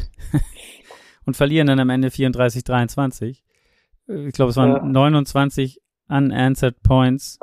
und 1.26 1.36
verlieren 1.36 1.66
dann 1.66 1.80
am 1.80 1.90
Ende 1.90 2.08
34-23. 2.08 3.40
Äh, 4.08 4.26
Ich 4.28 4.34
glaube, 4.34 4.50
es 4.50 4.56
waren 4.56 4.70
Ja. 4.70 4.82
29 4.84 5.80
unanswered 6.08 6.82
points 6.82 7.38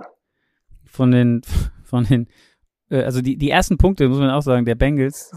von 0.86 1.12
den, 1.12 1.42
von 1.84 2.04
den, 2.06 2.28
äh, 2.90 3.04
also 3.04 3.22
die, 3.22 3.38
die 3.38 3.50
ersten 3.50 3.78
Punkte, 3.78 4.08
muss 4.10 4.20
man 4.20 4.30
auch 4.30 4.42
sagen, 4.42 4.66
der 4.66 4.76
Bengals 4.76 5.32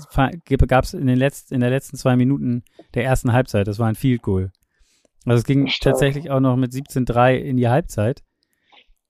gab 0.68 0.85
es 0.85 0.94
in 0.94 1.07
den 1.07 1.16
letzten, 1.16 1.55
in 1.55 1.61
der 1.61 1.70
letzten 1.70 1.97
zwei 1.97 2.16
Minuten 2.16 2.64
der 2.94 3.05
ersten 3.05 3.33
Halbzeit. 3.33 3.66
Das 3.66 3.79
war 3.79 3.88
ein 3.88 3.94
Field 3.94 4.23
Goal. 4.23 4.53
Also 5.25 5.39
es 5.39 5.45
ging 5.45 5.67
tatsächlich 5.81 6.31
auch 6.31 6.41
noch 6.41 6.57
mit 6.57 6.73
17-3 6.73 7.37
in 7.37 7.57
die 7.57 7.69
Halbzeit. 7.69 8.23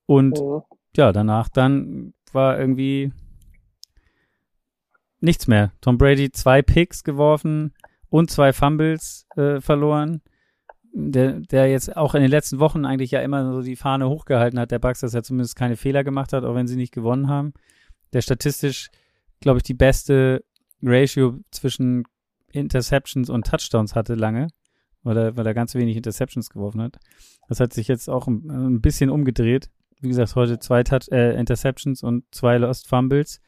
Und 0.06 0.38
Mhm. 0.40 0.62
ja, 0.96 1.12
danach 1.12 1.48
dann 1.48 2.14
war 2.32 2.58
irgendwie 2.58 3.12
nichts 5.20 5.46
mehr. 5.46 5.72
Tom 5.80 5.98
Brady 5.98 6.30
zwei 6.30 6.62
Picks 6.62 7.02
geworfen 7.04 7.72
und 8.10 8.30
zwei 8.30 8.52
Fumbles 8.52 9.26
äh, 9.36 9.60
verloren. 9.60 10.22
Der, 10.96 11.40
der 11.40 11.68
jetzt 11.68 11.96
auch 11.96 12.14
in 12.14 12.22
den 12.22 12.30
letzten 12.30 12.60
Wochen 12.60 12.84
eigentlich 12.84 13.10
ja 13.10 13.20
immer 13.20 13.52
so 13.52 13.62
die 13.62 13.74
Fahne 13.74 14.08
hochgehalten 14.08 14.60
hat, 14.60 14.70
der 14.70 14.78
Bucks, 14.78 15.00
dass 15.00 15.12
er 15.12 15.24
zumindest 15.24 15.56
keine 15.56 15.74
Fehler 15.76 16.04
gemacht 16.04 16.32
hat, 16.32 16.44
auch 16.44 16.54
wenn 16.54 16.68
sie 16.68 16.76
nicht 16.76 16.92
gewonnen 16.92 17.28
haben. 17.28 17.52
Der 18.12 18.20
statistisch, 18.20 18.90
glaube 19.40 19.56
ich, 19.58 19.64
die 19.64 19.74
beste 19.74 20.44
Ratio 20.82 21.40
zwischen 21.50 22.04
Interceptions 22.52 23.28
und 23.28 23.44
Touchdowns 23.48 23.96
hatte 23.96 24.14
lange, 24.14 24.46
weil 25.04 25.16
er, 25.16 25.36
weil 25.36 25.46
er 25.46 25.54
ganz 25.54 25.74
wenig 25.74 25.96
Interceptions 25.96 26.50
geworfen 26.50 26.82
hat. 26.82 26.98
Das 27.48 27.60
hat 27.60 27.72
sich 27.72 27.86
jetzt 27.88 28.08
auch 28.10 28.26
ein, 28.26 28.50
ein 28.50 28.80
bisschen 28.80 29.10
umgedreht. 29.10 29.70
Wie 30.00 30.08
gesagt, 30.08 30.34
heute 30.34 30.58
zwei 30.58 30.82
Touch, 30.82 31.08
äh, 31.12 31.38
Interceptions 31.38 32.02
und 32.02 32.24
zwei 32.34 32.58
Lost 32.58 32.88
Fumbles. 32.88 33.40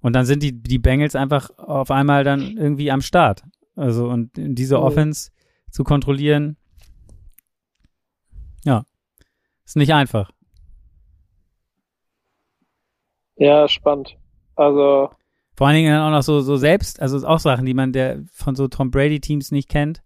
Und 0.00 0.14
dann 0.14 0.24
sind 0.26 0.42
die, 0.42 0.62
die 0.62 0.78
Bengals 0.78 1.14
einfach 1.16 1.50
auf 1.58 1.90
einmal 1.90 2.24
dann 2.24 2.56
irgendwie 2.56 2.90
am 2.90 3.00
Start. 3.00 3.42
Also, 3.74 4.08
und 4.08 4.30
diese 4.36 4.76
Mhm. 4.76 4.82
Offense 4.82 5.30
zu 5.70 5.84
kontrollieren, 5.84 6.56
ja, 8.64 8.84
ist 9.64 9.76
nicht 9.76 9.92
einfach. 9.94 10.30
Ja, 13.36 13.66
spannend. 13.68 14.16
Also, 14.56 15.10
Vor 15.56 15.66
allen 15.66 15.76
Dingen 15.76 15.92
dann 15.92 16.02
auch 16.12 16.16
noch 16.16 16.22
so, 16.22 16.40
so 16.40 16.56
selbst, 16.56 17.00
also 17.00 17.26
auch 17.26 17.38
Sachen, 17.38 17.66
die 17.66 17.74
man 17.74 17.92
der 17.92 18.22
von 18.32 18.54
so 18.54 18.68
Tom 18.68 18.90
Brady 18.90 19.20
Teams 19.20 19.50
nicht 19.50 19.68
kennt, 19.68 20.02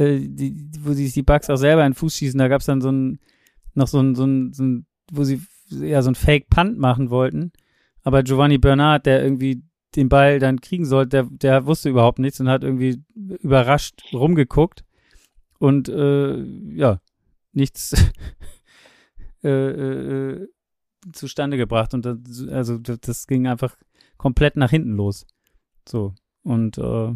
äh, 0.00 0.18
die, 0.20 0.70
wo 0.80 0.92
sich 0.92 1.12
die 1.12 1.22
Bucks 1.22 1.50
auch 1.50 1.56
selber 1.56 1.84
in 1.84 1.92
den 1.92 1.96
Fuß 1.96 2.16
schießen. 2.16 2.38
Da 2.38 2.48
gab 2.48 2.60
es 2.60 2.66
dann 2.66 2.80
so 2.80 2.90
ein, 2.90 3.20
noch 3.74 3.86
so 3.86 4.00
ein, 4.00 4.14
so 4.14 4.24
ein, 4.24 4.52
so 4.52 4.64
ein, 4.64 4.86
wo 5.12 5.24
sie 5.24 5.42
ja 5.68 6.02
so 6.02 6.10
ein 6.10 6.14
Fake 6.14 6.48
Punt 6.48 6.78
machen 6.78 7.10
wollten. 7.10 7.52
Aber 8.02 8.22
Giovanni 8.22 8.58
Bernard, 8.58 9.06
der 9.06 9.22
irgendwie 9.22 9.62
den 9.94 10.08
Ball 10.08 10.38
dann 10.38 10.60
kriegen 10.60 10.86
sollte, 10.86 11.08
der, 11.08 11.24
der 11.24 11.66
wusste 11.66 11.90
überhaupt 11.90 12.18
nichts 12.18 12.40
und 12.40 12.48
hat 12.48 12.64
irgendwie 12.64 13.02
überrascht 13.14 14.02
rumgeguckt 14.12 14.84
und 15.58 15.88
äh, 15.88 16.42
ja, 16.42 17.00
nichts 17.52 17.92
äh, 19.44 19.48
äh, 19.48 20.48
zustande 21.12 21.56
gebracht. 21.56 21.92
Und 21.92 22.06
das, 22.06 22.48
also 22.48 22.78
das 22.78 23.26
ging 23.26 23.46
einfach 23.46 23.76
komplett 24.16 24.56
nach 24.56 24.70
hinten 24.70 24.92
los. 24.92 25.26
So. 25.86 26.14
Und 26.42 26.78
äh, 26.78 27.14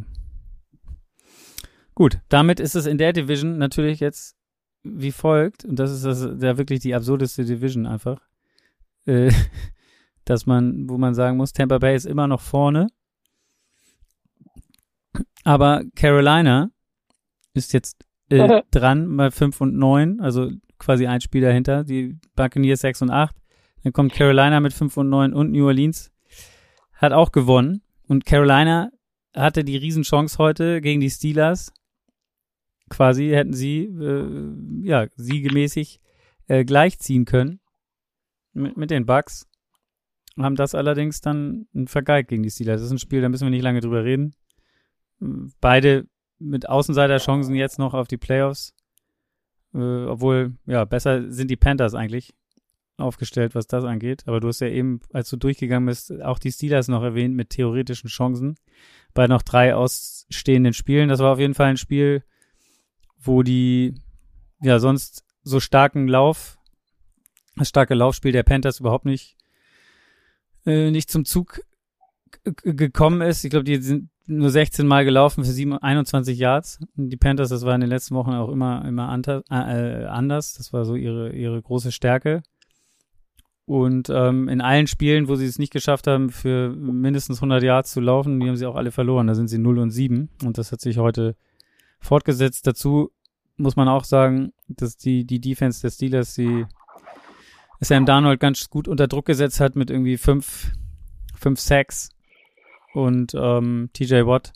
gut, 1.94 2.18
damit 2.28 2.60
ist 2.60 2.74
es 2.74 2.86
in 2.86 2.98
der 2.98 3.12
Division 3.12 3.58
natürlich 3.58 4.00
jetzt 4.00 4.36
wie 4.82 5.12
folgt, 5.12 5.64
und 5.64 5.78
das 5.78 5.90
ist 5.90 6.04
das, 6.04 6.38
der 6.38 6.58
wirklich 6.58 6.80
die 6.80 6.94
absurdeste 6.94 7.44
Division 7.44 7.86
einfach, 7.86 8.20
äh, 9.06 9.32
dass 10.24 10.46
man, 10.46 10.88
wo 10.88 10.98
man 10.98 11.14
sagen 11.14 11.36
muss, 11.36 11.52
Tampa 11.52 11.78
Bay 11.78 11.96
ist 11.96 12.06
immer 12.06 12.26
noch 12.26 12.40
vorne, 12.40 12.88
aber 15.44 15.82
Carolina 15.94 16.70
ist 17.54 17.72
jetzt 17.72 18.04
äh, 18.30 18.62
dran 18.70 19.16
bei 19.16 19.30
5 19.30 19.60
und 19.60 19.76
9, 19.76 20.20
also 20.20 20.50
quasi 20.78 21.06
ein 21.06 21.20
Spiel 21.20 21.42
dahinter, 21.42 21.84
die 21.84 22.18
Buccaneers 22.36 22.80
6 22.80 23.02
und 23.02 23.10
8, 23.10 23.34
dann 23.84 23.92
kommt 23.92 24.12
Carolina 24.12 24.60
mit 24.60 24.72
5 24.72 24.96
und 24.96 25.10
9 25.10 25.32
und 25.32 25.52
New 25.52 25.66
Orleans 25.66 26.10
hat 26.94 27.12
auch 27.12 27.32
gewonnen. 27.32 27.82
Und 28.06 28.24
Carolina 28.24 28.90
hatte 29.34 29.64
die 29.64 29.76
Riesenchance 29.76 30.38
heute 30.38 30.80
gegen 30.80 31.00
die 31.00 31.10
Steelers, 31.10 31.72
quasi 32.94 33.30
hätten 33.30 33.52
sie 33.52 33.84
äh, 33.84 34.86
ja 34.86 35.06
siegemäßig 35.16 36.00
äh, 36.46 36.64
gleichziehen 36.64 37.24
können 37.24 37.60
mit, 38.52 38.76
mit 38.76 38.90
den 38.90 39.04
Bucks. 39.04 39.48
Haben 40.38 40.56
das 40.56 40.74
allerdings 40.74 41.20
dann 41.20 41.66
vergeigt 41.86 42.28
gegen 42.28 42.42
die 42.42 42.50
Steelers. 42.50 42.80
Das 42.80 42.86
ist 42.86 42.92
ein 42.92 42.98
Spiel, 42.98 43.20
da 43.20 43.28
müssen 43.28 43.44
wir 43.44 43.50
nicht 43.50 43.62
lange 43.62 43.80
drüber 43.80 44.04
reden. 44.04 44.34
Beide 45.60 46.06
mit 46.38 46.68
Außenseiterchancen 46.68 47.54
jetzt 47.54 47.78
noch 47.78 47.94
auf 47.94 48.08
die 48.08 48.16
Playoffs. 48.16 48.74
Äh, 49.74 50.04
obwohl, 50.04 50.54
ja, 50.66 50.84
besser 50.84 51.30
sind 51.30 51.50
die 51.50 51.56
Panthers 51.56 51.94
eigentlich 51.94 52.34
aufgestellt, 52.96 53.56
was 53.56 53.66
das 53.66 53.84
angeht. 53.84 54.22
Aber 54.26 54.38
du 54.38 54.48
hast 54.48 54.60
ja 54.60 54.68
eben, 54.68 55.00
als 55.12 55.30
du 55.30 55.36
durchgegangen 55.36 55.86
bist, 55.86 56.12
auch 56.22 56.38
die 56.38 56.52
Steelers 56.52 56.86
noch 56.86 57.02
erwähnt 57.02 57.34
mit 57.34 57.50
theoretischen 57.50 58.08
Chancen 58.08 58.54
bei 59.14 59.26
noch 59.26 59.42
drei 59.42 59.74
ausstehenden 59.74 60.74
Spielen. 60.74 61.08
Das 61.08 61.18
war 61.18 61.32
auf 61.32 61.40
jeden 61.40 61.54
Fall 61.54 61.70
ein 61.70 61.76
Spiel, 61.76 62.22
wo 63.26 63.42
die 63.42 63.94
ja 64.60 64.78
sonst 64.78 65.24
so 65.42 65.60
starken 65.60 66.08
Lauf, 66.08 66.58
das 67.56 67.68
starke 67.68 67.94
Laufspiel 67.94 68.32
der 68.32 68.42
Panthers 68.42 68.80
überhaupt 68.80 69.04
nicht 69.04 69.36
äh, 70.66 70.90
nicht 70.90 71.10
zum 71.10 71.24
Zug 71.24 71.60
gekommen 72.42 73.20
ist. 73.20 73.44
Ich 73.44 73.50
glaube, 73.50 73.64
die 73.64 73.76
sind 73.76 74.10
nur 74.26 74.50
16 74.50 74.86
Mal 74.86 75.04
gelaufen 75.04 75.44
für 75.44 75.50
7, 75.50 75.76
21 75.78 76.38
Yards. 76.38 76.78
Die 76.94 77.16
Panthers, 77.16 77.50
das 77.50 77.64
war 77.64 77.74
in 77.74 77.82
den 77.82 77.90
letzten 77.90 78.14
Wochen 78.14 78.32
auch 78.32 78.48
immer 78.48 78.84
immer 78.86 79.14
äh, 79.50 80.04
anders. 80.06 80.54
Das 80.54 80.72
war 80.72 80.84
so 80.84 80.94
ihre 80.94 81.32
ihre 81.32 81.60
große 81.60 81.92
Stärke. 81.92 82.42
Und 83.66 84.10
ähm, 84.10 84.48
in 84.48 84.60
allen 84.60 84.86
Spielen, 84.86 85.28
wo 85.28 85.36
sie 85.36 85.46
es 85.46 85.58
nicht 85.58 85.72
geschafft 85.72 86.06
haben, 86.06 86.30
für 86.30 86.70
mindestens 86.70 87.38
100 87.38 87.62
Yards 87.62 87.92
zu 87.92 88.00
laufen, 88.00 88.38
die 88.38 88.48
haben 88.48 88.56
sie 88.56 88.66
auch 88.66 88.76
alle 88.76 88.90
verloren. 88.90 89.26
Da 89.26 89.34
sind 89.34 89.48
sie 89.48 89.58
0 89.58 89.78
und 89.78 89.90
7. 89.90 90.28
Und 90.44 90.58
das 90.58 90.70
hat 90.70 90.82
sich 90.82 90.98
heute 90.98 91.34
fortgesetzt. 92.04 92.66
Dazu 92.66 93.10
muss 93.56 93.76
man 93.76 93.88
auch 93.88 94.04
sagen, 94.04 94.52
dass 94.68 94.96
die, 94.96 95.24
die 95.24 95.40
Defense 95.40 95.82
der 95.82 95.90
Steelers, 95.90 96.34
die 96.34 96.66
Sam 97.80 98.06
Darnold 98.06 98.40
ganz 98.40 98.68
gut 98.70 98.88
unter 98.88 99.08
Druck 99.08 99.26
gesetzt 99.26 99.60
hat 99.60 99.76
mit 99.76 99.90
irgendwie 99.90 100.16
fünf, 100.16 100.72
fünf 101.34 101.60
Sacks. 101.60 102.10
Und 102.94 103.34
ähm, 103.34 103.90
TJ 103.92 104.26
Watt 104.26 104.52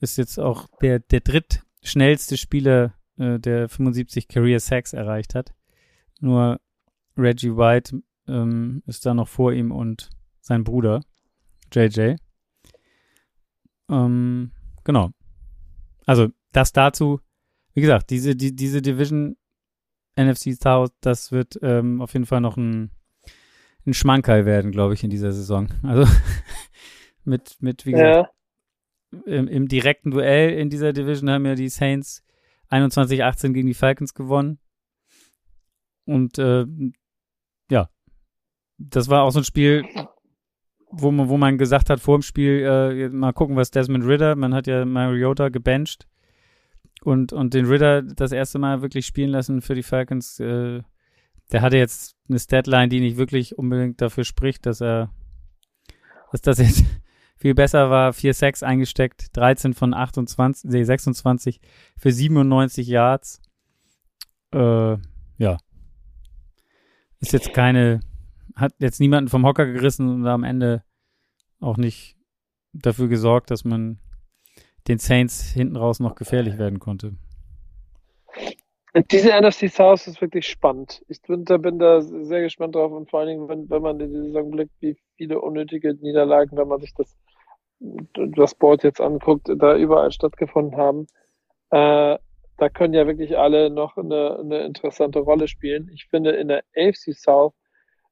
ist 0.00 0.18
jetzt 0.18 0.38
auch 0.38 0.68
der, 0.80 0.98
der 0.98 1.20
drittschnellste 1.20 2.36
Spieler, 2.36 2.94
äh, 3.16 3.38
der 3.38 3.68
75 3.68 4.28
Career 4.28 4.60
Sacks 4.60 4.92
erreicht 4.92 5.34
hat. 5.34 5.54
Nur 6.20 6.60
Reggie 7.16 7.56
White 7.56 8.02
ähm, 8.28 8.82
ist 8.86 9.06
da 9.06 9.14
noch 9.14 9.28
vor 9.28 9.52
ihm 9.52 9.70
und 9.70 10.10
sein 10.40 10.64
Bruder, 10.64 11.00
JJ. 11.72 12.16
Ähm, 13.88 14.52
genau. 14.84 15.10
Also 16.06 16.28
das 16.56 16.72
dazu, 16.72 17.20
wie 17.74 17.82
gesagt, 17.82 18.10
diese, 18.10 18.34
die, 18.34 18.56
diese 18.56 18.80
Division 18.80 19.36
NFC 20.18 20.54
South, 20.54 20.92
das 21.00 21.30
wird 21.30 21.58
ähm, 21.62 22.00
auf 22.00 22.14
jeden 22.14 22.24
Fall 22.24 22.40
noch 22.40 22.56
ein, 22.56 22.90
ein 23.86 23.92
Schmankerl 23.92 24.46
werden, 24.46 24.72
glaube 24.72 24.94
ich, 24.94 25.04
in 25.04 25.10
dieser 25.10 25.32
Saison. 25.32 25.68
Also 25.82 26.10
mit, 27.24 27.56
mit, 27.60 27.84
wie 27.84 27.92
gesagt, 27.92 28.30
ja. 29.12 29.20
im, 29.26 29.46
im, 29.46 29.68
direkten 29.68 30.10
Duell 30.10 30.58
in 30.58 30.70
dieser 30.70 30.94
Division 30.94 31.28
haben 31.28 31.44
ja 31.44 31.54
die 31.54 31.68
Saints 31.68 32.24
21-18 32.70 33.52
gegen 33.52 33.66
die 33.66 33.74
Falcons 33.74 34.14
gewonnen. 34.14 34.58
Und 36.06 36.38
äh, 36.38 36.64
ja, 37.70 37.90
das 38.78 39.10
war 39.10 39.24
auch 39.24 39.30
so 39.30 39.40
ein 39.40 39.44
Spiel, 39.44 39.84
wo 40.90 41.10
man, 41.10 41.28
wo 41.28 41.36
man 41.36 41.58
gesagt 41.58 41.90
hat 41.90 42.00
vor 42.00 42.16
dem 42.16 42.22
Spiel, 42.22 42.62
äh, 42.64 43.08
mal 43.10 43.32
gucken, 43.32 43.56
was 43.56 43.70
Desmond 43.70 44.06
Ritter, 44.06 44.34
man 44.36 44.54
hat 44.54 44.66
ja 44.66 44.86
Mariota 44.86 45.50
gebencht 45.50 46.06
und, 47.06 47.32
und 47.32 47.54
den 47.54 47.66
Ritter 47.66 48.02
das 48.02 48.32
erste 48.32 48.58
Mal 48.58 48.82
wirklich 48.82 49.06
spielen 49.06 49.30
lassen 49.30 49.62
für 49.62 49.76
die 49.76 49.84
Falcons. 49.84 50.40
Äh, 50.40 50.82
der 51.52 51.62
hatte 51.62 51.76
jetzt 51.76 52.16
eine 52.28 52.40
Statline, 52.40 52.88
die 52.88 52.98
nicht 52.98 53.16
wirklich 53.16 53.56
unbedingt 53.56 54.00
dafür 54.02 54.24
spricht, 54.24 54.66
dass 54.66 54.80
er, 54.80 55.12
dass 56.32 56.40
das 56.42 56.58
jetzt 56.58 56.84
viel 57.36 57.54
besser 57.54 57.90
war. 57.90 58.12
4 58.12 58.34
6 58.34 58.64
eingesteckt, 58.64 59.36
13 59.36 59.74
von 59.74 59.94
28, 59.94 60.68
nee, 60.68 60.82
26 60.82 61.60
für 61.96 62.10
97 62.10 62.88
Yards. 62.88 63.40
Äh, 64.52 64.96
ja. 65.38 65.58
Ist 67.20 67.32
jetzt 67.32 67.54
keine 67.54 68.00
hat 68.56 68.72
jetzt 68.78 68.98
niemanden 68.98 69.28
vom 69.28 69.46
Hocker 69.46 69.66
gerissen 69.66 70.08
und 70.08 70.26
am 70.26 70.42
Ende 70.42 70.82
auch 71.60 71.76
nicht 71.76 72.16
dafür 72.72 73.06
gesorgt, 73.06 73.50
dass 73.50 73.64
man 73.64 74.00
den 74.88 74.98
Saints 74.98 75.52
hinten 75.52 75.76
raus 75.76 76.00
noch 76.00 76.14
gefährlich 76.14 76.58
werden 76.58 76.78
konnte. 76.78 77.14
Diese 79.10 79.28
NFC 79.28 79.70
South 79.70 80.06
ist 80.06 80.22
wirklich 80.22 80.46
spannend. 80.48 81.02
Ich 81.08 81.20
bin 81.20 81.44
da, 81.44 81.58
bin 81.58 81.78
da 81.78 82.00
sehr 82.00 82.40
gespannt 82.40 82.74
drauf 82.74 82.92
und 82.92 83.10
vor 83.10 83.20
allen 83.20 83.28
Dingen, 83.28 83.48
wenn, 83.48 83.68
wenn 83.68 83.82
man 83.82 84.00
in 84.00 84.12
die 84.12 84.20
Saison 84.20 84.50
blickt, 84.50 84.72
wie 84.80 84.96
viele 85.16 85.40
unnötige 85.40 85.94
Niederlagen, 85.94 86.56
wenn 86.56 86.68
man 86.68 86.80
sich 86.80 86.94
das, 86.94 87.14
das 88.14 88.54
Board 88.54 88.84
jetzt 88.84 89.02
anguckt, 89.02 89.48
da 89.54 89.76
überall 89.76 90.12
stattgefunden 90.12 90.78
haben. 90.78 91.06
Äh, 91.70 92.16
da 92.58 92.68
können 92.70 92.94
ja 92.94 93.06
wirklich 93.06 93.36
alle 93.36 93.68
noch 93.68 93.98
eine, 93.98 94.38
eine 94.38 94.64
interessante 94.64 95.18
Rolle 95.18 95.46
spielen. 95.46 95.90
Ich 95.92 96.06
finde, 96.06 96.30
in 96.30 96.48
der 96.48 96.62
AFC 96.74 97.12
South 97.12 97.52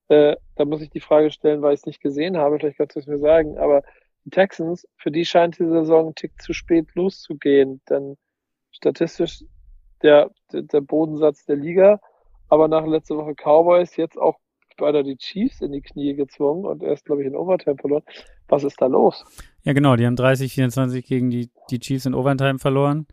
äh, 0.09 0.37
da 0.57 0.64
muss 0.64 0.83
ich 0.83 0.91
die 0.91 1.01
Frage 1.01 1.31
stellen, 1.31 1.62
weil 1.62 1.75
ich 1.75 1.81
es 1.81 1.87
nicht 1.87 2.03
gesehen 2.03 2.37
habe. 2.37 2.59
Vielleicht 2.59 2.79
kannst 2.79 2.97
du 2.97 3.01
es 3.01 3.07
mir 3.07 3.18
sagen. 3.18 3.59
Aber 3.59 3.83
Texans, 4.31 4.87
für 4.97 5.11
die 5.11 5.25
scheint 5.25 5.59
die 5.59 5.66
Saison 5.66 6.09
ein 6.09 6.14
Tick 6.14 6.41
zu 6.41 6.53
spät 6.53 6.95
loszugehen. 6.95 7.81
Denn 7.89 8.16
statistisch 8.70 9.45
der, 10.03 10.31
der, 10.53 10.81
Bodensatz 10.81 11.45
der 11.47 11.57
Liga. 11.57 12.01
Aber 12.49 12.68
nach 12.68 12.87
letzter 12.87 13.16
Woche 13.16 13.35
Cowboys 13.35 13.97
jetzt 13.97 14.18
auch 14.18 14.39
beinahe 14.77 15.05
die 15.05 15.16
Chiefs 15.16 15.61
in 15.61 15.72
die 15.72 15.83
Knie 15.83 16.14
gezwungen 16.14 16.64
und 16.64 16.83
erst, 16.83 17.05
glaube 17.05 17.22
ich, 17.22 17.29
in 17.29 17.37
Overtime 17.37 17.77
verloren. 17.77 18.03
Was 18.49 18.64
ist 18.64 18.81
da 18.81 18.87
los? 18.87 19.25
Ja, 19.62 19.72
genau. 19.72 19.97
Die 19.97 20.05
haben 20.05 20.16
30-24 20.16 21.07
gegen 21.07 21.31
die, 21.31 21.51
die 21.70 21.79
Chiefs 21.79 22.07
in 22.07 22.14
Overtime 22.14 22.59
verloren. 22.59 23.07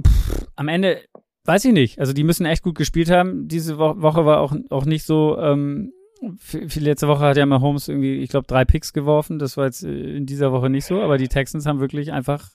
Pff, 0.00 0.46
am 0.54 0.68
Ende, 0.68 1.02
Weiß 1.44 1.64
ich 1.64 1.72
nicht. 1.72 1.98
Also 1.98 2.12
die 2.12 2.24
müssen 2.24 2.46
echt 2.46 2.62
gut 2.62 2.76
gespielt 2.76 3.10
haben. 3.10 3.48
Diese 3.48 3.78
Wo 3.78 4.00
Woche 4.02 4.24
war 4.26 4.40
auch, 4.40 4.54
auch 4.70 4.84
nicht 4.84 5.04
so. 5.04 5.38
Ähm, 5.38 5.92
für, 6.38 6.80
letzte 6.80 7.08
Woche 7.08 7.24
hat 7.24 7.36
ja 7.36 7.46
mal 7.46 7.60
Holmes 7.60 7.88
irgendwie, 7.88 8.16
ich 8.18 8.30
glaube, 8.30 8.46
drei 8.46 8.64
Picks 8.64 8.92
geworfen. 8.92 9.38
Das 9.38 9.56
war 9.56 9.66
jetzt 9.66 9.84
äh, 9.84 10.16
in 10.16 10.26
dieser 10.26 10.52
Woche 10.52 10.68
nicht 10.68 10.84
so. 10.84 11.00
Aber 11.00 11.18
die 11.18 11.28
Texans 11.28 11.66
haben 11.66 11.80
wirklich 11.80 12.12
einfach 12.12 12.50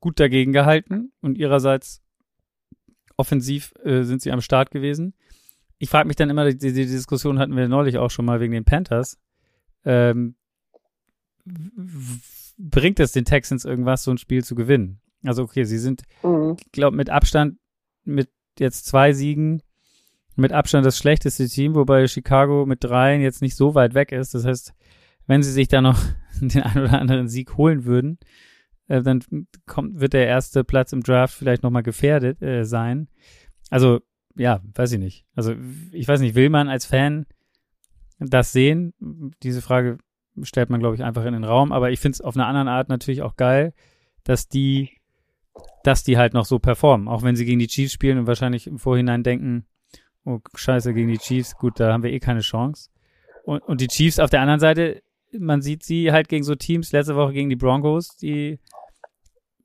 gut 0.00 0.20
dagegen 0.20 0.52
gehalten 0.52 1.12
und 1.20 1.38
ihrerseits 1.38 2.02
offensiv 3.16 3.72
äh, 3.84 4.02
sind 4.02 4.22
sie 4.22 4.32
am 4.32 4.40
Start 4.40 4.70
gewesen. 4.70 5.14
Ich 5.78 5.88
frage 5.88 6.08
mich 6.08 6.16
dann 6.16 6.30
immer, 6.30 6.50
die, 6.50 6.72
die, 6.72 6.86
Diskussion 6.86 7.38
hatten 7.38 7.56
wir 7.56 7.68
neulich 7.68 7.98
auch 7.98 8.10
schon 8.10 8.24
mal 8.24 8.40
wegen 8.40 8.52
den 8.52 8.64
Panthers. 8.64 9.18
Ähm, 9.84 10.34
bringt 12.58 13.00
es 13.00 13.12
den 13.12 13.24
Texans 13.24 13.64
irgendwas, 13.64 14.04
so 14.04 14.10
ein 14.10 14.18
Spiel 14.18 14.44
zu 14.44 14.54
gewinnen? 14.54 15.00
Also 15.24 15.42
okay, 15.42 15.64
sie 15.64 15.78
sind, 15.78 16.02
mhm. 16.22 16.56
ich 16.58 16.72
glaube, 16.72 16.96
mit 16.96 17.08
Abstand 17.08 17.58
mit 18.04 18.30
jetzt 18.58 18.86
zwei 18.86 19.12
Siegen 19.12 19.62
mit 20.40 20.52
Abstand 20.52 20.84
das 20.84 20.98
schlechteste 20.98 21.48
Team, 21.48 21.74
wobei 21.74 22.06
Chicago 22.06 22.66
mit 22.66 22.82
dreien 22.82 23.20
jetzt 23.20 23.42
nicht 23.42 23.56
so 23.56 23.74
weit 23.74 23.94
weg 23.94 24.12
ist. 24.12 24.34
Das 24.34 24.44
heißt, 24.44 24.74
wenn 25.26 25.42
sie 25.42 25.52
sich 25.52 25.68
da 25.68 25.80
noch 25.80 25.98
den 26.40 26.62
einen 26.62 26.84
oder 26.84 27.00
anderen 27.00 27.28
Sieg 27.28 27.56
holen 27.56 27.84
würden, 27.84 28.18
äh, 28.88 29.02
dann 29.02 29.22
kommt, 29.66 30.00
wird 30.00 30.12
der 30.12 30.26
erste 30.26 30.64
Platz 30.64 30.92
im 30.92 31.02
Draft 31.02 31.34
vielleicht 31.34 31.62
nochmal 31.62 31.82
gefährdet 31.82 32.42
äh, 32.42 32.64
sein. 32.64 33.08
Also, 33.70 34.00
ja, 34.36 34.60
weiß 34.74 34.92
ich 34.92 34.98
nicht. 34.98 35.26
Also, 35.34 35.54
ich 35.92 36.08
weiß 36.08 36.20
nicht, 36.20 36.34
will 36.34 36.50
man 36.50 36.68
als 36.68 36.86
Fan 36.86 37.26
das 38.18 38.52
sehen? 38.52 38.94
Diese 39.42 39.62
Frage 39.62 39.98
stellt 40.42 40.70
man, 40.70 40.80
glaube 40.80 40.94
ich, 40.94 41.04
einfach 41.04 41.24
in 41.24 41.32
den 41.32 41.44
Raum. 41.44 41.72
Aber 41.72 41.90
ich 41.90 42.00
finde 42.00 42.16
es 42.16 42.20
auf 42.20 42.36
eine 42.36 42.46
andere 42.46 42.70
Art 42.70 42.88
natürlich 42.88 43.22
auch 43.22 43.36
geil, 43.36 43.72
dass 44.24 44.48
die 44.48 45.00
dass 45.82 46.04
die 46.04 46.18
halt 46.18 46.34
noch 46.34 46.44
so 46.44 46.58
performen. 46.58 47.08
Auch 47.08 47.22
wenn 47.22 47.36
sie 47.36 47.44
gegen 47.44 47.58
die 47.58 47.66
Chiefs 47.66 47.92
spielen 47.92 48.18
und 48.18 48.26
wahrscheinlich 48.26 48.66
im 48.66 48.78
Vorhinein 48.78 49.22
denken, 49.22 49.66
oh 50.24 50.40
scheiße, 50.54 50.94
gegen 50.94 51.08
die 51.08 51.18
Chiefs, 51.18 51.54
gut, 51.56 51.80
da 51.80 51.92
haben 51.92 52.02
wir 52.02 52.12
eh 52.12 52.20
keine 52.20 52.40
Chance. 52.40 52.90
Und, 53.44 53.62
und 53.62 53.80
die 53.80 53.88
Chiefs 53.88 54.18
auf 54.18 54.30
der 54.30 54.40
anderen 54.40 54.60
Seite 54.60 55.02
man 55.32 55.62
sieht 55.62 55.82
sie 55.82 56.12
halt 56.12 56.28
gegen 56.28 56.44
so 56.44 56.54
Teams, 56.54 56.92
letzte 56.92 57.16
Woche 57.16 57.32
gegen 57.32 57.48
die 57.48 57.56
Broncos, 57.56 58.16
die, 58.16 58.58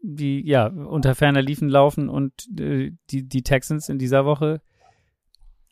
die 0.02 0.46
ja 0.46 0.68
unter 0.68 1.16
ferner 1.16 1.42
Liefen 1.42 1.70
laufen 1.70 2.10
und 2.10 2.48
äh, 2.60 2.92
die, 3.10 3.28
die 3.28 3.44
Texans 3.44 3.90
in 3.90 3.98
dieser 3.98 4.26
Woche 4.26 4.62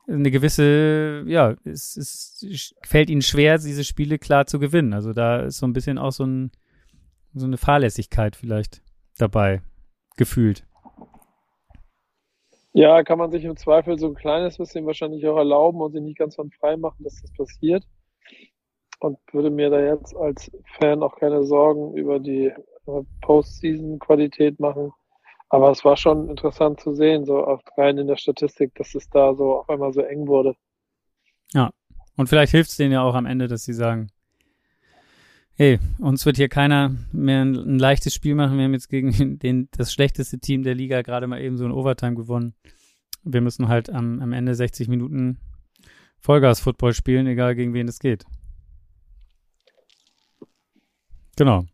eine 0.08 0.32
gewisse, 0.32 1.24
ja, 1.28 1.56
es, 1.64 1.96
es 1.96 2.76
fällt 2.84 3.10
ihnen 3.10 3.22
schwer, 3.22 3.58
diese 3.58 3.86
Spiele 3.86 4.20
klar 4.20 4.46
zu 4.46 4.60
gewinnen. 4.60 4.94
Also 4.94 5.14
da 5.14 5.44
ist 5.44 5.60
so 5.60 5.66
ein 5.66 5.74
bisschen 5.74 5.98
auch 5.98 6.12
so, 6.12 6.26
ein, 6.26 6.52
so 7.34 7.46
eine 7.46 7.58
Fahrlässigkeit 7.58 8.36
vielleicht 8.36 8.82
dabei, 9.18 9.62
gefühlt. 10.18 10.66
Ja, 12.74 13.04
kann 13.04 13.20
man 13.20 13.32
sich 13.32 13.44
im 13.44 13.56
Zweifel 13.56 14.00
so 14.00 14.08
ein 14.08 14.16
kleines 14.16 14.58
bisschen 14.58 14.86
wahrscheinlich 14.88 15.28
auch 15.28 15.38
erlauben 15.38 15.80
und 15.80 15.92
sich 15.94 16.02
nicht 16.02 16.18
ganz 16.18 16.36
von 16.36 16.50
frei 16.52 16.76
machen, 16.76 17.04
dass 17.04 17.22
das 17.22 17.32
passiert. 17.34 17.84
Und 19.00 19.20
würde 19.32 19.52
mir 19.52 19.70
da 19.70 19.80
jetzt 19.80 20.16
als 20.16 20.52
Fan 20.80 21.04
auch 21.04 21.16
keine 21.18 21.44
Sorgen 21.44 21.94
über 21.96 22.20
die 22.20 22.46
äh, 22.46 23.04
Postseason-Qualität 23.22 24.60
machen. 24.60 24.92
Aber 25.50 25.70
es 25.70 25.86
war 25.86 25.98
schon 25.98 26.30
interessant 26.30 26.80
zu 26.80 26.94
sehen, 26.94 27.26
so 27.26 27.44
auf 27.44 27.62
rein 27.78 28.00
in 28.00 28.08
der 28.08 28.16
Statistik, 28.16 28.74
dass 28.76 28.96
es 28.96 29.08
da 29.10 29.36
so 29.36 29.60
auf 29.60 29.70
einmal 29.70 29.94
so 29.94 30.02
eng 30.02 30.28
wurde. 30.28 30.56
Ja, 31.54 31.70
und 32.18 32.28
vielleicht 32.28 32.54
hilft 32.54 32.72
es 32.72 32.78
denen 32.78 32.94
ja 32.94 33.04
auch 33.04 33.14
am 33.14 33.28
Ende, 33.28 33.48
dass 33.48 33.64
sie 33.66 33.74
sagen, 33.74 34.08
hey, 35.56 35.80
uns 36.00 36.26
wird 36.26 36.38
hier 36.38 36.50
keiner 36.50 36.96
mehr 37.12 37.42
ein, 37.42 37.56
ein, 37.56 37.80
leichtes 37.80 38.14
Spiel 38.14 38.36
machen. 38.36 38.58
Wir 38.58 38.66
haben 38.66 38.74
jetzt 38.74 38.90
gegen 38.90 39.40
den, 39.40 39.70
das 39.72 39.94
schlechteste 39.94 40.40
Team 40.40 40.64
der 40.64 40.76
Liga 40.76 41.02
gerade 41.02 41.28
mal 41.28 41.42
eben 41.42 41.58
so 41.58 41.66
ein 41.66 41.72
Overtime 41.72 42.16
gewonnen. 42.16 42.54
Wir 43.24 43.42
müssen 43.42 43.68
halt 43.68 43.90
am, 43.90 44.22
am 44.22 44.34
Ende 44.34 44.56
60 44.56 44.88
Minuten 44.88 45.38
Vollgas-Football 46.20 46.94
spielen, 46.94 47.28
egal 47.28 47.56
gegen 47.56 47.74
wen 47.74 47.88
es 47.88 48.00
geht. 48.00 48.26
Genau. 51.36 51.66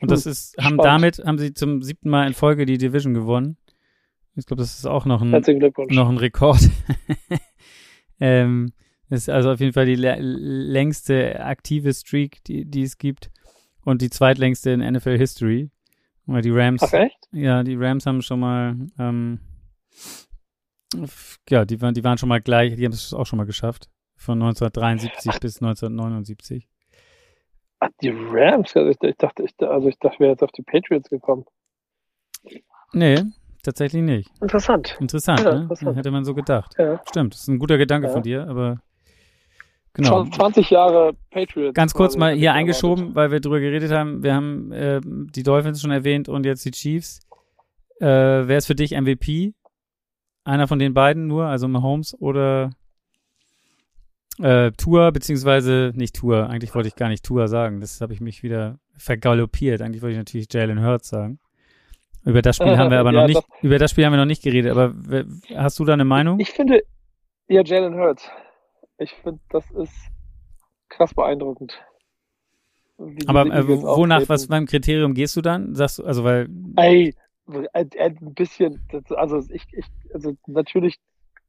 Und 0.00 0.10
das 0.10 0.26
ist, 0.26 0.56
haben 0.58 0.74
Spannend. 0.74 0.84
damit, 0.84 1.18
haben 1.24 1.38
sie 1.38 1.54
zum 1.54 1.82
siebten 1.82 2.10
Mal 2.10 2.26
in 2.26 2.34
Folge 2.34 2.66
die 2.66 2.78
Division 2.78 3.14
gewonnen. 3.14 3.56
Ich 4.34 4.46
glaube, 4.46 4.62
das 4.62 4.78
ist 4.78 4.86
auch 4.86 5.04
noch 5.04 5.22
ein, 5.22 5.30
noch 5.30 6.08
ein 6.08 6.16
Rekord. 6.16 6.70
ähm, 8.20 8.72
ist 9.12 9.28
also 9.28 9.50
auf 9.52 9.60
jeden 9.60 9.72
Fall 9.72 9.86
die 9.86 9.94
längste 9.94 11.44
aktive 11.44 11.92
Streak, 11.92 12.42
die, 12.44 12.64
die 12.64 12.82
es 12.82 12.98
gibt. 12.98 13.30
Und 13.84 14.00
die 14.00 14.10
zweitlängste 14.10 14.70
in 14.70 14.80
NFL 14.80 15.18
History. 15.18 15.70
die 16.26 16.50
Rams. 16.50 16.82
Ach, 16.82 16.92
echt? 16.92 17.28
Ja, 17.32 17.62
die 17.62 17.74
Rams 17.74 18.06
haben 18.06 18.22
schon 18.22 18.40
mal, 18.40 18.76
ähm, 18.98 19.40
ja, 21.48 21.64
die 21.64 21.80
waren, 21.80 21.94
die 21.94 22.04
waren 22.04 22.16
schon 22.16 22.28
mal 22.28 22.40
gleich, 22.40 22.76
die 22.76 22.84
haben 22.84 22.92
es 22.92 23.12
auch 23.12 23.26
schon 23.26 23.36
mal 23.36 23.46
geschafft. 23.46 23.88
Von 24.16 24.40
1973 24.40 25.32
Ach. 25.34 25.40
bis 25.40 25.60
1979. 25.60 26.68
Ach, 27.80 27.88
die 28.00 28.10
Rams? 28.10 28.76
Also 28.76 28.90
ich, 28.90 29.02
ich 29.02 29.16
dachte, 29.16 29.42
ich, 29.42 29.52
also 29.58 29.88
ich 29.88 29.98
dachte, 29.98 30.20
wir 30.20 30.26
wäre 30.26 30.32
jetzt 30.32 30.42
auf 30.44 30.52
die 30.52 30.62
Patriots 30.62 31.10
gekommen. 31.10 31.44
Nee, 32.92 33.20
tatsächlich 33.64 34.02
nicht. 34.02 34.30
Interessant. 34.40 34.96
Interessant, 35.00 35.40
ja, 35.40 35.54
ne? 35.54 35.62
Interessant. 35.62 35.96
Hätte 35.96 36.10
man 36.12 36.24
so 36.24 36.34
gedacht. 36.34 36.76
Ja. 36.78 37.02
Stimmt, 37.08 37.34
das 37.34 37.42
ist 37.42 37.48
ein 37.48 37.58
guter 37.58 37.78
Gedanke 37.78 38.06
ja. 38.06 38.12
von 38.12 38.22
dir, 38.22 38.46
aber 38.46 38.80
Genau. 39.94 40.24
20 40.24 40.70
Jahre 40.70 41.12
Patriots. 41.30 41.74
Ganz 41.74 41.92
kurz 41.92 42.16
mal 42.16 42.34
hier 42.34 42.54
eingeschoben, 42.54 43.14
weil 43.14 43.30
wir 43.30 43.40
drüber 43.40 43.60
geredet 43.60 43.92
haben. 43.92 44.22
Wir 44.22 44.34
haben 44.34 44.72
äh, 44.72 45.00
die 45.04 45.42
Dolphins 45.42 45.82
schon 45.82 45.90
erwähnt 45.90 46.28
und 46.28 46.46
jetzt 46.46 46.64
die 46.64 46.70
Chiefs. 46.70 47.20
Äh, 48.00 48.06
wer 48.06 48.56
ist 48.56 48.66
für 48.66 48.74
dich 48.74 48.98
MVP? 48.98 49.52
Einer 50.44 50.66
von 50.66 50.78
den 50.78 50.94
beiden 50.94 51.26
nur, 51.26 51.46
also 51.46 51.68
Mahomes 51.68 52.16
oder 52.20 52.70
äh, 54.38 54.72
Tour, 54.72 55.12
beziehungsweise 55.12 55.92
nicht 55.94 56.16
Tour. 56.16 56.48
Eigentlich 56.48 56.74
wollte 56.74 56.88
ich 56.88 56.96
gar 56.96 57.08
nicht 57.08 57.24
Tour 57.24 57.46
sagen. 57.48 57.80
Das 57.80 58.00
habe 58.00 58.14
ich 58.14 58.20
mich 58.20 58.42
wieder 58.42 58.78
vergaloppiert. 58.96 59.82
Eigentlich 59.82 60.02
wollte 60.02 60.12
ich 60.12 60.18
natürlich 60.18 60.52
Jalen 60.52 60.84
Hurts 60.84 61.08
sagen. 61.08 61.38
Über 62.24 62.40
das 62.40 62.56
Spiel 62.56 62.78
haben 62.78 62.90
wir 62.90 63.00
aber 63.00 63.12
ja, 63.12 63.20
noch 63.20 63.26
nicht, 63.26 63.36
doch. 63.36 63.62
über 63.62 63.78
das 63.78 63.90
Spiel 63.90 64.06
haben 64.06 64.12
wir 64.12 64.18
noch 64.18 64.24
nicht 64.24 64.42
geredet. 64.42 64.70
Aber 64.70 64.94
hast 65.54 65.78
du 65.78 65.84
da 65.84 65.92
eine 65.92 66.04
Meinung? 66.04 66.40
Ich 66.40 66.50
finde, 66.50 66.82
ja, 67.48 67.62
Jalen 67.62 67.94
Hurts. 67.94 68.30
Ich 69.02 69.12
finde, 69.14 69.40
das 69.50 69.70
ist 69.72 69.94
krass 70.88 71.14
beeindruckend. 71.14 71.78
Aber 73.26 73.46
äh, 73.46 73.66
wonach, 73.66 74.28
was 74.28 74.46
beim 74.46 74.66
Kriterium 74.66 75.14
gehst 75.14 75.36
du 75.36 75.40
dann? 75.40 75.74
Sagst 75.74 75.98
du, 75.98 76.04
also 76.04 76.24
weil. 76.24 76.48
Ey, 76.76 77.14
ein, 77.72 77.90
ein 77.98 78.34
bisschen, 78.34 78.80
also 79.10 79.42
ich, 79.50 79.66
ich, 79.72 79.86
also 80.14 80.36
natürlich 80.46 80.98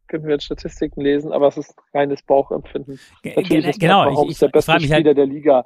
können 0.08 0.26
wir 0.26 0.34
jetzt 0.34 0.45
Statistiken 0.45 1.01
lesen, 1.01 1.32
aber 1.32 1.47
es 1.47 1.58
ist 1.58 1.76
reines 1.93 2.24
Bauchempfinden. 2.24 2.99
G 3.22 3.34
natürlich 3.36 3.68
ist 3.68 3.80
genau, 3.80 4.24
ich, 4.24 4.32
ich, 4.32 4.39
der 4.39 4.49
beste 4.49 4.74
halt 4.74 4.82
Spieler 4.82 4.95
halt 4.95 5.18
der 5.18 5.26
Liga. 5.26 5.66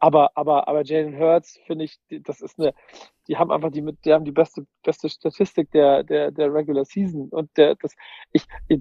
Aber, 0.00 0.30
aber, 0.36 0.68
aber 0.68 0.84
Jalen 0.84 1.18
Hurts, 1.18 1.58
finde 1.66 1.84
ich, 1.84 1.98
das 2.22 2.40
ist 2.40 2.58
eine, 2.58 2.72
die 3.26 3.36
haben 3.36 3.50
einfach 3.50 3.72
die 3.72 3.82
mit, 3.82 4.04
die 4.04 4.12
haben 4.12 4.24
die 4.24 4.32
beste, 4.32 4.64
beste 4.84 5.08
Statistik 5.08 5.70
der, 5.72 6.04
der, 6.04 6.30
der 6.30 6.52
Regular 6.52 6.84
Season 6.84 7.28
und 7.30 7.50
der, 7.56 7.74
das, 7.74 7.96
ich, 8.32 8.44
ich 8.68 8.80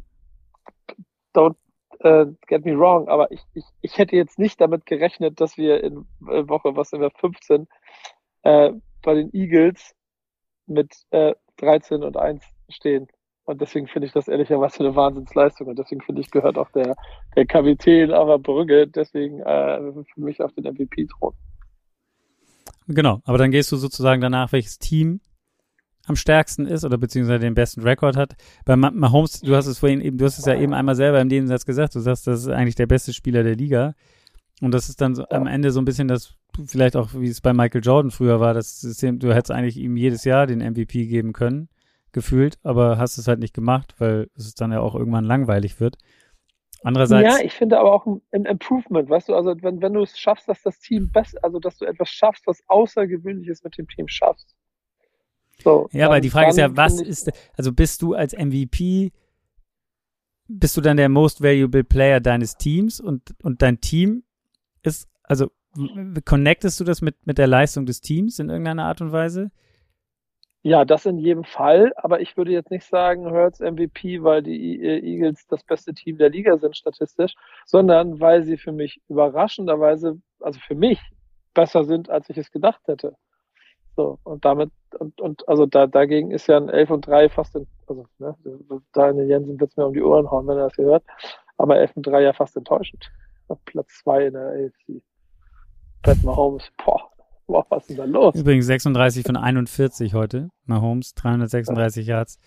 don't 1.34 1.56
äh, 2.02 2.26
get 2.48 2.66
me 2.66 2.78
wrong, 2.78 3.08
aber 3.08 3.32
ich, 3.32 3.42
ich, 3.54 3.66
ich 3.82 3.98
hätte 3.98 4.16
jetzt 4.16 4.40
nicht 4.40 4.60
damit 4.62 4.86
gerechnet, 4.86 5.40
dass 5.42 5.58
wir 5.58 5.84
in 5.84 6.06
äh, 6.28 6.48
Woche, 6.48 6.76
was 6.76 6.90
sind 6.90 7.02
wir, 7.02 7.12
15, 7.12 7.68
äh, 8.44 8.72
bei 9.02 9.14
den 9.14 9.34
Eagles 9.34 9.96
mit 10.66 10.94
äh, 11.12 11.34
13 11.58 12.04
und 12.04 12.18
1 12.18 12.44
stehen. 12.70 13.08
Und 13.46 13.62
deswegen 13.62 13.88
finde 13.88 14.08
ich 14.08 14.14
das 14.14 14.28
ehrlicherweise 14.28 14.82
eine 14.82 14.96
Wahnsinnsleistung. 14.96 15.68
Und 15.68 15.80
deswegen 15.80 16.02
finde 16.02 16.22
ich, 16.22 16.30
gehört 16.32 16.58
auch 16.58 16.70
der, 16.72 16.96
der 17.36 17.46
Kapitän 17.46 18.12
aber 18.12 18.40
Brügge 18.40 18.88
deswegen 18.88 19.40
äh, 19.40 19.80
für 20.14 20.22
mich 20.22 20.42
auf 20.42 20.52
den 20.54 20.66
MVP-Thron. 20.66 21.34
Genau, 22.90 23.22
aber 23.26 23.38
dann 23.38 23.52
gehst 23.52 23.72
du 23.72 23.78
sozusagen 23.78 24.22
danach, 24.22 24.52
welches 24.52 24.80
Team 24.80 25.22
am 26.08 26.16
stärksten 26.16 26.66
ist 26.66 26.84
oder 26.86 26.98
beziehungsweise 26.98 27.40
den 27.40 27.54
besten 27.54 27.82
Rekord 27.82 28.16
hat. 28.16 28.36
Bei 28.66 28.76
Mahomes, 28.76 29.42
du 29.42 29.56
hast 29.56 29.68
es 29.68 29.80
vorhin 29.80 30.02
eben, 30.02 30.18
du 30.18 30.26
hast 30.26 30.40
es 30.40 30.46
ja 30.46 30.56
eben 30.56 30.74
einmal 30.74 30.96
selber 30.96 31.22
im 31.22 31.28
Nebensatz 31.28 31.66
gesagt, 31.66 31.96
du 31.96 32.00
sagst, 32.00 32.28
das 32.28 32.42
ist 32.42 32.50
eigentlich 32.50 32.76
der 32.76 32.88
beste 32.88 33.14
Spieler 33.14 33.44
der 33.44 33.56
Liga. 33.56 33.94
Und 34.62 34.74
das 34.74 34.90
ist 34.90 35.02
dann 35.02 35.14
so, 35.14 35.28
am 35.30 35.46
Ende 35.46 35.72
so 35.72 35.80
ein 35.80 35.86
bisschen 35.86 36.08
das, 36.08 36.36
vielleicht 36.66 36.96
auch, 36.96 37.10
wie 37.14 37.28
es 37.28 37.42
bei 37.42 37.54
Michael 37.54 37.84
Jordan 37.84 38.12
früher 38.12 38.40
war, 38.40 38.54
das 38.54 38.80
System, 38.82 39.20
du 39.20 39.34
hättest 39.34 39.52
eigentlich 39.52 39.78
ihm 39.78 39.98
jedes 39.98 40.24
Jahr 40.24 40.48
den 40.48 40.60
MVP 40.60 41.06
geben 41.06 41.34
können, 41.34 41.70
gefühlt, 42.12 42.58
aber 42.64 42.98
hast 42.98 43.18
es 43.18 43.28
halt 43.28 43.40
nicht 43.40 43.54
gemacht, 43.54 43.94
weil 44.00 44.30
es 44.36 44.56
dann 44.56 44.72
ja 44.72 44.80
auch 44.80 44.96
irgendwann 44.96 45.26
langweilig 45.26 45.80
wird. 45.80 45.98
Andererseits. 46.84 47.38
Ja, 47.38 47.44
ich 47.44 47.54
finde 47.54 47.80
aber 47.80 47.94
auch 47.94 48.06
ein, 48.06 48.46
Improvement, 48.46 49.10
weißt 49.10 49.30
du, 49.30 49.36
also 49.36 49.56
wenn, 49.62 49.82
wenn 49.82 49.94
du 49.94 50.04
es 50.04 50.18
schaffst, 50.18 50.48
dass 50.48 50.62
das 50.62 50.80
Team 50.80 51.12
besser, 51.12 51.40
also 51.42 51.60
dass 51.60 51.78
du 51.78 51.86
etwas 51.86 52.10
schaffst, 52.10 52.48
was 52.48 52.64
Außergewöhnliches 52.68 53.64
mit 53.64 53.78
dem 53.78 53.88
Team 53.88 54.08
schaffst, 54.08 54.56
so, 55.64 55.90
ja, 55.92 56.06
aber 56.06 56.22
die 56.22 56.30
Frage 56.30 56.50
ist 56.50 56.58
ja, 56.58 56.76
was 56.76 57.02
ist, 57.02 57.32
also 57.58 57.74
bist 57.74 58.02
du 58.02 58.14
als 58.14 58.34
MVP, 58.34 59.12
bist 60.48 60.78
du 60.78 60.82
dann 60.82 60.98
der 60.98 61.10
most 61.10 61.42
valuable 61.42 61.84
Player 61.84 62.20
deines 62.20 62.58
Teams 62.58 63.00
und, 63.00 63.36
und 63.44 63.62
dein 63.62 63.82
Team 63.82 64.24
ist, 64.84 65.10
also 65.24 65.50
connectest 66.26 66.80
du 66.80 66.84
das 66.84 67.02
mit, 67.02 67.26
mit 67.26 67.38
der 67.38 67.48
Leistung 67.48 67.86
des 67.86 68.02
Teams 68.02 68.40
in 68.40 68.50
irgendeiner 68.50 68.86
Art 68.86 69.02
und 69.02 69.12
Weise? 69.12 69.52
Ja, 70.64 70.86
das 70.86 71.06
in 71.06 71.18
jedem 71.18 71.44
Fall, 71.44 71.94
aber 71.96 72.20
ich 72.20 72.36
würde 72.36 72.52
jetzt 72.52 72.72
nicht 72.72 72.86
sagen, 72.86 73.30
Hurts 73.32 73.60
MVP, 73.60 74.24
weil 74.24 74.44
die 74.44 74.82
e-, 74.82 75.00
Eagles 75.00 75.48
das 75.48 75.64
beste 75.64 75.94
Team 75.94 76.18
der 76.18 76.30
Liga 76.30 76.58
sind 76.58 76.76
statistisch, 76.76 77.36
sondern 77.66 78.20
weil 78.20 78.44
sie 78.44 78.58
für 78.58 78.72
mich 78.72 79.00
überraschenderweise, 79.08 80.20
also 80.42 80.60
für 80.60 80.76
mich 80.76 81.00
besser 81.54 81.86
sind, 81.86 82.10
als 82.10 82.30
ich 82.30 82.38
es 82.38 82.52
gedacht 82.52 82.82
hätte. 82.86 83.16
So, 83.98 84.20
und 84.24 84.46
damit, 84.46 84.70
und, 85.00 85.20
und 85.20 85.50
also 85.50 85.66
da, 85.66 85.88
dagegen 85.88 86.30
ist 86.30 86.46
ja 86.46 86.58
ein 86.58 86.70
11 86.70 86.92
und 86.92 87.08
3 87.08 87.30
fast, 87.30 87.56
in, 87.56 87.66
also 87.88 88.06
ne, 88.20 88.36
da 88.94 89.10
in 89.10 89.18
den 89.18 89.28
Jensen 89.28 89.60
wird 89.60 89.72
es 89.72 89.76
mir 89.76 89.88
um 89.88 89.94
die 89.94 90.04
Ohren 90.04 90.30
hauen, 90.30 90.46
wenn 90.46 90.58
er 90.58 90.66
das 90.66 90.76
hier 90.76 90.86
hört, 90.86 91.04
aber 91.58 91.80
11 91.80 91.98
und 91.98 92.06
3 92.06 92.22
ja 92.22 92.32
fast 92.32 92.56
enttäuschend. 92.56 93.12
Platz 93.66 93.88
2 94.04 94.28
in 94.28 94.34
der 94.34 94.50
AFC. 94.50 95.02
Pat 96.04 96.24
Mahomes, 96.24 96.70
boah, 96.78 97.10
boah, 97.48 97.66
was 97.70 97.90
ist 97.90 97.90
denn 97.90 97.98
da 97.98 98.20
los? 98.20 98.36
Übrigens 98.36 98.68
36 98.68 99.26
von 99.26 99.36
41 99.36 100.14
heute, 100.14 100.50
Mahomes, 100.66 101.16
336 101.16 102.06
Yards 102.06 102.38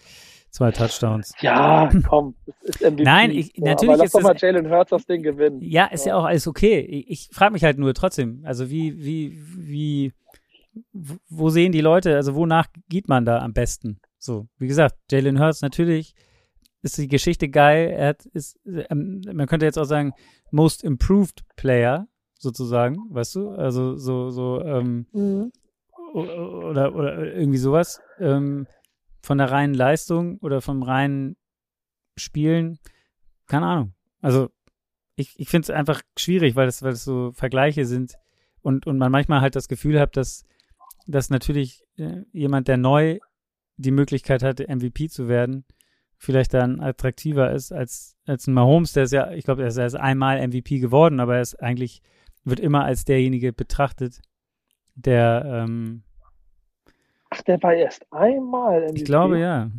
zwei 0.50 0.70
Touchdowns. 0.70 1.32
Ja, 1.40 1.90
komm, 2.08 2.34
das 2.46 2.56
ist 2.62 2.80
MVP. 2.80 3.02
Nein, 3.02 3.30
ich, 3.30 3.56
ja, 3.56 3.64
natürlich 3.64 3.94
aber 3.94 4.04
ist 4.04 4.14
lass 4.14 4.22
doch 4.22 4.28
mal 4.28 4.36
Jalen 4.36 4.70
Hurts 4.70 4.90
das 4.90 5.06
Ding 5.06 5.22
gewinnen. 5.22 5.60
Ja, 5.62 5.86
ist 5.86 6.06
ja, 6.06 6.12
ja 6.12 6.18
auch 6.18 6.24
alles 6.24 6.46
okay. 6.46 6.80
Ich, 6.80 7.10
ich 7.10 7.28
frage 7.32 7.52
mich 7.52 7.64
halt 7.64 7.78
nur 7.78 7.94
trotzdem, 7.94 8.42
also 8.44 8.70
wie 8.70 9.02
wie 9.02 9.40
wie 9.56 10.12
wo 10.92 11.50
sehen 11.50 11.72
die 11.72 11.80
Leute, 11.80 12.16
also 12.16 12.34
wonach 12.34 12.68
geht 12.88 13.08
man 13.08 13.24
da 13.24 13.40
am 13.40 13.52
besten? 13.52 14.00
So, 14.18 14.48
wie 14.58 14.68
gesagt, 14.68 14.96
Jalen 15.10 15.40
Hurts 15.40 15.62
natürlich 15.62 16.14
ist 16.82 16.98
die 16.98 17.08
Geschichte 17.08 17.48
geil. 17.48 17.90
Er 17.90 18.08
hat, 18.08 18.26
ist, 18.26 18.58
ähm, 18.66 19.22
man 19.32 19.46
könnte 19.46 19.66
jetzt 19.66 19.78
auch 19.78 19.84
sagen, 19.84 20.12
most 20.50 20.84
improved 20.84 21.44
player, 21.56 22.06
sozusagen, 22.38 22.96
weißt 23.10 23.34
du? 23.36 23.50
Also 23.50 23.96
so, 23.96 24.30
so, 24.30 24.62
ähm, 24.62 25.06
mhm. 25.12 25.52
oder, 26.14 26.94
oder 26.94 27.34
irgendwie 27.34 27.58
sowas. 27.58 28.00
Ähm, 28.18 28.66
von 29.22 29.38
der 29.38 29.50
reinen 29.50 29.74
Leistung 29.74 30.38
oder 30.38 30.62
vom 30.62 30.82
reinen 30.82 31.36
Spielen, 32.16 32.78
keine 33.46 33.66
Ahnung. 33.66 33.94
Also 34.22 34.48
ich, 35.16 35.38
ich 35.38 35.48
finde 35.48 35.64
es 35.64 35.70
einfach 35.70 36.00
schwierig, 36.16 36.56
weil 36.56 36.66
das, 36.66 36.82
weil 36.82 36.92
das 36.92 37.04
so 37.04 37.32
Vergleiche 37.32 37.84
sind, 37.84 38.14
und, 38.62 38.86
und 38.86 38.98
man 38.98 39.12
manchmal 39.12 39.40
halt 39.40 39.56
das 39.56 39.68
Gefühl 39.68 39.98
hat, 39.98 40.16
dass, 40.16 40.44
dass 41.06 41.30
natürlich 41.30 41.82
äh, 41.96 42.22
jemand, 42.32 42.68
der 42.68 42.76
neu 42.76 43.18
die 43.76 43.90
Möglichkeit 43.90 44.42
hatte, 44.42 44.66
MVP 44.68 45.08
zu 45.08 45.28
werden, 45.28 45.64
vielleicht 46.18 46.52
dann 46.52 46.80
attraktiver 46.80 47.50
ist 47.52 47.72
als, 47.72 48.16
als 48.26 48.46
ein 48.46 48.52
Mahomes, 48.54 48.92
der 48.92 49.04
ist 49.04 49.12
ja, 49.12 49.30
ich 49.32 49.44
glaube, 49.44 49.62
er 49.62 49.68
ist 49.68 49.78
erst 49.78 49.96
einmal 49.96 50.46
MVP 50.46 50.78
geworden, 50.78 51.18
aber 51.18 51.36
er 51.36 51.40
ist 51.40 51.54
eigentlich, 51.62 52.02
wird 52.44 52.60
immer 52.60 52.84
als 52.84 53.04
derjenige 53.04 53.52
betrachtet, 53.52 54.20
der, 54.94 55.44
ähm, 55.66 56.02
Ach, 57.30 57.40
der 57.42 57.62
war 57.62 57.72
erst 57.74 58.04
einmal 58.12 58.82
MVP. 58.82 58.96
ich 58.98 59.04
glaube, 59.04 59.38
ja. 59.38 59.70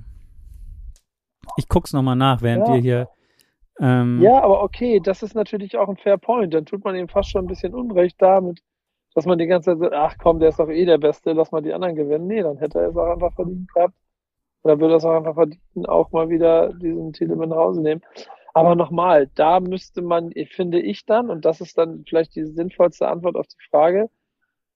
Ich 1.57 1.67
guck's 1.67 1.91
nochmal 1.93 2.15
nach, 2.15 2.41
während 2.41 2.67
Ja. 2.67 2.73
wir 2.73 2.81
hier, 2.81 3.09
ähm, 3.79 4.21
Ja, 4.21 4.41
aber 4.41 4.63
okay, 4.63 4.99
das 5.03 5.21
ist 5.21 5.35
natürlich 5.35 5.77
auch 5.77 5.89
ein 5.89 5.97
Fair 5.97 6.17
Point. 6.17 6.53
Dann 6.53 6.65
tut 6.65 6.83
man 6.83 6.95
ihm 6.95 7.07
fast 7.09 7.29
schon 7.29 7.45
ein 7.45 7.47
bisschen 7.47 7.73
Unrecht 7.75 8.15
damit, 8.21 8.61
dass 9.13 9.25
man 9.25 9.37
die 9.37 9.47
ganze 9.47 9.71
Zeit 9.71 9.79
sagt, 9.79 9.93
ach 9.93 10.17
komm, 10.17 10.39
der 10.39 10.49
ist 10.49 10.59
doch 10.59 10.69
eh 10.69 10.85
der 10.85 10.97
Beste, 10.97 11.33
lass 11.33 11.51
mal 11.51 11.61
die 11.61 11.73
anderen 11.73 11.95
gewinnen. 11.95 12.27
Nee, 12.27 12.41
dann 12.41 12.57
hätte 12.57 12.79
er 12.79 12.89
es 12.89 12.97
auch 12.97 13.11
einfach 13.11 13.33
verdient 13.33 13.71
gehabt. 13.73 13.95
Oder 14.63 14.79
würde 14.79 14.93
er 14.93 14.97
es 14.97 15.05
auch 15.05 15.17
einfach 15.17 15.33
verdienen, 15.35 15.85
auch 15.87 16.11
mal 16.11 16.29
wieder 16.29 16.73
diesen 16.73 17.13
Titel 17.13 17.35
mit 17.35 17.49
nach 17.49 17.57
Hause 17.57 17.81
nehmen. 17.81 18.01
Aber 18.53 18.75
nochmal, 18.75 19.27
da 19.35 19.59
müsste 19.59 20.01
man, 20.01 20.31
finde 20.49 20.81
ich 20.81 21.05
dann, 21.05 21.29
und 21.29 21.45
das 21.45 21.61
ist 21.61 21.77
dann 21.77 22.03
vielleicht 22.07 22.35
die 22.35 22.45
sinnvollste 22.45 23.07
Antwort 23.07 23.35
auf 23.35 23.47
die 23.47 23.69
Frage, 23.69 24.09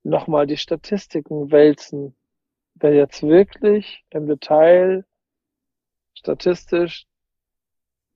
nochmal 0.03 0.47
die 0.47 0.57
Statistiken 0.57 1.51
wälzen. 1.51 2.15
Wer 2.75 2.93
jetzt 2.93 3.23
wirklich 3.23 4.05
im 4.09 4.27
Detail 4.27 5.05
statistisch 6.13 7.05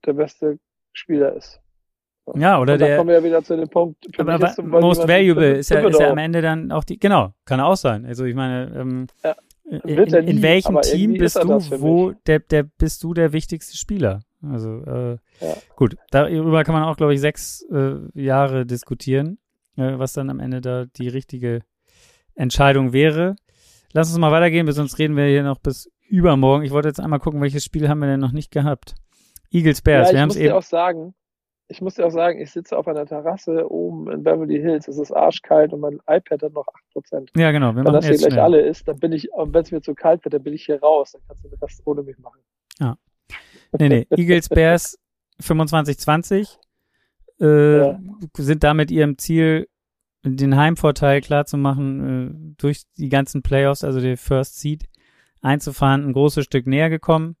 der 0.06 0.14
beste 0.14 0.58
Spieler 0.92 1.34
ist. 1.34 1.59
Ja, 2.36 2.58
oder 2.60 2.74
Und 2.74 2.80
da 2.80 2.86
der, 2.86 2.96
kommen 2.96 3.08
wir 3.08 3.16
ja 3.16 3.24
wieder 3.24 3.42
zu 3.42 3.56
dem 3.56 3.68
Punkt. 3.68 4.06
aber, 4.18 4.34
aber 4.34 4.80
most 4.80 5.06
valuable 5.08 5.52
ist 5.58 5.70
ja, 5.70 5.86
ist 5.86 5.98
ja 6.00 6.10
am 6.10 6.18
Ende 6.18 6.42
dann 6.42 6.72
auch 6.72 6.84
die, 6.84 6.98
genau, 6.98 7.32
kann 7.44 7.60
auch 7.60 7.76
sein. 7.76 8.04
Also 8.06 8.24
ich 8.24 8.34
meine, 8.34 8.72
ähm, 8.76 9.06
Ja, 9.24 9.36
in, 9.64 9.96
wird 9.96 10.12
er 10.12 10.20
in 10.20 10.36
nie, 10.36 10.42
welchem 10.42 10.80
Team 10.82 11.14
bist 11.14 11.36
ist 11.36 11.44
du, 11.44 11.80
wo 11.80 12.12
der, 12.26 12.40
der 12.40 12.64
bist 12.64 13.02
du 13.02 13.14
der 13.14 13.32
wichtigste 13.32 13.76
Spieler? 13.76 14.20
Also 14.42 14.82
äh, 14.84 15.18
Ja. 15.40 15.54
gut, 15.76 15.96
darüber 16.10 16.64
kann 16.64 16.74
man 16.74 16.84
auch, 16.84 16.96
glaube 16.96 17.14
ich, 17.14 17.20
sechs 17.20 17.62
äh, 17.70 17.94
Jahre 18.14 18.66
diskutieren, 18.66 19.38
äh, 19.76 19.98
was 19.98 20.12
dann 20.12 20.30
am 20.30 20.40
Ende 20.40 20.60
da 20.60 20.86
die 20.86 21.08
richtige 21.08 21.60
Entscheidung 22.34 22.92
wäre. 22.92 23.36
Lass 23.92 24.08
uns 24.08 24.18
mal 24.18 24.32
weitergehen, 24.32 24.66
weil 24.66 24.72
sonst 24.74 24.98
reden 24.98 25.16
wir 25.16 25.26
hier 25.26 25.42
noch 25.42 25.58
bis 25.58 25.90
übermorgen. 26.08 26.64
Ich 26.64 26.70
wollte 26.70 26.88
jetzt 26.88 27.00
einmal 27.00 27.18
gucken, 27.20 27.40
welches 27.40 27.64
Spiel 27.64 27.88
haben 27.88 27.98
wir 28.00 28.06
denn 28.08 28.20
noch 28.20 28.32
nicht 28.32 28.50
gehabt. 28.50 28.94
Eagles 29.52 29.82
Bears, 29.82 30.08
ja, 30.08 30.12
wir 30.12 30.16
ich 30.16 30.20
haben 30.22 30.28
muss 30.28 30.36
es 30.36 30.42
eben. 30.42 30.54
auch 30.54 30.62
sagen, 30.62 31.14
ich 31.70 31.80
muss 31.80 31.94
dir 31.94 32.04
auch 32.04 32.10
sagen, 32.10 32.40
ich 32.40 32.50
sitze 32.50 32.76
auf 32.76 32.88
einer 32.88 33.06
Terrasse 33.06 33.70
oben 33.70 34.10
in 34.10 34.24
Beverly 34.24 34.60
Hills. 34.60 34.88
Es 34.88 34.98
ist 34.98 35.12
arschkalt 35.12 35.72
und 35.72 35.80
mein 35.80 36.00
iPad 36.08 36.42
hat 36.42 36.52
noch 36.52 36.66
8%. 36.96 37.28
Ja, 37.36 37.52
genau, 37.52 37.74
Wenn 37.76 37.84
das 37.84 38.06
hier 38.06 38.16
gleich 38.16 38.32
schnell. 38.32 38.40
alle 38.40 38.60
ist, 38.60 38.88
dann 38.88 38.98
bin 38.98 39.12
ich, 39.12 39.28
wenn 39.36 39.62
es 39.62 39.70
mir 39.70 39.80
zu 39.80 39.94
kalt 39.94 40.24
wird, 40.24 40.34
dann 40.34 40.42
bin 40.42 40.52
ich 40.52 40.64
hier 40.66 40.80
raus. 40.80 41.12
Dann 41.12 41.22
kannst 41.28 41.44
du 41.44 41.48
den 41.48 41.58
Rest 41.60 41.80
ohne 41.84 42.02
mich 42.02 42.18
machen. 42.18 42.40
Nee, 43.78 43.88
nee, 43.88 44.06
Eagles 44.16 44.48
Bears 44.48 44.98
25-20 45.40 46.56
äh, 47.40 47.78
Ja. 47.78 48.00
sind 48.36 48.64
damit 48.64 48.90
ihrem 48.90 49.16
Ziel, 49.16 49.68
den 50.24 50.56
Heimvorteil 50.56 51.20
klarzumachen, 51.20 52.52
äh, 52.52 52.54
durch 52.58 52.82
die 52.96 53.08
ganzen 53.08 53.42
Playoffs, 53.42 53.84
also 53.84 54.00
den 54.00 54.16
First 54.16 54.58
Seed, 54.58 54.86
einzufahren, 55.40 56.04
ein 56.04 56.12
großes 56.12 56.44
Stück 56.44 56.66
näher 56.66 56.90
gekommen. 56.90 57.36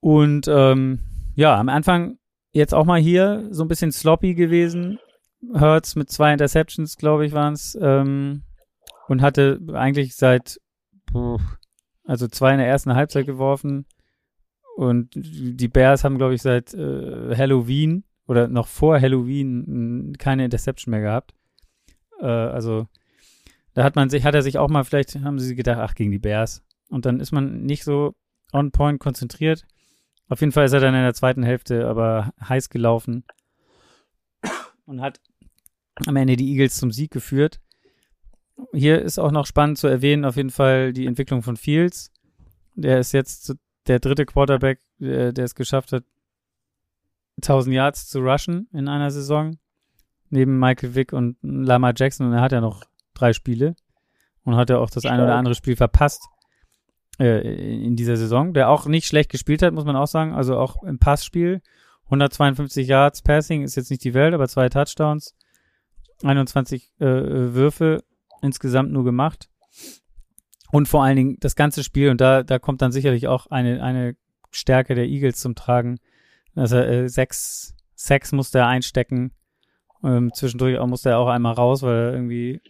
Und 0.00 0.48
ähm, 0.48 0.98
ja, 1.36 1.58
am 1.58 1.68
Anfang 1.68 2.18
jetzt 2.54 2.72
auch 2.72 2.84
mal 2.84 3.00
hier 3.00 3.46
so 3.50 3.62
ein 3.64 3.68
bisschen 3.68 3.92
sloppy 3.92 4.34
gewesen. 4.34 4.98
Hurts 5.52 5.96
mit 5.96 6.10
zwei 6.10 6.32
Interceptions, 6.32 6.96
glaube 6.96 7.26
ich, 7.26 7.32
waren 7.32 7.52
es. 7.52 7.76
Ähm, 7.80 8.42
und 9.08 9.20
hatte 9.20 9.60
eigentlich 9.74 10.16
seit, 10.16 10.58
also 12.04 12.28
zwei 12.28 12.52
in 12.52 12.58
der 12.58 12.68
ersten 12.68 12.94
Halbzeit 12.94 13.26
geworfen. 13.26 13.84
Und 14.76 15.10
die 15.14 15.68
Bears 15.68 16.04
haben, 16.04 16.16
glaube 16.16 16.34
ich, 16.34 16.42
seit 16.42 16.72
äh, 16.74 17.36
Halloween 17.36 18.04
oder 18.26 18.48
noch 18.48 18.66
vor 18.66 18.98
Halloween 18.98 20.16
keine 20.18 20.44
Interception 20.44 20.90
mehr 20.90 21.02
gehabt. 21.02 21.34
Äh, 22.20 22.26
also 22.26 22.86
da 23.74 23.84
hat 23.84 23.94
man 23.96 24.08
sich, 24.08 24.24
hat 24.24 24.34
er 24.34 24.42
sich 24.42 24.58
auch 24.58 24.70
mal, 24.70 24.84
vielleicht 24.84 25.16
haben 25.16 25.38
sie 25.38 25.54
gedacht, 25.54 25.78
ach, 25.78 25.94
gegen 25.94 26.10
die 26.10 26.18
Bears. 26.18 26.64
Und 26.88 27.06
dann 27.06 27.20
ist 27.20 27.32
man 27.32 27.62
nicht 27.62 27.84
so 27.84 28.14
on 28.52 28.70
point 28.70 29.00
konzentriert. 29.00 29.66
Auf 30.34 30.40
jeden 30.40 30.50
Fall 30.50 30.64
ist 30.64 30.72
er 30.72 30.80
dann 30.80 30.96
in 30.96 31.02
der 31.02 31.14
zweiten 31.14 31.44
Hälfte 31.44 31.86
aber 31.86 32.32
heiß 32.48 32.68
gelaufen 32.68 33.22
und 34.84 35.00
hat 35.00 35.20
am 36.06 36.16
Ende 36.16 36.34
die 36.34 36.50
Eagles 36.50 36.76
zum 36.76 36.90
Sieg 36.90 37.12
geführt. 37.12 37.60
Hier 38.72 39.00
ist 39.00 39.20
auch 39.20 39.30
noch 39.30 39.46
spannend 39.46 39.78
zu 39.78 39.86
erwähnen, 39.86 40.24
auf 40.24 40.34
jeden 40.34 40.50
Fall 40.50 40.92
die 40.92 41.06
Entwicklung 41.06 41.44
von 41.44 41.56
Fields. 41.56 42.10
Der 42.74 42.98
ist 42.98 43.12
jetzt 43.12 43.54
der 43.86 44.00
dritte 44.00 44.26
Quarterback, 44.26 44.80
der, 44.98 45.32
der 45.32 45.44
es 45.44 45.54
geschafft 45.54 45.92
hat, 45.92 46.02
1000 47.36 47.72
Yards 47.72 48.08
zu 48.08 48.18
rushen 48.18 48.68
in 48.72 48.88
einer 48.88 49.12
Saison. 49.12 49.56
Neben 50.30 50.58
Michael 50.58 50.96
Vick 50.96 51.12
und 51.12 51.36
Lamar 51.42 51.94
Jackson. 51.96 52.26
Und 52.26 52.32
er 52.32 52.40
hat 52.40 52.50
ja 52.50 52.60
noch 52.60 52.82
drei 53.14 53.32
Spiele. 53.32 53.76
Und 54.42 54.56
hat 54.56 54.68
ja 54.68 54.78
auch 54.78 54.90
das 54.90 55.04
eine 55.04 55.18
oder 55.18 55.26
Stark. 55.26 55.38
andere 55.38 55.54
Spiel 55.54 55.76
verpasst 55.76 56.28
äh, 57.18 57.40
in 57.84 57.96
dieser 57.96 58.16
Saison. 58.16 58.54
Der 58.54 58.68
auch 58.68 58.86
nicht 58.86 59.06
schlecht 59.06 59.30
gespielt 59.30 59.62
hat, 59.62 59.74
muss 59.74 59.84
man 59.84 59.96
auch 59.96 60.06
sagen. 60.06 60.34
Also 60.34 60.58
auch 60.58 60.82
im 60.82 60.98
Passspiel. 60.98 61.62
152 62.06 62.86
Yards 62.86 63.22
Passing 63.22 63.62
ist 63.62 63.76
jetzt 63.76 63.90
nicht 63.90 64.04
die 64.04 64.14
Welt, 64.14 64.34
aber 64.34 64.48
zwei 64.48 64.68
Touchdowns. 64.68 65.34
21 66.22 66.92
äh, 66.98 67.04
Würfe 67.04 68.04
insgesamt 68.42 68.92
nur 68.92 69.04
gemacht. 69.04 69.48
Und 70.70 70.88
vor 70.88 71.04
allen 71.04 71.16
Dingen 71.16 71.36
das 71.40 71.56
ganze 71.56 71.84
Spiel, 71.84 72.10
und 72.10 72.20
da, 72.20 72.42
da 72.42 72.58
kommt 72.58 72.82
dann 72.82 72.92
sicherlich 72.92 73.28
auch 73.28 73.46
eine, 73.46 73.82
eine 73.82 74.16
Stärke 74.50 74.94
der 74.94 75.06
Eagles 75.06 75.36
zum 75.36 75.54
Tragen. 75.54 75.98
Also 76.54 76.76
äh, 76.76 77.08
sechs, 77.08 77.74
sechs 77.94 78.32
musste 78.32 78.58
er 78.58 78.66
einstecken. 78.66 79.32
Ähm, 80.02 80.32
zwischendurch 80.34 80.78
musste 80.86 81.10
er 81.10 81.18
auch 81.18 81.28
einmal 81.28 81.54
raus, 81.54 81.82
weil 81.82 81.94
er 81.94 82.12
irgendwie, 82.12 82.60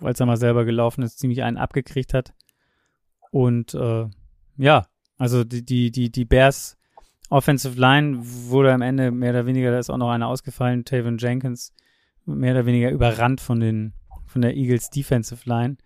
als 0.00 0.20
er 0.20 0.26
mal 0.26 0.36
selber 0.36 0.64
gelaufen 0.64 1.02
ist, 1.02 1.18
ziemlich 1.18 1.42
einen 1.42 1.58
abgekriegt 1.58 2.14
hat. 2.14 2.34
Und 3.32 3.72
äh, 3.74 4.06
ja, 4.58 4.86
also 5.16 5.42
die, 5.42 5.64
die, 5.64 5.90
die, 5.90 6.12
die 6.12 6.24
Bears 6.24 6.76
Offensive 7.30 7.80
Line 7.80 8.18
wurde 8.20 8.74
am 8.74 8.82
Ende 8.82 9.10
mehr 9.10 9.30
oder 9.30 9.46
weniger, 9.46 9.70
da 9.70 9.78
ist 9.78 9.88
auch 9.88 9.96
noch 9.96 10.10
einer 10.10 10.28
ausgefallen, 10.28 10.84
Taven 10.84 11.16
Jenkins, 11.16 11.72
mehr 12.26 12.52
oder 12.52 12.66
weniger 12.66 12.90
überrannt 12.90 13.40
von 13.40 13.58
den, 13.58 13.94
von 14.26 14.42
der 14.42 14.54
Eagles 14.54 14.90
Defensive 14.90 15.48
Line. 15.48 15.78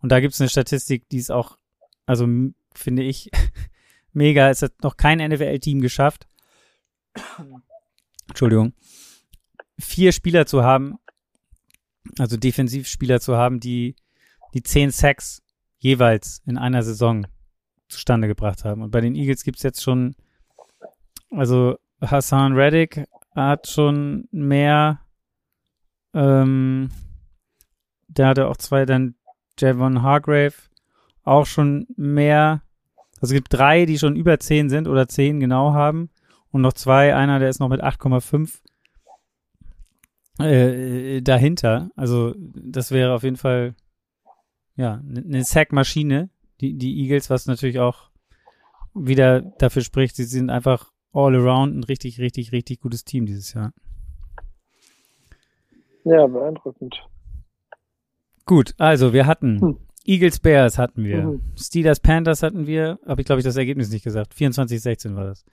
Und 0.00 0.12
da 0.12 0.20
gibt 0.20 0.32
es 0.32 0.40
eine 0.40 0.48
Statistik, 0.48 1.06
die 1.10 1.18
ist 1.18 1.30
auch, 1.30 1.58
also 2.06 2.26
finde 2.74 3.02
ich, 3.02 3.30
mega. 4.14 4.48
Es 4.48 4.62
hat 4.62 4.82
noch 4.82 4.96
kein 4.96 5.18
NFL-Team 5.18 5.82
geschafft. 5.82 6.26
Entschuldigung. 8.28 8.72
Vier 9.78 10.12
Spieler 10.12 10.46
zu 10.46 10.64
haben, 10.64 10.94
also 12.18 12.38
Defensivspieler 12.38 13.20
zu 13.20 13.36
haben, 13.36 13.60
die 13.60 13.94
die 14.54 14.62
zehn 14.62 14.90
Sacks 14.90 15.42
jeweils 15.84 16.42
in 16.46 16.56
einer 16.56 16.82
Saison 16.82 17.26
zustande 17.88 18.26
gebracht 18.26 18.64
haben. 18.64 18.82
Und 18.82 18.90
bei 18.90 19.02
den 19.02 19.14
Eagles 19.14 19.44
gibt's 19.44 19.62
jetzt 19.62 19.82
schon, 19.82 20.16
also 21.30 21.76
Hassan 22.00 22.54
Reddick 22.54 23.04
hat 23.36 23.68
schon 23.68 24.26
mehr, 24.32 25.00
ähm, 26.14 26.90
der 28.08 28.28
hatte 28.28 28.48
auch 28.48 28.56
zwei, 28.56 28.86
dann 28.86 29.14
Javon 29.58 30.02
Hargrave 30.02 30.54
auch 31.22 31.44
schon 31.44 31.86
mehr. 31.96 32.62
Also 33.20 33.32
es 33.34 33.38
gibt 33.38 33.52
drei, 33.52 33.84
die 33.84 33.98
schon 33.98 34.16
über 34.16 34.40
10 34.40 34.70
sind 34.70 34.88
oder 34.88 35.06
10 35.06 35.38
genau 35.38 35.74
haben. 35.74 36.08
Und 36.50 36.62
noch 36.62 36.72
zwei, 36.72 37.14
einer, 37.14 37.38
der 37.40 37.50
ist 37.50 37.60
noch 37.60 37.68
mit 37.68 37.82
8,5 37.82 38.60
äh, 40.38 41.20
dahinter. 41.20 41.90
Also 41.94 42.34
das 42.38 42.90
wäre 42.90 43.12
auf 43.12 43.22
jeden 43.22 43.36
Fall 43.36 43.74
ja 44.76 45.02
eine 45.06 45.44
Sack-Maschine, 45.44 46.30
die, 46.60 46.74
die 46.74 47.02
Eagles, 47.02 47.30
was 47.30 47.46
natürlich 47.46 47.78
auch 47.78 48.10
wieder 48.94 49.40
dafür 49.58 49.82
spricht, 49.82 50.16
sie 50.16 50.24
sind 50.24 50.50
einfach 50.50 50.92
all 51.12 51.34
around 51.34 51.76
ein 51.76 51.84
richtig, 51.84 52.18
richtig, 52.20 52.52
richtig 52.52 52.80
gutes 52.80 53.04
Team 53.04 53.26
dieses 53.26 53.52
Jahr. 53.54 53.72
Ja, 56.04 56.26
beeindruckend. 56.26 56.96
Gut, 58.46 58.74
also 58.78 59.12
wir 59.12 59.26
hatten 59.26 59.60
Hm. 59.60 59.78
Eagles 60.04 60.38
Bears 60.38 60.76
hatten 60.76 61.02
wir, 61.04 61.22
Mhm. 61.22 61.40
Steelers 61.56 61.98
Panthers 61.98 62.42
hatten 62.42 62.66
wir, 62.66 62.98
habe 63.06 63.22
ich 63.22 63.26
glaube 63.26 63.40
ich 63.40 63.44
das 63.44 63.56
Ergebnis 63.56 63.90
nicht 63.90 64.04
gesagt. 64.04 64.34
24-16 64.34 65.14
war 65.16 65.24
das. 65.24 65.44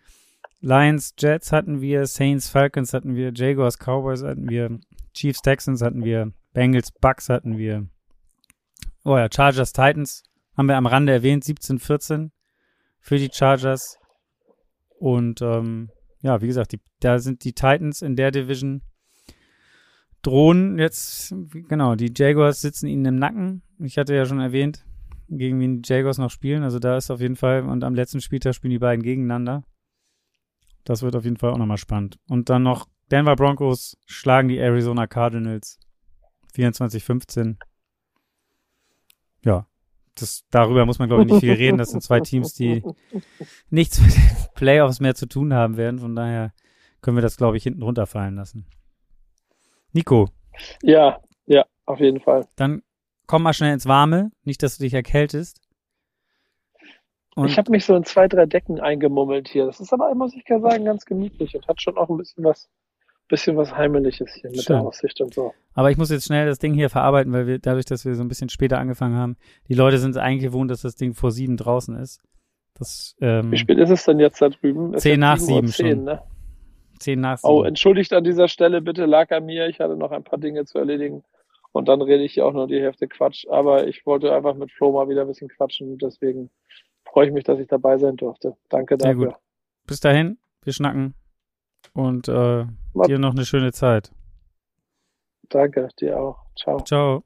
Lions 0.59 1.15
Jets 1.17 1.51
hatten 1.53 1.79
wir, 1.79 2.05
Saints 2.05 2.49
Falcons 2.49 2.93
hatten 2.93 3.15
wir, 3.15 3.31
Jaguars 3.33 3.77
Cowboys 3.79 4.23
hatten 4.23 4.49
wir, 4.49 4.77
Chiefs 5.13 5.41
Texans 5.41 5.81
hatten 5.81 6.03
wir, 6.03 6.33
Bengals 6.53 6.91
Bucks 6.91 7.29
hatten 7.29 7.57
wir. 7.57 7.87
Oh 9.03 9.17
ja, 9.17 9.27
Chargers 9.31 9.73
Titans 9.73 10.23
haben 10.55 10.67
wir 10.67 10.77
am 10.77 10.85
Rande 10.85 11.13
erwähnt, 11.13 11.43
17-14 11.43 12.31
für 12.99 13.17
die 13.17 13.29
Chargers. 13.31 13.97
Und 14.99 15.41
ähm, 15.41 15.89
ja, 16.21 16.41
wie 16.41 16.47
gesagt, 16.47 16.73
die, 16.73 16.81
da 16.99 17.19
sind 17.19 17.43
die 17.43 17.53
Titans 17.53 18.01
in 18.01 18.15
der 18.15 18.31
Division 18.31 18.83
drohen 20.21 20.77
jetzt, 20.77 21.33
genau, 21.67 21.95
die 21.95 22.11
Jaguars 22.15 22.61
sitzen 22.61 22.87
ihnen 22.87 23.05
im 23.05 23.15
Nacken. 23.15 23.63
Ich 23.79 23.97
hatte 23.97 24.15
ja 24.15 24.25
schon 24.25 24.39
erwähnt, 24.39 24.85
gegen 25.29 25.59
wen 25.59 25.81
die 25.81 25.91
Jaguars 25.91 26.17
noch 26.17 26.29
spielen. 26.29 26.63
Also 26.63 26.79
da 26.79 26.97
ist 26.97 27.09
auf 27.11 27.21
jeden 27.21 27.35
Fall, 27.35 27.63
und 27.63 27.83
am 27.83 27.95
letzten 27.95 28.21
Spieltag 28.21 28.55
spielen 28.55 28.71
die 28.71 28.79
beiden 28.79 29.03
gegeneinander. 29.03 29.63
Das 30.83 31.01
wird 31.01 31.15
auf 31.15 31.23
jeden 31.23 31.37
Fall 31.37 31.51
auch 31.51 31.57
nochmal 31.57 31.77
spannend. 31.77 32.17
Und 32.27 32.49
dann 32.49 32.63
noch 32.63 32.87
Denver 33.11 33.35
Broncos 33.35 33.97
schlagen 34.05 34.47
die 34.47 34.57
Arizona 34.57 35.07
Cardinals 35.07 35.79
24-15. 36.55 37.57
Ja, 39.43 39.67
das, 40.15 40.45
darüber 40.51 40.85
muss 40.85 40.99
man, 40.99 41.07
glaube 41.07 41.23
ich, 41.23 41.31
nicht 41.31 41.39
viel 41.39 41.53
reden. 41.53 41.77
Das 41.77 41.91
sind 41.91 42.01
zwei 42.01 42.19
Teams, 42.19 42.53
die 42.53 42.83
nichts 43.69 44.01
mit 44.01 44.15
den 44.15 44.47
Playoffs 44.55 44.99
mehr 44.99 45.15
zu 45.15 45.25
tun 45.25 45.53
haben 45.53 45.77
werden. 45.77 45.99
Von 45.99 46.15
daher 46.15 46.53
können 47.01 47.17
wir 47.17 47.21
das, 47.21 47.37
glaube 47.37 47.57
ich, 47.57 47.63
hinten 47.63 47.81
runterfallen 47.81 48.35
lassen. 48.35 48.65
Nico. 49.93 50.29
Ja, 50.83 51.19
ja, 51.45 51.65
auf 51.85 51.99
jeden 51.99 52.19
Fall. 52.19 52.47
Dann 52.55 52.83
komm 53.27 53.43
mal 53.43 53.53
schnell 53.53 53.73
ins 53.73 53.87
Warme, 53.87 54.31
nicht, 54.43 54.61
dass 54.63 54.77
du 54.77 54.83
dich 54.83 54.93
erkältest. 54.93 55.61
Und 57.35 57.47
ich 57.47 57.57
habe 57.57 57.71
mich 57.71 57.85
so 57.85 57.95
in 57.95 58.03
zwei, 58.03 58.27
drei 58.27 58.45
Decken 58.45 58.81
eingemummelt 58.81 59.47
hier. 59.47 59.65
Das 59.65 59.79
ist 59.79 59.93
aber, 59.93 60.13
muss 60.15 60.35
ich 60.35 60.43
sagen, 60.47 60.85
ganz 60.85 61.05
gemütlich 61.05 61.55
und 61.55 61.67
hat 61.67 61.81
schon 61.81 61.97
auch 61.97 62.09
ein 62.09 62.17
bisschen 62.17 62.43
was, 62.43 62.69
bisschen 63.31 63.57
was 63.57 63.75
Heimeliges 63.75 64.33
hier 64.35 64.51
mit 64.51 64.61
Schön. 64.61 64.75
der 64.75 64.85
Aussicht 64.85 65.19
und 65.21 65.33
so. 65.33 65.53
Aber 65.73 65.89
ich 65.89 65.97
muss 65.97 66.11
jetzt 66.11 66.25
schnell 66.25 66.45
das 66.45 66.59
Ding 66.59 66.73
hier 66.73 66.89
verarbeiten, 66.89 67.33
weil 67.33 67.47
wir, 67.47 67.57
dadurch, 67.57 67.85
dass 67.85 68.05
wir 68.05 68.13
so 68.13 68.21
ein 68.23 68.27
bisschen 68.27 68.49
später 68.49 68.77
angefangen 68.77 69.15
haben, 69.15 69.37
die 69.67 69.73
Leute 69.73 69.97
sind 69.97 70.15
eigentlich 70.17 70.43
gewohnt, 70.43 70.69
dass 70.69 70.81
das 70.81 70.95
Ding 70.95 71.13
vor 71.13 71.31
sieben 71.31 71.57
draußen 71.57 71.95
ist. 71.95 72.21
Das, 72.75 73.15
ähm, 73.21 73.51
Wie 73.51 73.57
spät 73.57 73.79
ist 73.79 73.89
es 73.89 74.05
denn 74.05 74.19
jetzt 74.19 74.41
da 74.41 74.49
drüben? 74.49 74.97
Zehn 74.97 75.19
nach 75.19 75.37
sieben, 75.37 75.67
sieben 75.67 75.89
schon. 75.89 76.03
Ne? 76.03 76.21
Zehn 76.99 77.19
nach 77.19 77.37
sieben. 77.37 77.53
Oh, 77.53 77.63
entschuldigt 77.63 78.13
an 78.13 78.23
dieser 78.23 78.47
Stelle 78.47 78.81
bitte, 78.81 79.05
lag 79.05 79.31
an 79.31 79.45
mir. 79.45 79.67
Ich 79.67 79.79
hatte 79.79 79.95
noch 79.95 80.11
ein 80.11 80.23
paar 80.23 80.39
Dinge 80.39 80.65
zu 80.65 80.77
erledigen. 80.77 81.23
Und 81.71 81.87
dann 81.87 82.01
rede 82.01 82.23
ich 82.23 82.33
hier 82.33 82.45
auch 82.45 82.53
nur 82.53 82.67
die 82.67 82.81
Hälfte 82.81 83.07
Quatsch. 83.07 83.45
Aber 83.49 83.87
ich 83.87 84.05
wollte 84.05 84.33
einfach 84.33 84.55
mit 84.55 84.71
Flo 84.71 84.91
mal 84.91 85.07
wieder 85.09 85.21
ein 85.21 85.27
bisschen 85.27 85.47
quatschen. 85.47 85.97
Deswegen 85.97 86.49
freue 87.05 87.27
ich 87.27 87.33
mich, 87.33 87.43
dass 87.43 87.59
ich 87.59 87.67
dabei 87.67 87.97
sein 87.97 88.17
durfte. 88.17 88.55
Danke 88.69 88.97
dafür. 88.97 89.37
Bis 89.87 89.99
dahin, 89.99 90.37
wir 90.63 90.73
schnacken. 90.73 91.15
Und 91.93 92.27
äh, 92.27 92.65
dir 93.07 93.19
noch 93.19 93.31
eine 93.31 93.45
schöne 93.45 93.71
Zeit. 93.71 94.11
Danke, 95.49 95.89
dir 95.99 96.19
auch. 96.19 96.45
Ciao. 96.55 96.77
Ciao. 96.83 97.23